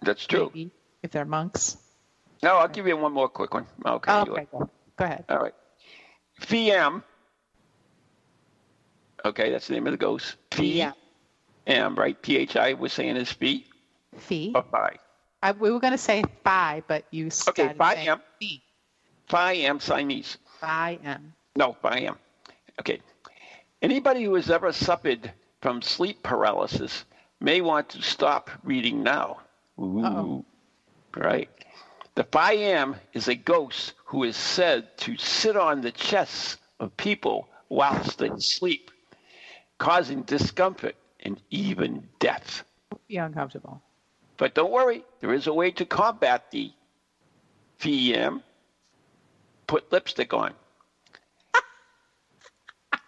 That's 0.00 0.24
true. 0.24 0.52
Maybe, 0.54 0.70
if 1.02 1.10
they're 1.10 1.24
monks. 1.24 1.76
No, 2.40 2.54
I'll 2.54 2.68
give 2.68 2.86
you 2.86 2.96
one 2.96 3.12
more 3.12 3.28
quick 3.28 3.52
one. 3.52 3.66
Okay. 3.84 4.12
Oh, 4.12 4.20
okay, 4.20 4.46
go, 4.52 4.70
go 4.96 5.04
ahead. 5.04 5.24
All 5.28 5.38
right. 5.38 5.54
VM. 6.42 7.02
Okay, 9.24 9.50
that's 9.50 9.66
the 9.66 9.74
name 9.74 9.88
of 9.88 9.92
the 9.92 9.96
ghost. 9.96 10.36
Yeah. 10.56 10.92
PM, 11.66 11.96
right? 11.96 12.16
PHI 12.22 12.74
was 12.74 12.92
saying 12.92 13.16
is 13.16 13.32
fee 13.32 13.66
Fee. 14.18 14.52
or 14.54 14.62
phi. 14.62 14.98
I, 15.46 15.52
we 15.52 15.70
were 15.70 15.78
going 15.78 15.92
to 15.92 15.98
say 15.98 16.24
phi, 16.42 16.82
but 16.88 17.04
you 17.12 17.28
Okay, 17.48 17.72
phi 17.78 17.94
am. 17.94 18.20
fee. 18.40 18.62
Phi 19.28 19.52
am 19.52 19.78
Siamese. 19.78 20.38
Phi 20.60 20.98
am. 21.04 21.34
No, 21.54 21.76
phi 21.80 22.00
am. 22.00 22.16
Okay. 22.80 23.00
Anybody 23.80 24.24
who 24.24 24.34
has 24.34 24.50
ever 24.50 24.72
suffered 24.72 25.30
from 25.60 25.82
sleep 25.82 26.20
paralysis 26.24 27.04
may 27.40 27.60
want 27.60 27.90
to 27.90 28.02
stop 28.02 28.50
reading 28.64 29.04
now. 29.04 29.38
Ooh. 29.78 30.04
Uh-oh. 30.04 30.44
Right. 31.16 31.48
The 32.16 32.24
phi 32.24 32.54
am 32.54 32.96
is 33.12 33.28
a 33.28 33.36
ghost 33.36 33.92
who 34.04 34.24
is 34.24 34.36
said 34.36 34.96
to 34.98 35.16
sit 35.16 35.56
on 35.56 35.80
the 35.80 35.92
chests 35.92 36.56
of 36.80 36.96
people 36.96 37.48
whilst 37.68 38.18
they 38.18 38.30
sleep, 38.38 38.90
causing 39.78 40.22
discomfort 40.22 40.96
and 41.20 41.40
even 41.50 42.08
death. 42.18 42.64
Be 43.06 43.18
uncomfortable. 43.18 43.80
But 44.36 44.54
don't 44.54 44.70
worry, 44.70 45.04
there 45.20 45.32
is 45.32 45.46
a 45.46 45.52
way 45.52 45.70
to 45.72 45.84
combat 45.84 46.50
the 46.50 46.72
VM. 47.80 48.42
Put 49.66 49.90
lipstick 49.90 50.32
on. 50.32 50.52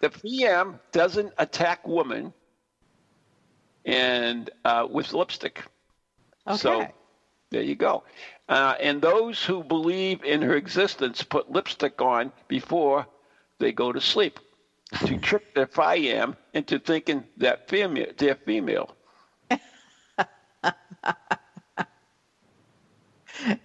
the 0.01 0.09
VM 0.09 0.79
doesn't 0.91 1.33
attack 1.37 1.87
women 1.87 2.33
and 3.85 4.49
uh, 4.65 4.87
with 4.89 5.13
lipstick. 5.13 5.63
Okay. 6.47 6.57
So 6.57 6.87
there 7.51 7.61
you 7.61 7.75
go. 7.75 8.03
Uh, 8.49 8.75
and 8.79 9.01
those 9.01 9.43
who 9.43 9.63
believe 9.63 10.23
in 10.23 10.41
her 10.41 10.55
existence 10.55 11.23
put 11.23 11.51
lipstick 11.51 12.01
on 12.01 12.31
before 12.47 13.05
they 13.59 13.71
go 13.71 13.91
to 13.91 14.01
sleep 14.01 14.39
to 15.05 15.17
trick 15.17 15.53
their 15.53 15.67
FIAM 15.67 16.35
into 16.53 16.79
thinking 16.79 17.23
that 17.37 17.69
female, 17.69 18.07
they're 18.17 18.35
female. 18.35 18.95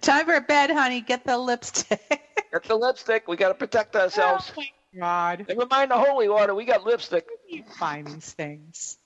Time 0.01 0.25
for 0.25 0.39
bed, 0.41 0.71
honey. 0.71 1.01
Get 1.01 1.25
the 1.25 1.37
lipstick. 1.37 1.99
Get 2.51 2.63
the 2.63 2.75
lipstick. 2.75 3.27
We 3.27 3.35
got 3.35 3.49
to 3.49 3.53
protect 3.55 3.95
ourselves. 3.95 4.51
oh 4.55 4.61
my 4.61 4.99
God. 4.99 5.45
Never 5.49 5.65
mind 5.65 5.91
the 5.91 5.97
holy 5.97 6.29
water. 6.29 6.55
We 6.55 6.65
got 6.65 6.83
lipstick. 6.85 7.25
You 7.49 7.63
find 7.77 8.07
these 8.07 8.31
things. 8.33 8.97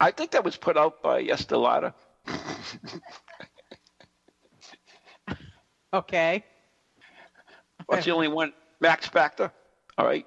I 0.00 0.10
think 0.10 0.32
that 0.32 0.44
was 0.44 0.56
put 0.56 0.76
out 0.76 1.02
by 1.02 1.24
Estelada. 1.24 1.94
Okay. 5.92 6.44
What's 7.86 8.04
the 8.04 8.10
only 8.10 8.28
one? 8.28 8.52
Max 8.80 9.06
Factor. 9.06 9.50
All 9.96 10.04
right. 10.04 10.26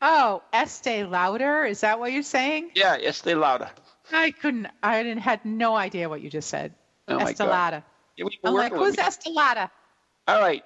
Oh, 0.00 0.42
Estee 0.52 1.04
Lauder. 1.04 1.64
Is 1.64 1.80
that 1.80 1.98
what 1.98 2.12
you're 2.12 2.22
saying? 2.22 2.70
Yeah, 2.74 2.96
Estelada. 2.98 3.70
I 4.12 4.30
couldn't. 4.30 4.68
I 4.82 5.02
didn't 5.02 5.22
had 5.22 5.44
no 5.44 5.76
idea 5.76 6.08
what 6.08 6.20
you 6.20 6.30
just 6.30 6.48
said. 6.48 6.74
Oh 7.08 7.16
my 7.16 7.30
Estee 7.30 7.44
God. 7.44 7.50
Lauder. 7.50 7.84
Yeah, 8.16 8.26
I'm 8.44 8.54
like, 8.54 8.72
who's. 8.72 8.98
Estee 8.98 9.34
All 9.36 10.40
right. 10.40 10.62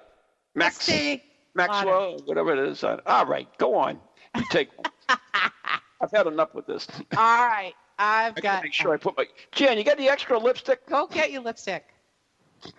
Max. 0.55 0.89
Maxwell, 1.55 2.19
whatever 2.25 2.53
it 2.53 2.69
is. 2.69 2.83
All 2.83 3.25
right, 3.25 3.47
go 3.57 3.75
on. 3.75 3.99
You 4.35 4.43
take 4.51 4.69
one. 4.77 4.91
I've 6.01 6.11
had 6.11 6.27
enough 6.27 6.53
with 6.53 6.65
this. 6.67 6.87
All 7.17 7.47
right. 7.47 7.73
I've 7.97 8.37
I 8.37 8.41
gotta 8.41 8.63
make 8.63 8.73
sure 8.73 8.93
I 8.93 8.97
put 8.97 9.17
my. 9.17 9.25
Jan, 9.51 9.77
you 9.77 9.83
got 9.83 9.97
the 9.97 10.07
extra 10.07 10.37
lipstick? 10.37 10.85
Go 10.85 11.07
get 11.07 11.31
your 11.31 11.41
lipstick. 11.41 11.85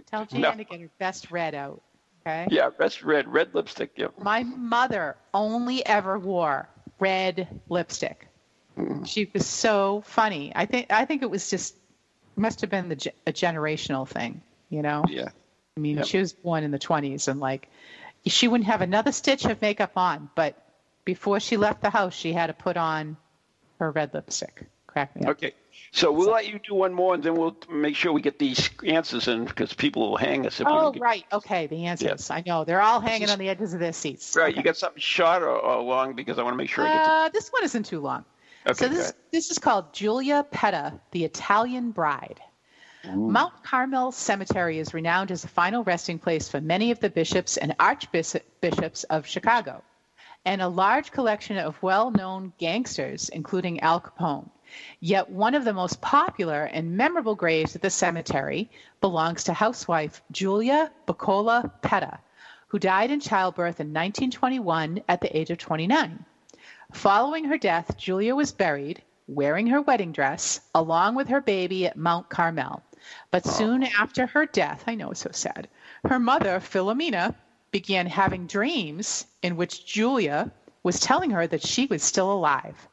Tell 0.06 0.24
Jan 0.24 0.40
No. 0.40 0.54
to 0.54 0.64
get 0.64 0.80
her 0.80 0.88
best 0.98 1.30
red 1.30 1.54
out. 1.54 1.82
Okay. 2.22 2.46
Yeah, 2.50 2.70
best 2.70 3.02
red. 3.02 3.30
Red 3.30 3.54
lipstick. 3.54 3.92
Yeah. 3.96 4.08
My 4.18 4.42
mother 4.44 5.16
only 5.34 5.84
ever 5.84 6.18
wore 6.18 6.68
red 6.98 7.60
lipstick. 7.68 8.28
She 9.06 9.30
was 9.32 9.46
so 9.46 10.02
funny. 10.06 10.52
I 10.54 10.66
think 10.66 10.92
I 10.92 11.04
think 11.04 11.22
it 11.22 11.30
was 11.30 11.48
just 11.50 11.74
must 12.36 12.60
have 12.62 12.70
been 12.70 12.88
the 12.88 13.12
a 13.26 13.32
generational 13.32 14.06
thing, 14.08 14.40
you 14.68 14.82
know. 14.82 15.04
Yeah. 15.08 15.28
I 15.76 15.80
mean, 15.80 15.96
Yep. 15.98 16.06
she 16.06 16.18
was 16.18 16.32
born 16.32 16.64
in 16.64 16.70
the 16.70 16.78
20s 16.78 17.28
and 17.28 17.40
like 17.40 17.68
she 18.26 18.48
wouldn't 18.48 18.68
have 18.68 18.80
another 18.82 19.12
stitch 19.12 19.44
of 19.44 19.60
makeup 19.62 19.92
on, 19.96 20.30
but 20.34 20.54
before 21.04 21.40
she 21.40 21.56
left 21.56 21.80
the 21.82 21.90
house, 21.90 22.14
she 22.14 22.32
had 22.32 22.48
to 22.48 22.52
put 22.52 22.76
on 22.76 23.16
her 23.78 23.90
red 23.90 24.12
lipstick. 24.14 24.66
Crack 24.86 25.14
me 25.16 25.22
up. 25.22 25.30
Okay. 25.30 25.52
So 25.92 26.12
we'll 26.12 26.30
let 26.30 26.46
you 26.48 26.60
do 26.64 26.74
one 26.74 26.92
more, 26.92 27.14
and 27.14 27.22
then 27.22 27.34
we'll 27.34 27.56
make 27.70 27.96
sure 27.96 28.12
we 28.12 28.20
get 28.20 28.38
these 28.38 28.68
answers 28.86 29.26
in 29.28 29.44
because 29.44 29.72
people 29.72 30.10
will 30.10 30.16
hang 30.16 30.46
us 30.46 30.60
if 30.60 30.66
Oh, 30.68 30.92
get. 30.92 31.00
right. 31.02 31.24
Okay, 31.32 31.66
the 31.68 31.86
answers. 31.86 32.30
I 32.30 32.42
know. 32.46 32.64
They're 32.64 32.82
all 32.82 33.00
hanging 33.00 33.22
is- 33.22 33.30
on 33.30 33.38
the 33.38 33.48
edges 33.48 33.72
of 33.74 33.80
their 33.80 33.92
seats. 33.92 34.36
Right. 34.36 34.50
Okay. 34.50 34.58
You 34.58 34.62
got 34.62 34.76
something 34.76 35.00
short 35.00 35.42
or, 35.42 35.48
or 35.50 35.82
long 35.82 36.12
because 36.14 36.38
I 36.38 36.42
want 36.42 36.52
to 36.54 36.56
make 36.58 36.70
sure 36.70 36.86
I 36.86 36.92
get. 36.92 37.08
Uh, 37.08 37.28
this 37.30 37.48
one 37.50 37.64
isn't 37.64 37.86
too 37.86 38.00
long. 38.00 38.24
Okay, 38.66 38.74
so 38.74 38.88
this 38.88 39.12
this 39.30 39.50
is 39.50 39.58
called 39.58 39.92
Julia 39.92 40.44
Petta, 40.50 41.00
the 41.12 41.24
Italian 41.24 41.92
Bride. 41.92 42.40
Mount 43.04 43.64
Carmel 43.64 44.12
Cemetery 44.12 44.78
is 44.78 44.92
renowned 44.92 45.30
as 45.30 45.44
a 45.44 45.48
final 45.48 45.82
resting 45.82 46.18
place 46.18 46.48
for 46.50 46.60
many 46.60 46.90
of 46.90 47.00
the 47.00 47.08
bishops 47.08 47.56
and 47.56 47.74
archbishops 47.80 49.04
of 49.04 49.26
Chicago, 49.26 49.82
and 50.44 50.60
a 50.60 50.68
large 50.68 51.10
collection 51.10 51.56
of 51.56 51.82
well-known 51.82 52.52
gangsters, 52.58 53.30
including 53.30 53.80
Al 53.80 54.02
Capone. 54.02 54.50
Yet 55.00 55.30
one 55.30 55.54
of 55.54 55.64
the 55.64 55.72
most 55.72 56.02
popular 56.02 56.64
and 56.64 56.96
memorable 56.96 57.34
graves 57.34 57.74
at 57.74 57.82
the 57.82 57.88
cemetery 57.88 58.70
belongs 59.00 59.44
to 59.44 59.54
housewife 59.54 60.22
Julia 60.30 60.92
Buccola 61.06 61.72
Petta, 61.82 62.18
who 62.68 62.78
died 62.78 63.10
in 63.10 63.20
childbirth 63.20 63.80
in 63.80 63.88
1921 63.88 65.00
at 65.08 65.22
the 65.22 65.34
age 65.36 65.50
of 65.50 65.56
29. 65.56 66.26
Following 66.92 67.44
her 67.44 67.58
death, 67.58 67.96
Julia 67.96 68.34
was 68.34 68.52
buried, 68.52 69.02
wearing 69.26 69.68
her 69.68 69.80
wedding 69.80 70.12
dress, 70.12 70.60
along 70.74 71.14
with 71.14 71.28
her 71.28 71.40
baby 71.40 71.86
at 71.86 71.96
Mount 71.96 72.28
Carmel. 72.28 72.82
But 73.30 73.46
soon 73.46 73.84
after 73.84 74.26
her 74.26 74.46
death, 74.46 74.84
I 74.86 74.94
know 74.94 75.10
it's 75.10 75.20
so 75.20 75.30
sad, 75.32 75.68
her 76.04 76.18
mother, 76.18 76.60
Philomena, 76.60 77.34
began 77.70 78.06
having 78.06 78.46
dreams 78.46 79.26
in 79.42 79.56
which 79.56 79.86
Julia 79.86 80.50
was 80.82 81.00
telling 81.00 81.30
her 81.30 81.46
that 81.46 81.66
she 81.66 81.86
was 81.86 82.02
still 82.02 82.32
alive. 82.32 82.88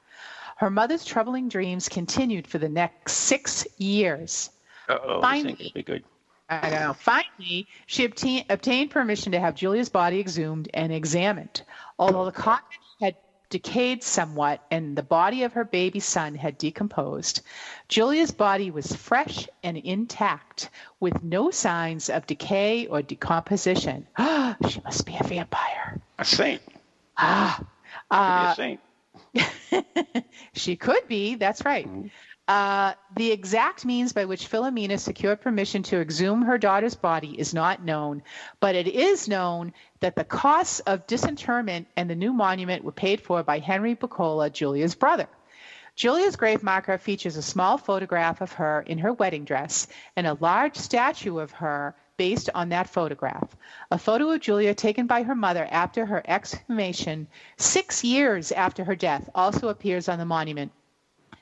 Her 0.57 0.69
mother's 0.69 1.05
troubling 1.05 1.49
dreams 1.49 1.89
continued 1.89 2.47
for 2.47 2.57
the 2.57 2.69
next 2.69 3.13
six 3.13 3.67
years. 3.77 4.49
Uh 4.87 4.97
oh. 5.03 5.15
This 5.15 5.21
finally- 5.21 5.49
ain't 5.49 5.59
gonna 5.59 5.71
be 5.73 5.83
good. 5.83 6.03
I 6.49 6.69
know. 6.69 6.93
Finally, 6.93 7.67
she 7.87 8.05
obtained, 8.05 8.45
obtained 8.49 8.89
permission 8.89 9.33
to 9.33 9.39
have 9.39 9.53
Julia's 9.53 9.89
body 9.89 10.19
exhumed 10.21 10.69
and 10.73 10.93
examined. 10.93 11.61
Although 11.99 12.23
the 12.23 12.31
coffin 12.31 12.79
decayed 13.49 14.03
somewhat 14.03 14.61
and 14.71 14.95
the 14.95 15.03
body 15.03 15.43
of 15.43 15.53
her 15.53 15.63
baby 15.63 15.99
son 15.99 16.35
had 16.35 16.57
decomposed, 16.57 17.41
Julia's 17.87 18.31
body 18.31 18.71
was 18.71 18.95
fresh 18.95 19.47
and 19.63 19.77
intact, 19.77 20.69
with 20.99 21.23
no 21.23 21.51
signs 21.51 22.09
of 22.09 22.27
decay 22.27 22.87
or 22.87 23.01
decomposition. 23.01 24.07
she 24.67 24.81
must 24.81 25.05
be 25.05 25.15
a 25.19 25.23
vampire. 25.23 25.99
A 26.19 26.25
saint. 26.25 26.61
Ah, 27.19 28.55
be 28.55 28.63
a 28.63 28.77
saint. 29.35 30.25
she 30.53 30.75
could 30.75 31.07
be. 31.07 31.35
That's 31.35 31.65
right. 31.65 31.87
Uh, 32.47 32.93
the 33.17 33.31
exact 33.31 33.83
means 33.83 34.13
by 34.13 34.23
which 34.23 34.49
Philomena 34.49 34.97
secured 34.97 35.41
permission 35.41 35.83
to 35.83 35.99
exhume 35.99 36.43
her 36.43 36.57
daughter's 36.57 36.95
body 36.95 37.37
is 37.37 37.53
not 37.53 37.83
known, 37.83 38.23
but 38.61 38.75
it 38.75 38.87
is 38.87 39.27
known 39.27 39.73
that 39.99 40.15
the 40.15 40.23
costs 40.23 40.79
of 40.81 41.07
disinterment 41.07 41.87
and 41.95 42.09
the 42.09 42.15
new 42.15 42.33
monument 42.33 42.83
were 42.83 42.91
paid 42.91 43.21
for 43.21 43.43
by 43.43 43.59
Henry 43.59 43.93
Buccola, 43.93 44.49
Julia's 44.49 44.95
brother. 44.95 45.27
Julia's 45.95 46.35
grave 46.35 46.61
marker 46.61 46.99
features 46.99 47.37
a 47.37 47.41
small 47.41 47.77
photograph 47.77 48.41
of 48.41 48.51
her 48.53 48.81
in 48.81 48.99
her 48.99 49.11
wedding 49.13 49.45
dress 49.45 49.87
and 50.15 50.27
a 50.27 50.37
large 50.39 50.75
statue 50.75 51.39
of 51.39 51.51
her 51.51 51.95
based 52.17 52.49
on 52.53 52.69
that 52.69 52.89
photograph. 52.89 53.55
A 53.89 53.97
photo 53.97 54.29
of 54.29 54.41
Julia 54.41 54.75
taken 54.75 55.07
by 55.07 55.23
her 55.23 55.35
mother 55.35 55.67
after 55.69 56.05
her 56.05 56.21
exhumation, 56.27 57.27
six 57.57 58.03
years 58.03 58.51
after 58.51 58.83
her 58.83 58.95
death, 58.95 59.29
also 59.33 59.69
appears 59.69 60.07
on 60.09 60.19
the 60.19 60.25
monument. 60.25 60.71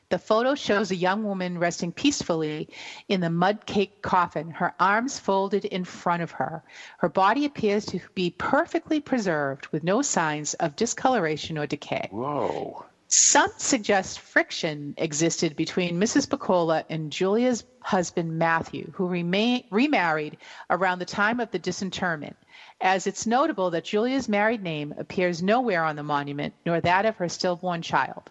The 0.09 0.19
photo 0.19 0.53
shows 0.53 0.91
a 0.91 0.95
young 0.95 1.23
woman 1.23 1.57
resting 1.57 1.91
peacefully 1.91 2.69
in 3.09 3.21
the 3.21 3.29
mud 3.31 3.65
cake 3.65 4.03
coffin, 4.03 4.51
her 4.51 4.75
arms 4.79 5.17
folded 5.17 5.65
in 5.65 5.83
front 5.83 6.21
of 6.21 6.31
her. 6.31 6.61
Her 6.99 7.09
body 7.09 7.43
appears 7.43 7.85
to 7.87 7.99
be 8.13 8.29
perfectly 8.29 8.99
preserved 8.99 9.65
with 9.67 9.83
no 9.83 10.03
signs 10.03 10.53
of 10.55 10.75
discoloration 10.75 11.57
or 11.57 11.65
decay. 11.65 12.07
Whoa. 12.11 12.85
Some 13.07 13.51
suggest 13.57 14.19
friction 14.19 14.93
existed 14.97 15.55
between 15.55 15.99
Mrs. 15.99 16.29
Buccola 16.29 16.85
and 16.89 17.11
Julia's 17.11 17.63
husband 17.79 18.37
Matthew, 18.37 18.91
who 18.93 19.07
remain, 19.07 19.63
remarried 19.71 20.37
around 20.69 20.99
the 20.99 21.05
time 21.05 21.39
of 21.39 21.49
the 21.51 21.59
disinterment, 21.59 22.35
as 22.81 23.07
it's 23.07 23.25
notable 23.25 23.71
that 23.71 23.85
Julia's 23.85 24.27
married 24.27 24.61
name 24.61 24.93
appears 24.97 25.41
nowhere 25.41 25.83
on 25.83 25.95
the 25.95 26.03
monument, 26.03 26.53
nor 26.65 26.81
that 26.81 27.05
of 27.05 27.15
her 27.17 27.29
stillborn 27.29 27.81
child. 27.81 28.29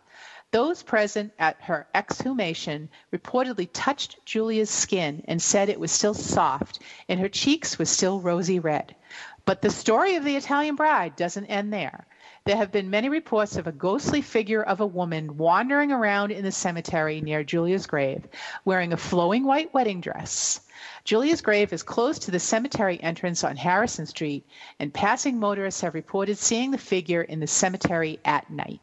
Those 0.55 0.85
present 0.85 1.33
at 1.37 1.57
her 1.63 1.89
exhumation 1.97 2.89
reportedly 3.13 3.69
touched 3.73 4.25
Julia's 4.25 4.71
skin 4.71 5.25
and 5.27 5.43
said 5.43 5.69
it 5.69 5.81
was 5.81 5.91
still 5.91 6.15
soft 6.15 6.79
and 7.09 7.19
her 7.19 7.29
cheeks 7.29 7.77
were 7.77 7.87
still 7.87 8.21
rosy 8.21 8.61
red. 8.61 8.95
But 9.47 9.63
the 9.63 9.71
story 9.71 10.15
of 10.15 10.23
the 10.23 10.37
Italian 10.37 10.77
bride 10.77 11.17
doesn't 11.17 11.47
end 11.47 11.73
there. 11.73 12.07
There 12.45 12.57
have 12.57 12.71
been 12.71 12.89
many 12.89 13.09
reports 13.09 13.57
of 13.57 13.67
a 13.67 13.73
ghostly 13.73 14.23
figure 14.23 14.63
of 14.63 14.81
a 14.81 14.87
woman 14.87 15.39
wandering 15.39 15.91
around 15.91 16.31
in 16.31 16.45
the 16.45 16.53
cemetery 16.53 17.21
near 17.21 17.43
Julia's 17.43 17.89
grave, 17.89 18.25
wearing 18.65 18.93
a 18.93 18.97
flowing 18.97 19.43
white 19.43 19.75
wedding 19.75 20.01
dress. 20.01 20.61
Julia's 21.03 21.41
grave 21.41 21.73
is 21.73 21.83
close 21.83 22.21
to 22.21 22.31
the 22.31 22.39
cemetery 22.39 23.03
entrance 23.03 23.43
on 23.43 23.57
Harrison 23.57 24.07
Street, 24.07 24.47
and 24.79 24.95
passing 24.95 25.41
motorists 25.41 25.81
have 25.81 25.95
reported 25.95 26.39
seeing 26.39 26.71
the 26.71 26.79
figure 26.79 27.23
in 27.23 27.41
the 27.41 27.49
cemetery 27.49 28.21
at 28.25 28.49
night. 28.51 28.81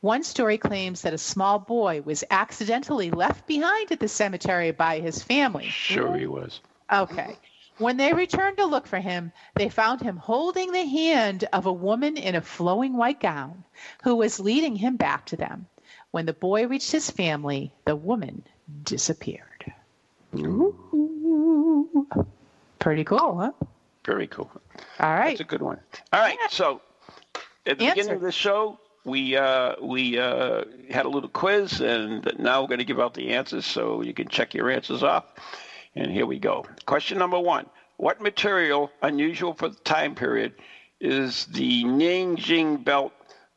One 0.00 0.22
story 0.22 0.58
claims 0.58 1.02
that 1.02 1.14
a 1.14 1.18
small 1.18 1.58
boy 1.58 2.02
was 2.04 2.22
accidentally 2.30 3.10
left 3.10 3.46
behind 3.46 3.92
at 3.92 4.00
the 4.00 4.08
cemetery 4.08 4.70
by 4.70 5.00
his 5.00 5.22
family. 5.22 5.68
Sure 5.68 6.16
he 6.16 6.26
was. 6.26 6.60
Okay. 6.92 7.36
When 7.78 7.96
they 7.96 8.12
returned 8.12 8.58
to 8.58 8.66
look 8.66 8.86
for 8.86 8.98
him, 8.98 9.32
they 9.54 9.68
found 9.68 10.00
him 10.00 10.16
holding 10.16 10.72
the 10.72 10.86
hand 10.86 11.44
of 11.52 11.66
a 11.66 11.72
woman 11.72 12.16
in 12.16 12.34
a 12.34 12.40
flowing 12.40 12.96
white 12.96 13.20
gown 13.20 13.64
who 14.02 14.16
was 14.16 14.40
leading 14.40 14.76
him 14.76 14.96
back 14.96 15.26
to 15.26 15.36
them. 15.36 15.66
When 16.10 16.24
the 16.26 16.32
boy 16.32 16.66
reached 16.66 16.92
his 16.92 17.10
family, 17.10 17.72
the 17.84 17.96
woman 17.96 18.44
disappeared. 18.82 19.72
Ooh. 20.36 20.74
Pretty 22.78 23.04
cool, 23.04 23.38
huh? 23.38 23.52
Very 24.04 24.26
cool. 24.28 24.50
All 25.00 25.14
right. 25.14 25.30
That's 25.30 25.40
a 25.40 25.44
good 25.44 25.62
one. 25.62 25.80
All 26.12 26.20
right. 26.20 26.38
So 26.50 26.80
at 27.66 27.78
the 27.78 27.84
Answer. 27.86 27.94
beginning 27.94 28.16
of 28.16 28.22
the 28.22 28.32
show, 28.32 28.78
we 29.06 29.36
uh, 29.36 29.76
we 29.80 30.18
uh, 30.18 30.64
had 30.90 31.06
a 31.06 31.08
little 31.08 31.28
quiz, 31.28 31.80
and 31.80 32.28
now 32.38 32.60
we're 32.60 32.66
going 32.68 32.80
to 32.80 32.84
give 32.84 32.98
out 32.98 33.14
the 33.14 33.30
answers 33.30 33.64
so 33.64 34.02
you 34.02 34.12
can 34.12 34.26
check 34.28 34.52
your 34.52 34.68
answers 34.68 35.04
off. 35.04 35.24
And 35.94 36.10
here 36.10 36.26
we 36.26 36.40
go. 36.40 36.66
Question 36.86 37.16
number 37.18 37.38
one: 37.38 37.66
What 37.98 38.20
material, 38.20 38.90
unusual 39.02 39.54
for 39.54 39.68
the 39.68 39.76
time 39.76 40.16
period, 40.16 40.54
is 41.00 41.46
the 41.46 41.84
Nanjing 41.84 42.82
belt 42.82 43.12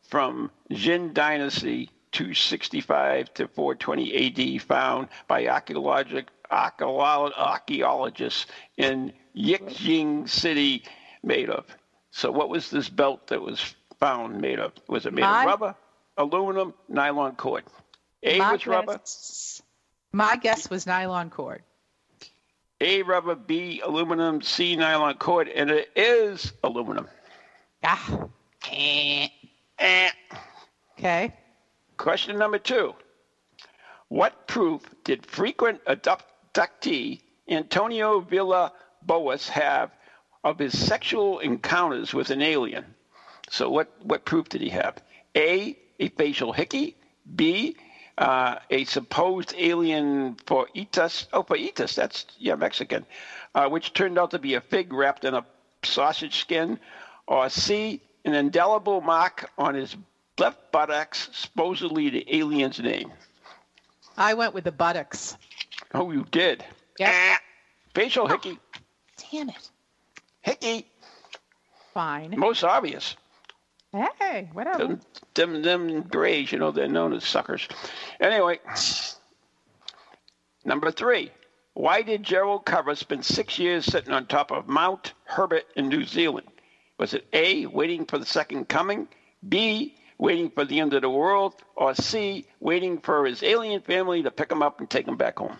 from 0.08 0.52
Jin 0.72 1.14
Dynasty 1.14 1.90
265 2.12 3.34
to 3.34 3.48
420 3.48 4.56
AD, 4.56 4.62
found 4.62 5.08
by 5.28 5.48
archaeologic 5.48 6.28
archaeologists 6.52 8.46
in 8.78 9.14
Yixing 9.36 10.30
City, 10.30 10.84
made 11.24 11.50
of? 11.50 11.66
So, 12.12 12.32
what 12.32 12.50
was 12.50 12.70
this 12.70 12.90
belt 12.90 13.28
that 13.28 13.42
was 13.42 13.76
found 14.00 14.42
made 14.42 14.60
of? 14.60 14.74
Was 14.88 15.06
it 15.06 15.14
made 15.14 15.22
My- 15.22 15.44
of 15.44 15.48
rubber, 15.48 15.76
aluminum, 16.18 16.74
nylon 16.88 17.36
cord? 17.36 17.64
A 18.24 18.40
was 18.40 18.68
rubber, 18.68 18.94
guess, 18.98 19.62
my 20.12 20.36
guess 20.36 20.70
was 20.70 20.86
nylon 20.86 21.30
cord. 21.30 21.64
A 22.82 23.04
rubber, 23.04 23.36
B 23.36 23.82
aluminum, 23.82 24.42
C 24.42 24.76
nylon 24.76 25.16
cord, 25.16 25.48
and 25.50 25.70
it 25.70 25.92
is 25.96 26.52
aluminum. 26.64 27.08
Ah. 27.84 28.28
Eh. 28.72 29.28
Eh. 29.78 30.10
Okay. 30.98 31.34
Question 31.98 32.38
number 32.38 32.60
two. 32.60 32.94
What 34.10 34.48
proof 34.48 34.82
did 35.04 35.26
frequent 35.26 35.82
abductee 35.86 37.22
Antonio 37.48 38.20
Villa 38.20 38.74
Boas 39.02 39.48
have 39.50 39.92
of 40.44 40.60
his 40.60 40.78
sexual 40.78 41.40
encounters 41.40 42.14
with 42.14 42.30
an 42.32 42.42
alien? 42.42 42.96
So, 43.50 43.70
what, 43.70 43.92
what 44.04 44.26
proof 44.26 44.50
did 44.50 44.62
he 44.62 44.70
have? 44.70 45.02
A, 45.36 45.78
a 46.00 46.10
facial 46.10 46.54
hickey. 46.54 46.96
B, 47.36 47.76
uh, 48.18 48.58
a 48.70 48.86
supposed 48.86 49.54
alien 49.58 50.36
for 50.46 50.68
Itas. 50.76 51.28
Oh, 51.34 51.44
for 51.44 51.58
Itas, 51.58 51.96
that's, 51.96 52.26
yeah, 52.38 52.56
Mexican, 52.56 53.06
uh, 53.56 53.68
which 53.70 53.94
turned 53.94 54.18
out 54.18 54.32
to 54.32 54.40
be 54.40 54.56
a 54.56 54.62
fig 54.62 54.94
wrapped 54.94 55.26
in 55.26 55.34
a 55.34 55.46
sausage 55.84 56.40
skin. 56.40 56.80
Or 57.28 57.50
C, 57.50 58.02
an 58.26 58.34
indelible 58.34 59.02
mark 59.02 59.50
on 59.58 59.76
his 59.76 59.96
left 60.38 60.72
buttocks, 60.72 61.30
supposedly 61.32 62.10
the 62.10 62.26
alien's 62.36 62.80
name. 62.80 63.12
I 64.18 64.34
went 64.34 64.54
with 64.54 64.64
the 64.64 64.72
buttocks. 64.72 65.38
Oh, 65.94 66.12
you 66.12 66.26
did? 66.32 66.64
Yep. 67.00 67.10
Ah, 67.14 67.40
facial 67.94 68.28
hickey. 68.28 68.58
Damn 69.32 69.50
it. 69.50 69.70
Hickey. 70.42 70.88
Fine. 71.94 72.36
Most 72.38 72.64
obvious. 72.64 73.16
Hey, 73.92 74.50
whatever. 74.54 74.78
Them, 74.78 75.02
them, 75.34 75.62
them 75.62 76.02
grays, 76.04 76.52
you 76.52 76.60
know, 76.60 76.72
they're 76.72 76.88
known 76.88 77.14
as 77.14 77.26
suckers. 77.26 77.68
Anyway, 78.20 78.60
number 80.64 80.92
three. 80.92 81.32
Why 81.74 82.02
did 82.02 82.24
Gerald 82.24 82.66
Cover 82.66 82.94
spend 82.96 83.24
six 83.24 83.58
years 83.58 83.86
sitting 83.86 84.12
on 84.12 84.26
top 84.26 84.52
of 84.52 84.68
Mount 84.68 85.14
Herbert 85.24 85.66
in 85.76 85.88
New 85.88 86.04
Zealand? 86.04 86.48
Was 86.98 87.14
it 87.14 87.26
A, 87.32 87.68
waiting 87.68 88.06
for 88.06 88.18
the 88.18 88.26
second 88.26 88.68
coming, 88.68 89.08
B, 89.48 89.96
waiting 90.18 90.50
for 90.50 90.66
the 90.66 90.80
end 90.82 90.94
of 90.94 91.02
the 91.02 91.10
world, 91.10 91.56
or 91.76 91.96
C, 91.96 92.46
waiting 92.60 93.00
for 93.00 93.26
his 93.26 93.42
alien 93.42 93.82
family 93.82 94.22
to 94.24 94.32
pick 94.32 94.52
him 94.52 94.62
up 94.62 94.82
and 94.82 94.90
take 94.90 95.08
him 95.08 95.16
back 95.16 95.40
home? 95.40 95.58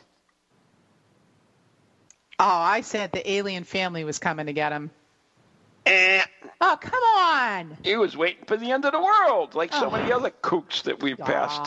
Oh, 2.38 2.46
I 2.46 2.82
said 2.82 3.12
the 3.12 3.32
alien 3.32 3.64
family 3.64 4.04
was 4.04 4.20
coming 4.20 4.48
to 4.48 4.54
get 4.54 4.74
him. 4.74 4.92
Eh, 5.90 6.24
Oh, 6.62 6.78
come 6.80 7.04
on. 7.04 7.78
he 7.84 7.96
was 7.96 8.16
waiting 8.18 8.44
for 8.46 8.58
the 8.58 8.72
end 8.72 8.86
of 8.86 8.92
the 8.92 9.00
world, 9.02 9.56
like 9.56 9.74
so 9.74 9.88
Oh. 9.88 9.90
many 9.92 10.12
other 10.12 10.30
kooks 10.30 10.84
that 10.84 11.02
we've 11.02 11.18
passed. 11.18 11.66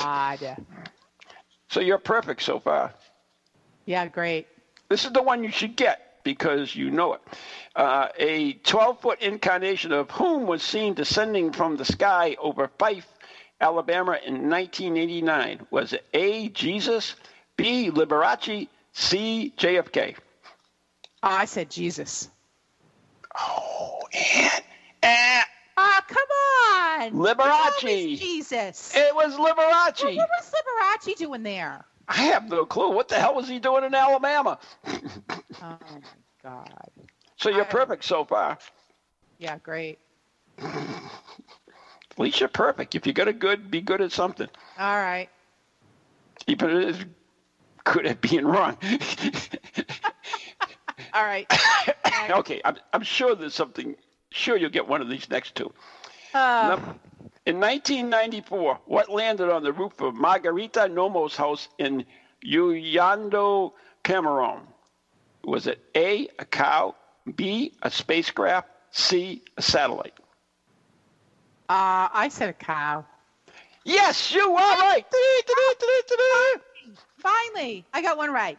So 1.68 1.81
you're 1.81 1.99
perfect 1.99 2.43
so 2.43 2.61
far. 2.61 2.93
Yeah, 3.87 4.07
great. 4.07 4.47
This 4.89 5.05
is 5.05 5.12
the 5.12 5.23
one 5.23 5.43
you 5.43 5.51
should 5.51 5.75
get 5.77 6.23
because 6.23 6.77
you 6.77 6.91
know 6.91 7.14
it. 7.14 7.20
Uh, 7.75 8.09
a 8.18 8.53
12 8.53 9.01
foot 9.01 9.20
incarnation 9.23 9.93
of 9.93 10.11
whom 10.11 10.47
was 10.47 10.62
seen 10.62 10.95
descending 10.95 11.51
from 11.53 11.77
the 11.77 11.85
sky 11.85 12.37
over 12.39 12.68
Fyffe, 12.79 13.05
Alabama 13.61 14.18
in 14.25 14.51
1989? 14.51 15.66
Was 15.70 15.95
it 15.95 16.05
A. 16.12 16.49
Jesus, 16.51 17.14
B. 17.57 17.91
Liberace, 17.91 18.68
C. 18.93 19.53
JFK? 19.57 20.14
Oh, 21.23 21.29
I 21.29 21.47
said 21.47 21.70
Jesus. 21.70 22.29
Oh, 23.39 24.01
and, 24.12 24.62
and 25.03 25.45
Oh, 25.76 26.01
come 26.07 26.28
on. 26.70 27.12
Liberace. 27.12 28.18
Jesus. 28.18 28.93
it 28.95 29.14
was 29.14 29.37
Well, 29.39 29.55
Liberace. 29.55 30.16
what 30.16 30.28
was 30.39 30.53
Liberace 30.53 31.16
doing 31.16 31.43
there? 31.43 31.85
I 32.09 32.14
have 32.24 32.49
no 32.49 32.66
clue. 32.66 32.91
What 32.91 33.09
the 33.09 33.14
hell 33.18 33.35
was 33.35 33.49
he 33.49 33.59
doing 33.59 33.85
in 33.85 33.95
Alabama? 33.95 34.59
Oh, 35.64 35.78
my 35.93 36.01
God. 36.43 36.91
So 37.37 37.49
you're 37.49 37.62
I- 37.64 37.68
perfect 37.68 38.05
so 38.05 38.24
far. 38.24 38.59
Yeah, 39.39 39.59
great. 39.59 39.99
At 40.59 42.18
least 42.18 42.41
you're 42.41 42.49
perfect. 42.49 42.95
If 42.97 43.07
you 43.07 43.12
got 43.12 43.28
a 43.28 43.33
good, 43.33 43.70
be 43.70 43.80
good 43.80 44.01
at 44.01 44.11
something. 44.12 44.49
All 44.78 44.97
right. 44.97 45.28
Even 46.49 46.70
as 46.83 46.97
good 47.85 48.07
at 48.07 48.20
being 48.20 48.45
wrong. 48.45 48.76
All 51.14 51.24
right. 51.24 51.46
okay, 52.30 52.61
I'm, 52.64 52.76
I'm 52.92 53.03
sure 53.03 53.34
there's 53.34 53.55
something. 53.55 53.96
Sure, 54.30 54.57
you'll 54.57 54.70
get 54.70 54.88
one 54.88 55.00
of 55.03 55.09
these 55.09 55.28
next 55.28 55.55
two. 55.55 55.72
Uh, 56.34 56.76
Num- 56.76 57.00
In 57.44 57.61
1994, 57.61 58.80
what 58.86 59.09
landed 59.11 59.50
on 59.50 59.62
the 59.62 59.72
roof 59.72 60.00
of 60.00 60.14
Margarita 60.14 60.88
Nomo's 60.88 61.36
house 61.36 61.68
in 61.78 62.05
Uyando 62.44 63.72
Cameron? 64.03 64.61
Was 65.44 65.66
it 65.66 65.80
A, 65.94 66.28
a 66.38 66.44
cow, 66.44 66.94
B, 67.36 67.72
a 67.82 67.90
spacecraft, 67.90 68.68
C, 68.92 69.42
a 69.57 69.62
satellite? 69.62 70.14
Uh, 71.68 72.09
I 72.12 72.28
said 72.30 72.48
a 72.48 72.53
cow. 72.53 73.05
Yes, 73.84 74.32
you 74.34 74.55
are 74.55 74.78
right. 74.78 75.05
Finally, 77.18 77.84
I 77.92 78.03
got 78.03 78.16
one 78.16 78.32
right. 78.32 78.59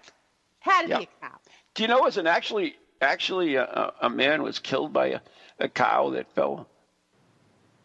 Had 0.59 0.83
to 0.83 0.87
Yep. 0.89 0.99
be 0.99 1.03
a 1.05 1.25
cow. 1.27 1.35
Do 1.75 1.83
you 1.83 1.87
know, 1.87 1.99
was 2.01 2.17
an 2.17 2.27
actually 2.27 2.75
actually 3.01 3.55
a, 3.55 3.93
a 4.01 4.09
man 4.09 4.43
was 4.43 4.59
killed 4.59 4.93
by 4.93 5.07
a, 5.07 5.19
a 5.59 5.67
cow 5.67 6.11
that 6.11 6.31
fell 6.33 6.67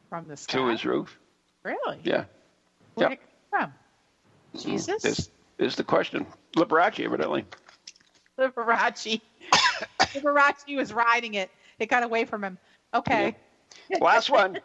From 0.09 0.27
the 0.29 0.37
sky. 0.37 0.59
to 0.59 0.67
his 0.69 0.85
roof? 0.85 1.19
Really? 1.63 2.01
Yeah. 2.05 2.25
It 2.97 3.01
come 3.01 3.17
from? 3.51 3.73
Jesus? 4.61 5.05
Is 5.05 5.31
is 5.59 5.77
the 5.77 5.85
question? 5.85 6.27
Liberace, 6.57 7.05
evidently. 7.05 7.45
Liberace. 8.39 9.21
Liberace 10.01 10.77
was 10.77 10.93
riding 10.93 11.35
it. 11.35 11.51
It 11.79 11.89
got 11.89 12.03
away 12.03 12.25
from 12.25 12.45
him. 12.45 12.59
Okay. 12.95 13.37
Last 14.01 14.31
one. 14.31 14.61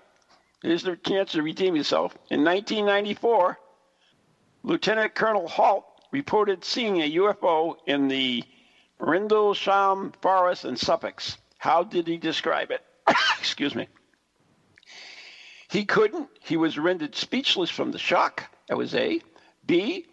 Here's 0.61 0.83
the 0.83 0.95
chance 0.95 1.33
to 1.33 1.41
redeem 1.41 1.75
yourself. 1.75 2.17
In 2.29 2.43
1994, 2.43 3.59
Lieutenant 4.63 5.13
Colonel 5.13 5.47
Halt 5.47 5.85
reported 6.11 6.63
seeing 6.63 7.01
a 7.01 7.11
UFO 7.15 7.75
in 7.85 8.07
the 8.07 8.43
Rendlesham 8.99 10.13
Forest 10.21 10.65
and 10.65 10.79
Suffolk. 10.79 11.21
How 11.57 11.83
did 11.83 12.07
he 12.07 12.17
describe 12.17 12.71
it? 12.71 12.81
Excuse 13.39 13.75
me. 13.75 13.87
He 15.69 15.85
couldn't. 15.85 16.29
He 16.41 16.57
was 16.57 16.77
rendered 16.77 17.15
speechless 17.15 17.69
from 17.69 17.91
the 17.91 17.97
shock. 17.97 18.49
That 18.67 18.77
was 18.77 18.93
A. 18.93 19.21
B. 19.65 20.05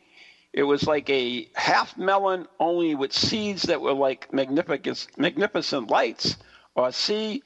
It 0.53 0.63
was 0.63 0.87
like 0.87 1.09
a 1.11 1.49
half 1.55 1.97
melon, 1.97 2.47
only 2.59 2.95
with 2.95 3.13
seeds 3.13 3.65
that 3.65 3.81
were 3.81 3.93
like 3.93 4.33
magnificent, 4.33 5.19
magnificent 5.19 5.91
lights. 5.91 6.37
Or 6.75 6.91
C. 6.93 7.43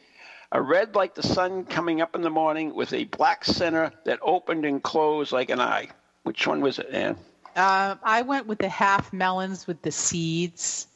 A 0.53 0.62
red 0.62 0.95
like 0.95 1.14
the 1.14 1.22
sun 1.22 1.64
coming 1.64 2.01
up 2.01 2.14
in 2.14 2.22
the 2.22 2.30
morning 2.30 2.74
with 2.74 2.93
a 2.93 3.05
black 3.05 3.45
center 3.45 3.93
that 4.05 4.20
opened 4.22 4.64
and 4.64 4.82
closed 4.82 5.32
like 5.32 5.51
an 5.51 5.61
eye. 5.61 5.89
Which 6.22 6.47
one 6.47 6.61
was 6.61 6.78
it, 6.78 6.91
Ann? 6.93 7.16
Um, 7.57 7.99
I 8.03 8.22
went 8.22 8.47
with 8.47 8.59
the 8.59 8.68
half 8.68 9.12
melons 9.12 9.66
with 9.66 9.82
the 9.82 9.91
seeds. 9.91 10.87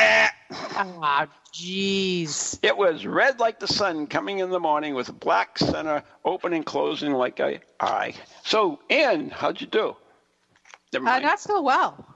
Ah, 0.00 1.26
jeez. 1.52 2.58
It 2.62 2.76
was 2.76 3.04
red 3.04 3.40
like 3.40 3.58
the 3.58 3.66
sun 3.66 4.06
coming 4.06 4.38
in 4.38 4.50
the 4.50 4.60
morning 4.60 4.94
with 4.94 5.08
a 5.08 5.12
black 5.12 5.58
center 5.58 6.02
open 6.24 6.52
and 6.52 6.64
closing 6.64 7.12
like 7.12 7.40
a 7.40 7.60
eye. 7.80 8.14
So, 8.44 8.78
Ann, 8.88 9.30
how'd 9.30 9.60
you 9.60 9.66
do? 9.66 9.96
Uh, 10.94 11.18
not 11.18 11.40
so 11.40 11.60
well. 11.62 12.06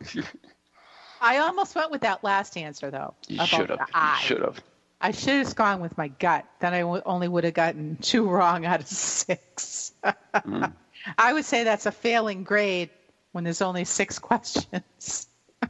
I 1.20 1.38
almost 1.38 1.74
went 1.74 1.90
with 1.90 2.00
that 2.02 2.24
last 2.24 2.56
answer, 2.56 2.90
though. 2.90 3.14
you 3.28 3.44
should 3.46 3.70
have. 3.70 3.80
You 3.94 4.26
should 4.26 4.40
have. 4.42 4.60
I 5.00 5.10
should 5.10 5.44
have 5.46 5.54
gone 5.54 5.80
with 5.80 5.98
my 5.98 6.08
gut. 6.08 6.44
Then 6.60 6.72
I 6.74 6.80
w- 6.80 7.02
only 7.04 7.28
would 7.28 7.44
have 7.44 7.54
gotten 7.54 7.96
two 7.96 8.28
wrong 8.28 8.64
out 8.64 8.80
of 8.80 8.86
six. 8.86 9.92
Mm. 10.34 10.72
I 11.18 11.32
would 11.32 11.44
say 11.44 11.64
that's 11.64 11.86
a 11.86 11.92
failing 11.92 12.44
grade 12.44 12.90
when 13.32 13.44
there's 13.44 13.62
only 13.62 13.84
six 13.84 14.18
questions. 14.20 15.26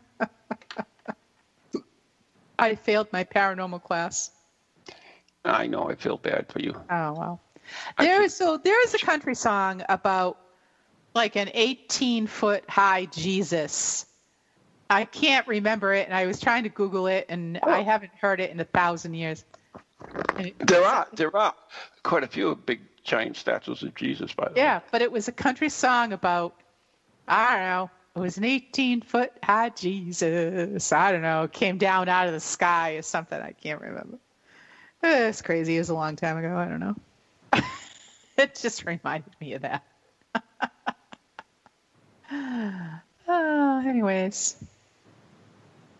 I 2.58 2.74
failed 2.74 3.08
my 3.12 3.24
paranormal 3.24 3.82
class. 3.82 4.30
I 5.44 5.66
know. 5.66 5.88
I 5.90 5.94
feel 5.96 6.16
bad 6.16 6.46
for 6.50 6.60
you. 6.60 6.74
Oh 6.90 7.12
well. 7.12 7.40
I 7.98 8.04
There 8.04 8.22
is 8.22 8.34
so 8.34 8.56
there 8.58 8.82
is 8.84 8.94
a 8.94 8.98
country 8.98 9.34
song 9.34 9.82
about 9.88 10.38
like 11.14 11.36
an 11.36 11.50
18 11.52 12.26
foot 12.26 12.68
high 12.68 13.06
Jesus. 13.06 14.06
I 14.88 15.04
can't 15.04 15.46
remember 15.48 15.94
it, 15.94 16.06
and 16.06 16.14
I 16.14 16.26
was 16.26 16.38
trying 16.38 16.64
to 16.64 16.68
Google 16.68 17.06
it, 17.06 17.26
and 17.28 17.58
I 17.62 17.80
Oh. 17.80 17.84
haven't 17.84 18.12
heard 18.20 18.40
it 18.40 18.50
in 18.50 18.60
a 18.60 18.64
thousand 18.64 19.14
years. 19.14 19.44
There 20.58 20.84
are 20.84 21.06
there 21.12 21.34
are 21.36 21.54
quite 22.02 22.24
a 22.24 22.28
few 22.28 22.54
big 22.54 22.80
giant 23.02 23.36
statues 23.36 23.82
of 23.82 23.94
Jesus, 23.94 24.32
by 24.32 24.48
the 24.48 24.54
way. 24.54 24.60
yeah, 24.60 24.80
but 24.90 25.02
it 25.02 25.10
was 25.10 25.28
a 25.28 25.32
country 25.32 25.68
song 25.70 26.12
about 26.12 26.54
I 27.26 27.52
don't 27.54 27.62
know. 27.62 27.90
It 28.14 28.20
was 28.20 28.36
an 28.36 28.44
18 28.44 29.00
foot 29.02 29.32
high 29.42 29.70
Jesus. 29.70 30.92
I 30.92 31.12
don't 31.12 31.22
know. 31.22 31.48
Came 31.48 31.78
down 31.78 32.08
out 32.08 32.26
of 32.26 32.34
the 32.34 32.40
sky 32.40 32.92
or 32.92 33.02
something. 33.02 33.40
I 33.40 33.52
can't 33.52 33.80
remember. 33.80 34.18
Eh, 35.02 35.28
It's 35.28 35.40
crazy. 35.42 35.76
It 35.76 35.78
was 35.80 35.88
a 35.88 35.94
long 35.94 36.16
time 36.16 36.36
ago. 36.36 36.56
I 36.56 36.66
don't 36.68 36.80
know. 36.80 36.94
it 38.36 38.54
just 38.60 38.84
reminded 38.84 39.32
me 39.40 39.54
of 39.54 39.62
that. 39.62 39.82
oh, 43.28 43.82
anyways. 43.86 44.56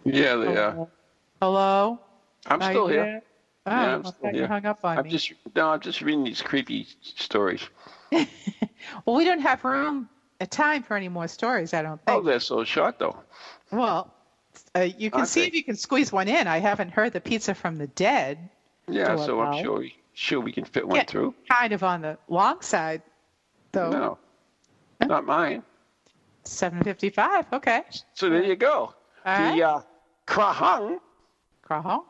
Yeah, 0.04 0.36
they 0.36 0.56
are. 0.56 0.72
Hello? 0.72 0.90
Hello? 1.40 2.00
I'm 2.46 2.60
Are 2.60 2.70
still 2.70 2.86
here. 2.88 3.04
there? 3.04 3.22
Oh, 3.66 3.70
Yeah, 3.70 3.94
I'm 3.94 4.04
I 4.04 4.10
still 4.10 4.30
here. 4.32 4.46
hung 4.48 4.66
up 4.66 4.84
on 4.84 4.98
I'm 4.98 5.04
me. 5.04 5.10
just 5.10 5.32
no, 5.54 5.68
I'm 5.70 5.80
just 5.80 6.02
reading 6.02 6.24
these 6.24 6.42
creepy 6.42 6.86
stories. 7.02 7.62
Well, 9.06 9.16
we 9.16 9.24
don't 9.24 9.40
have 9.40 9.64
room, 9.64 10.08
uh, 10.10 10.11
time 10.46 10.82
for 10.82 10.96
any 10.96 11.08
more 11.08 11.28
stories. 11.28 11.74
I 11.74 11.82
don't 11.82 11.98
think. 12.04 12.08
Oh, 12.08 12.14
think. 12.16 12.26
they're 12.26 12.40
so 12.40 12.64
short 12.64 12.98
though. 12.98 13.16
Well, 13.70 14.12
uh, 14.74 14.80
you 14.80 15.10
can 15.10 15.20
Aren't 15.20 15.28
see 15.30 15.40
they? 15.42 15.46
if 15.48 15.54
you 15.54 15.64
can 15.64 15.76
squeeze 15.76 16.12
one 16.12 16.28
in. 16.28 16.46
I 16.46 16.58
haven't 16.58 16.90
heard 16.90 17.12
the 17.12 17.20
pizza 17.20 17.54
from 17.54 17.76
the 17.76 17.86
dead. 17.88 18.38
Yeah, 18.88 19.16
so 19.16 19.40
I'm 19.40 19.62
sure 19.62 19.78
we, 19.78 19.96
sure 20.14 20.40
we 20.40 20.52
can 20.52 20.64
fit 20.64 20.86
one 20.86 20.96
Yeah, 20.96 21.04
through. 21.04 21.34
Kind 21.48 21.72
of 21.72 21.82
on 21.84 22.02
the 22.02 22.18
long 22.28 22.60
side, 22.60 23.02
though. 23.72 23.90
No, 23.90 24.18
not 25.06 25.24
mine. 25.24 25.62
755. 26.44 27.46
Okay. 27.52 27.82
So 28.14 28.28
there 28.28 28.42
you 28.42 28.56
go. 28.56 28.92
All 29.24 29.52
the 29.54 29.60
right. 29.62 29.62
uh, 29.62 29.80
Krahung, 30.26 30.98
Krahong. 31.68 32.02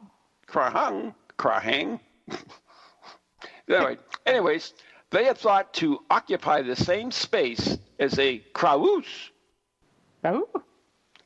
Krahung, 0.49 1.15
Krahang. 1.39 2.01
anyway, 3.69 3.99
anyways, 4.27 4.73
they 5.11 5.25
had 5.25 5.37
thought 5.39 5.73
to 5.75 6.01
occupy 6.11 6.63
the 6.63 6.77
same 6.77 7.11
space 7.11 7.79
as 8.03 8.19
a 8.19 8.41
Krasue. 8.53 9.05
Oh. 10.25 10.49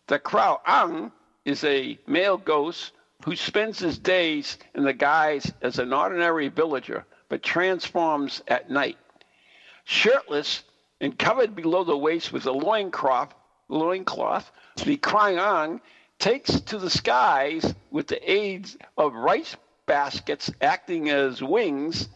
The 0.09 0.19
Krauang 0.19 1.11
is 1.47 1.65
a 1.65 1.99
male 2.07 2.37
ghost 2.37 2.93
who 3.25 3.35
spends 3.35 3.79
his 3.79 3.99
days 3.99 4.59
in 4.75 4.85
the 4.85 4.93
guise 4.93 5.51
as 5.63 5.79
an 5.79 5.95
ordinary 5.95 6.49
villager, 6.49 7.07
but 7.31 7.43
transforms 7.43 8.43
at 8.47 8.71
night. 8.71 8.99
Shirtless 9.85 10.65
and 11.01 11.19
covered 11.19 11.57
below 11.57 11.83
the 11.83 11.97
waist 11.97 12.31
with 12.31 12.45
a 12.45 12.53
loincloth, 12.53 13.33
loincloth 13.69 14.53
the 14.85 14.99
Krauang 14.99 15.81
takes 16.19 16.61
to 16.61 16.79
the 16.79 16.91
skies 16.91 17.75
with 17.91 18.07
the 18.07 18.31
aid 18.31 18.69
of 18.99 19.15
rice 19.15 19.57
baskets 19.87 20.51
acting 20.61 21.09
as 21.09 21.43
wings 21.43 22.09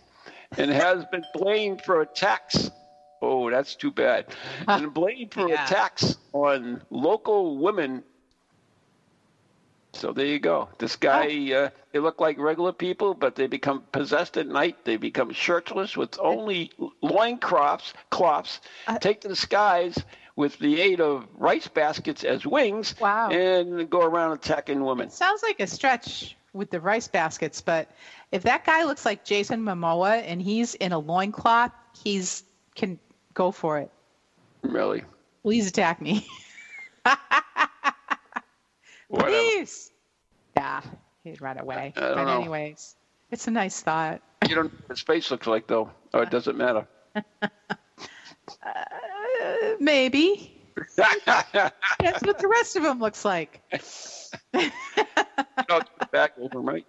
and 0.58 0.70
has 0.70 1.04
been 1.06 1.24
blamed 1.32 1.82
for 1.82 2.02
attacks. 2.02 2.70
Oh, 3.22 3.50
that's 3.50 3.76
too 3.76 3.90
bad. 3.90 4.34
And 4.68 4.92
blamed 4.92 5.32
for 5.34 5.48
Yeah. 5.48 5.54
attacks 5.54 6.16
on 6.32 6.82
local 6.90 7.58
women. 7.58 8.04
So 9.94 10.12
there 10.12 10.26
you 10.26 10.38
go. 10.38 10.68
This 10.78 10.96
guy, 10.96 11.52
uh, 11.52 11.70
they 11.92 11.98
look 11.98 12.20
like 12.20 12.38
regular 12.38 12.72
people, 12.72 13.14
but 13.14 13.34
they 13.34 13.46
become 13.46 13.84
possessed 13.92 14.36
at 14.36 14.46
night. 14.46 14.76
They 14.84 14.96
become 14.96 15.30
shirtless 15.30 15.96
with 15.96 16.18
only 16.18 16.70
loincloths, 17.02 17.92
cloths, 18.10 18.60
take 19.00 19.20
to 19.20 19.28
the 19.28 19.36
skies 19.36 19.96
with 20.36 20.58
the 20.58 20.80
aid 20.80 21.00
of 21.00 21.26
rice 21.32 21.68
baskets 21.68 22.24
as 22.24 22.46
wings, 22.46 22.94
Wow. 22.98 23.30
and 23.30 23.88
go 23.90 24.00
around 24.00 24.32
attacking 24.32 24.82
women. 24.84 25.10
Sounds 25.10 25.42
like 25.42 25.60
a 25.60 25.66
stretch 25.66 26.36
with 26.52 26.70
the 26.70 26.80
rice 26.80 27.08
baskets, 27.08 27.60
but 27.60 27.88
if 28.30 28.42
that 28.44 28.64
guy 28.64 28.84
looks 28.84 29.04
like 29.04 29.24
Jason 29.24 29.60
Momoa 29.62 30.22
and 30.24 30.40
he's 30.40 30.74
in 30.74 30.92
a 30.92 30.98
loincloth, 30.98 31.72
he's 31.92 32.42
can 32.74 32.98
go 33.40 33.50
for 33.50 33.78
it. 33.78 33.90
Really. 34.60 35.02
Please 35.42 35.66
attack 35.66 36.02
me. 36.02 36.26
Please. 39.14 39.90
Yeah, 40.54 40.82
he'd 41.24 41.40
run 41.40 41.58
away. 41.58 41.94
I 41.96 42.00
don't 42.00 42.14
but 42.16 42.24
know. 42.24 42.38
anyways, 42.40 42.96
it's 43.30 43.48
a 43.48 43.50
nice 43.50 43.80
thought. 43.80 44.20
You 44.46 44.54
don't 44.56 44.64
know 44.66 44.78
what 44.82 44.90
his 44.90 45.00
face 45.00 45.30
looks 45.30 45.46
like, 45.46 45.66
though, 45.66 45.90
or 46.12 46.22
it 46.24 46.30
doesn't 46.30 46.58
matter. 46.58 46.86
Uh, 47.16 47.22
maybe. 49.80 50.60
That's 50.96 52.22
what 52.22 52.38
the 52.38 52.48
rest 52.48 52.76
of 52.76 52.84
him 52.84 53.00
looks 53.00 53.24
like. 53.24 53.62
No, 54.52 55.80
back 56.12 56.32
over, 56.38 56.60
right? 56.60 56.84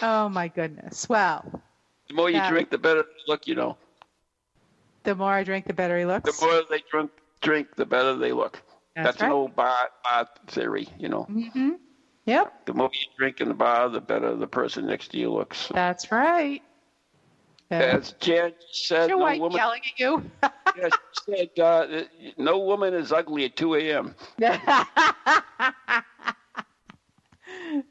Oh 0.00 0.30
my 0.30 0.48
goodness. 0.48 1.06
Well, 1.06 1.44
The 2.08 2.14
more 2.14 2.30
you 2.30 2.36
Yeah. 2.36 2.48
drink, 2.50 2.70
the 2.70 2.78
better 2.78 3.04
look, 3.28 3.46
you 3.46 3.54
know. 3.54 3.76
The 5.04 5.14
more 5.14 5.32
I 5.32 5.44
drink, 5.44 5.66
the 5.66 5.72
better 5.74 5.98
he 5.98 6.04
looks. 6.04 6.38
The 6.38 6.46
more 6.46 6.62
they 6.70 6.82
drink, 6.90 7.10
drink, 7.40 7.68
the 7.76 7.86
better 7.86 8.16
they 8.16 8.32
look. 8.32 8.62
That's 8.96 9.18
an 9.20 9.26
right. 9.26 9.32
old 9.32 9.54
bar, 9.56 9.88
bar 10.04 10.26
theory, 10.46 10.88
you 10.98 11.08
know. 11.08 11.22
hmm 11.24 11.70
Yep, 12.26 12.52
The 12.66 12.74
more 12.74 12.90
you 12.92 13.06
drink 13.18 13.40
in 13.40 13.48
the 13.48 13.54
bar, 13.54 13.88
the 13.88 14.00
better 14.00 14.36
the 14.36 14.46
person 14.46 14.86
next 14.86 15.08
to 15.12 15.18
you 15.18 15.30
looks. 15.32 15.68
that's 15.72 16.12
right. 16.12 16.62
As 17.70 18.12
Jan 18.20 18.52
said, 18.72 19.08
Your 19.08 19.18
no 19.18 19.24
wife 19.24 19.40
woman, 19.40 19.56
yelling 19.56 19.80
at 19.86 19.98
you. 19.98 20.22
yeah, 20.76 20.88
she 20.90 21.48
said 21.54 21.58
uh, 21.62 22.02
no 22.36 22.58
woman 22.58 22.94
is 22.94 23.10
ugly 23.12 23.44
at 23.46 23.56
2 23.56 23.74
a.m. 23.76 24.14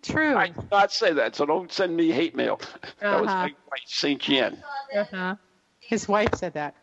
True. 0.03 0.35
I 0.35 0.47
did 0.47 0.71
not 0.71 0.91
say 0.91 1.13
that, 1.13 1.35
so 1.35 1.45
don't 1.45 1.71
send 1.71 1.95
me 1.95 2.11
hate 2.11 2.35
mail. 2.35 2.59
That 3.01 3.19
was 3.19 3.29
Uh-huh. 3.29 3.43
my 3.45 3.53
wife, 3.71 3.81
St. 3.85 4.21
Jan. 4.21 4.63
Uh-huh. 4.95 5.35
His 5.79 6.07
wife 6.07 6.29
said 6.35 6.53
that. 6.53 6.75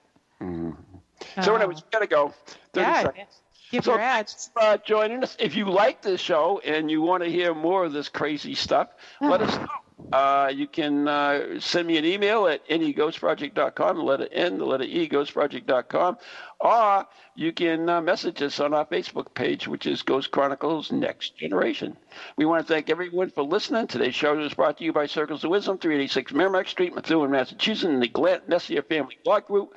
So, 1.41 1.55
anyways, 1.57 1.76
we 1.82 1.91
got 1.91 2.01
to 2.01 2.07
go. 2.07 2.32
30 2.74 2.87
Yeah. 2.87 3.03
seconds. 3.03 3.43
Give 3.70 3.84
So 3.84 3.93
your 3.93 4.01
ads. 4.01 4.51
uh, 4.57 4.76
joining 4.78 5.22
us. 5.22 5.37
If 5.41 5.57
you 5.57 5.66
like 5.66 6.03
this 6.03 6.20
show 6.20 6.61
and 6.64 6.91
you 6.91 7.03
want 7.03 7.24
to 7.24 7.30
hear 7.30 7.55
more 7.55 7.84
of 7.84 7.93
this 7.93 8.09
crazy 8.09 8.55
stuff, 8.55 8.89
let 9.20 9.41
us 9.41 9.57
know. 9.57 9.66
Uh, 10.12 10.52
you 10.54 10.66
can 10.66 11.09
uh, 11.09 11.59
send 11.59 11.88
me 11.88 11.96
an 11.96 12.04
email 12.04 12.46
at 12.46 12.66
neghostproject.com, 12.68 13.96
the 13.96 14.02
letter 14.02 14.28
N, 14.30 14.59
the 14.59 14.64
letter 14.64 14.84
E, 14.84 15.09
ghostproject.com, 15.09 16.16
or 16.61 17.07
you 17.34 17.52
can 17.52 17.88
uh, 17.88 18.00
message 18.00 18.40
us 18.40 18.61
on 18.61 18.72
our 18.72 18.86
Facebook 18.86 19.34
page, 19.34 19.66
which 19.66 19.86
is 19.86 20.02
Ghost 20.02 20.30
Chronicles 20.30 20.92
Next 20.92 21.36
Generation. 21.36 21.96
We 22.36 22.46
want 22.46 22.66
to 22.66 22.72
thank 22.72 22.88
everyone 22.88 23.30
for 23.30 23.42
listening. 23.42 23.88
Today's 23.88 24.14
show 24.14 24.38
is 24.38 24.54
brought 24.54 24.78
to 24.78 24.84
you 24.84 24.92
by 24.92 25.07
Circles 25.07 25.42
of 25.42 25.50
Wisdom, 25.50 25.78
386 25.78 26.32
Merrimack 26.32 26.68
Street, 26.68 26.94
Methuen, 26.94 27.30
Massachusetts, 27.30 27.84
and 27.84 28.00
the 28.00 28.09
Glant 28.09 28.48
Messier 28.48 28.82
Family 28.82 29.18
Blog 29.24 29.46
Group. 29.46 29.74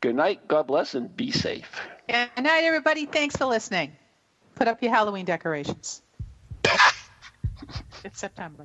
Good 0.00 0.14
night, 0.14 0.46
God 0.46 0.68
bless, 0.68 0.94
and 0.94 1.14
be 1.16 1.32
safe. 1.32 1.80
Good 2.08 2.28
night, 2.38 2.62
everybody. 2.62 3.06
Thanks 3.06 3.36
for 3.36 3.46
listening. 3.46 3.96
Put 4.54 4.68
up 4.68 4.80
your 4.82 4.92
Halloween 4.92 5.26
decorations. 5.26 6.02
it's 8.04 8.20
September. 8.20 8.64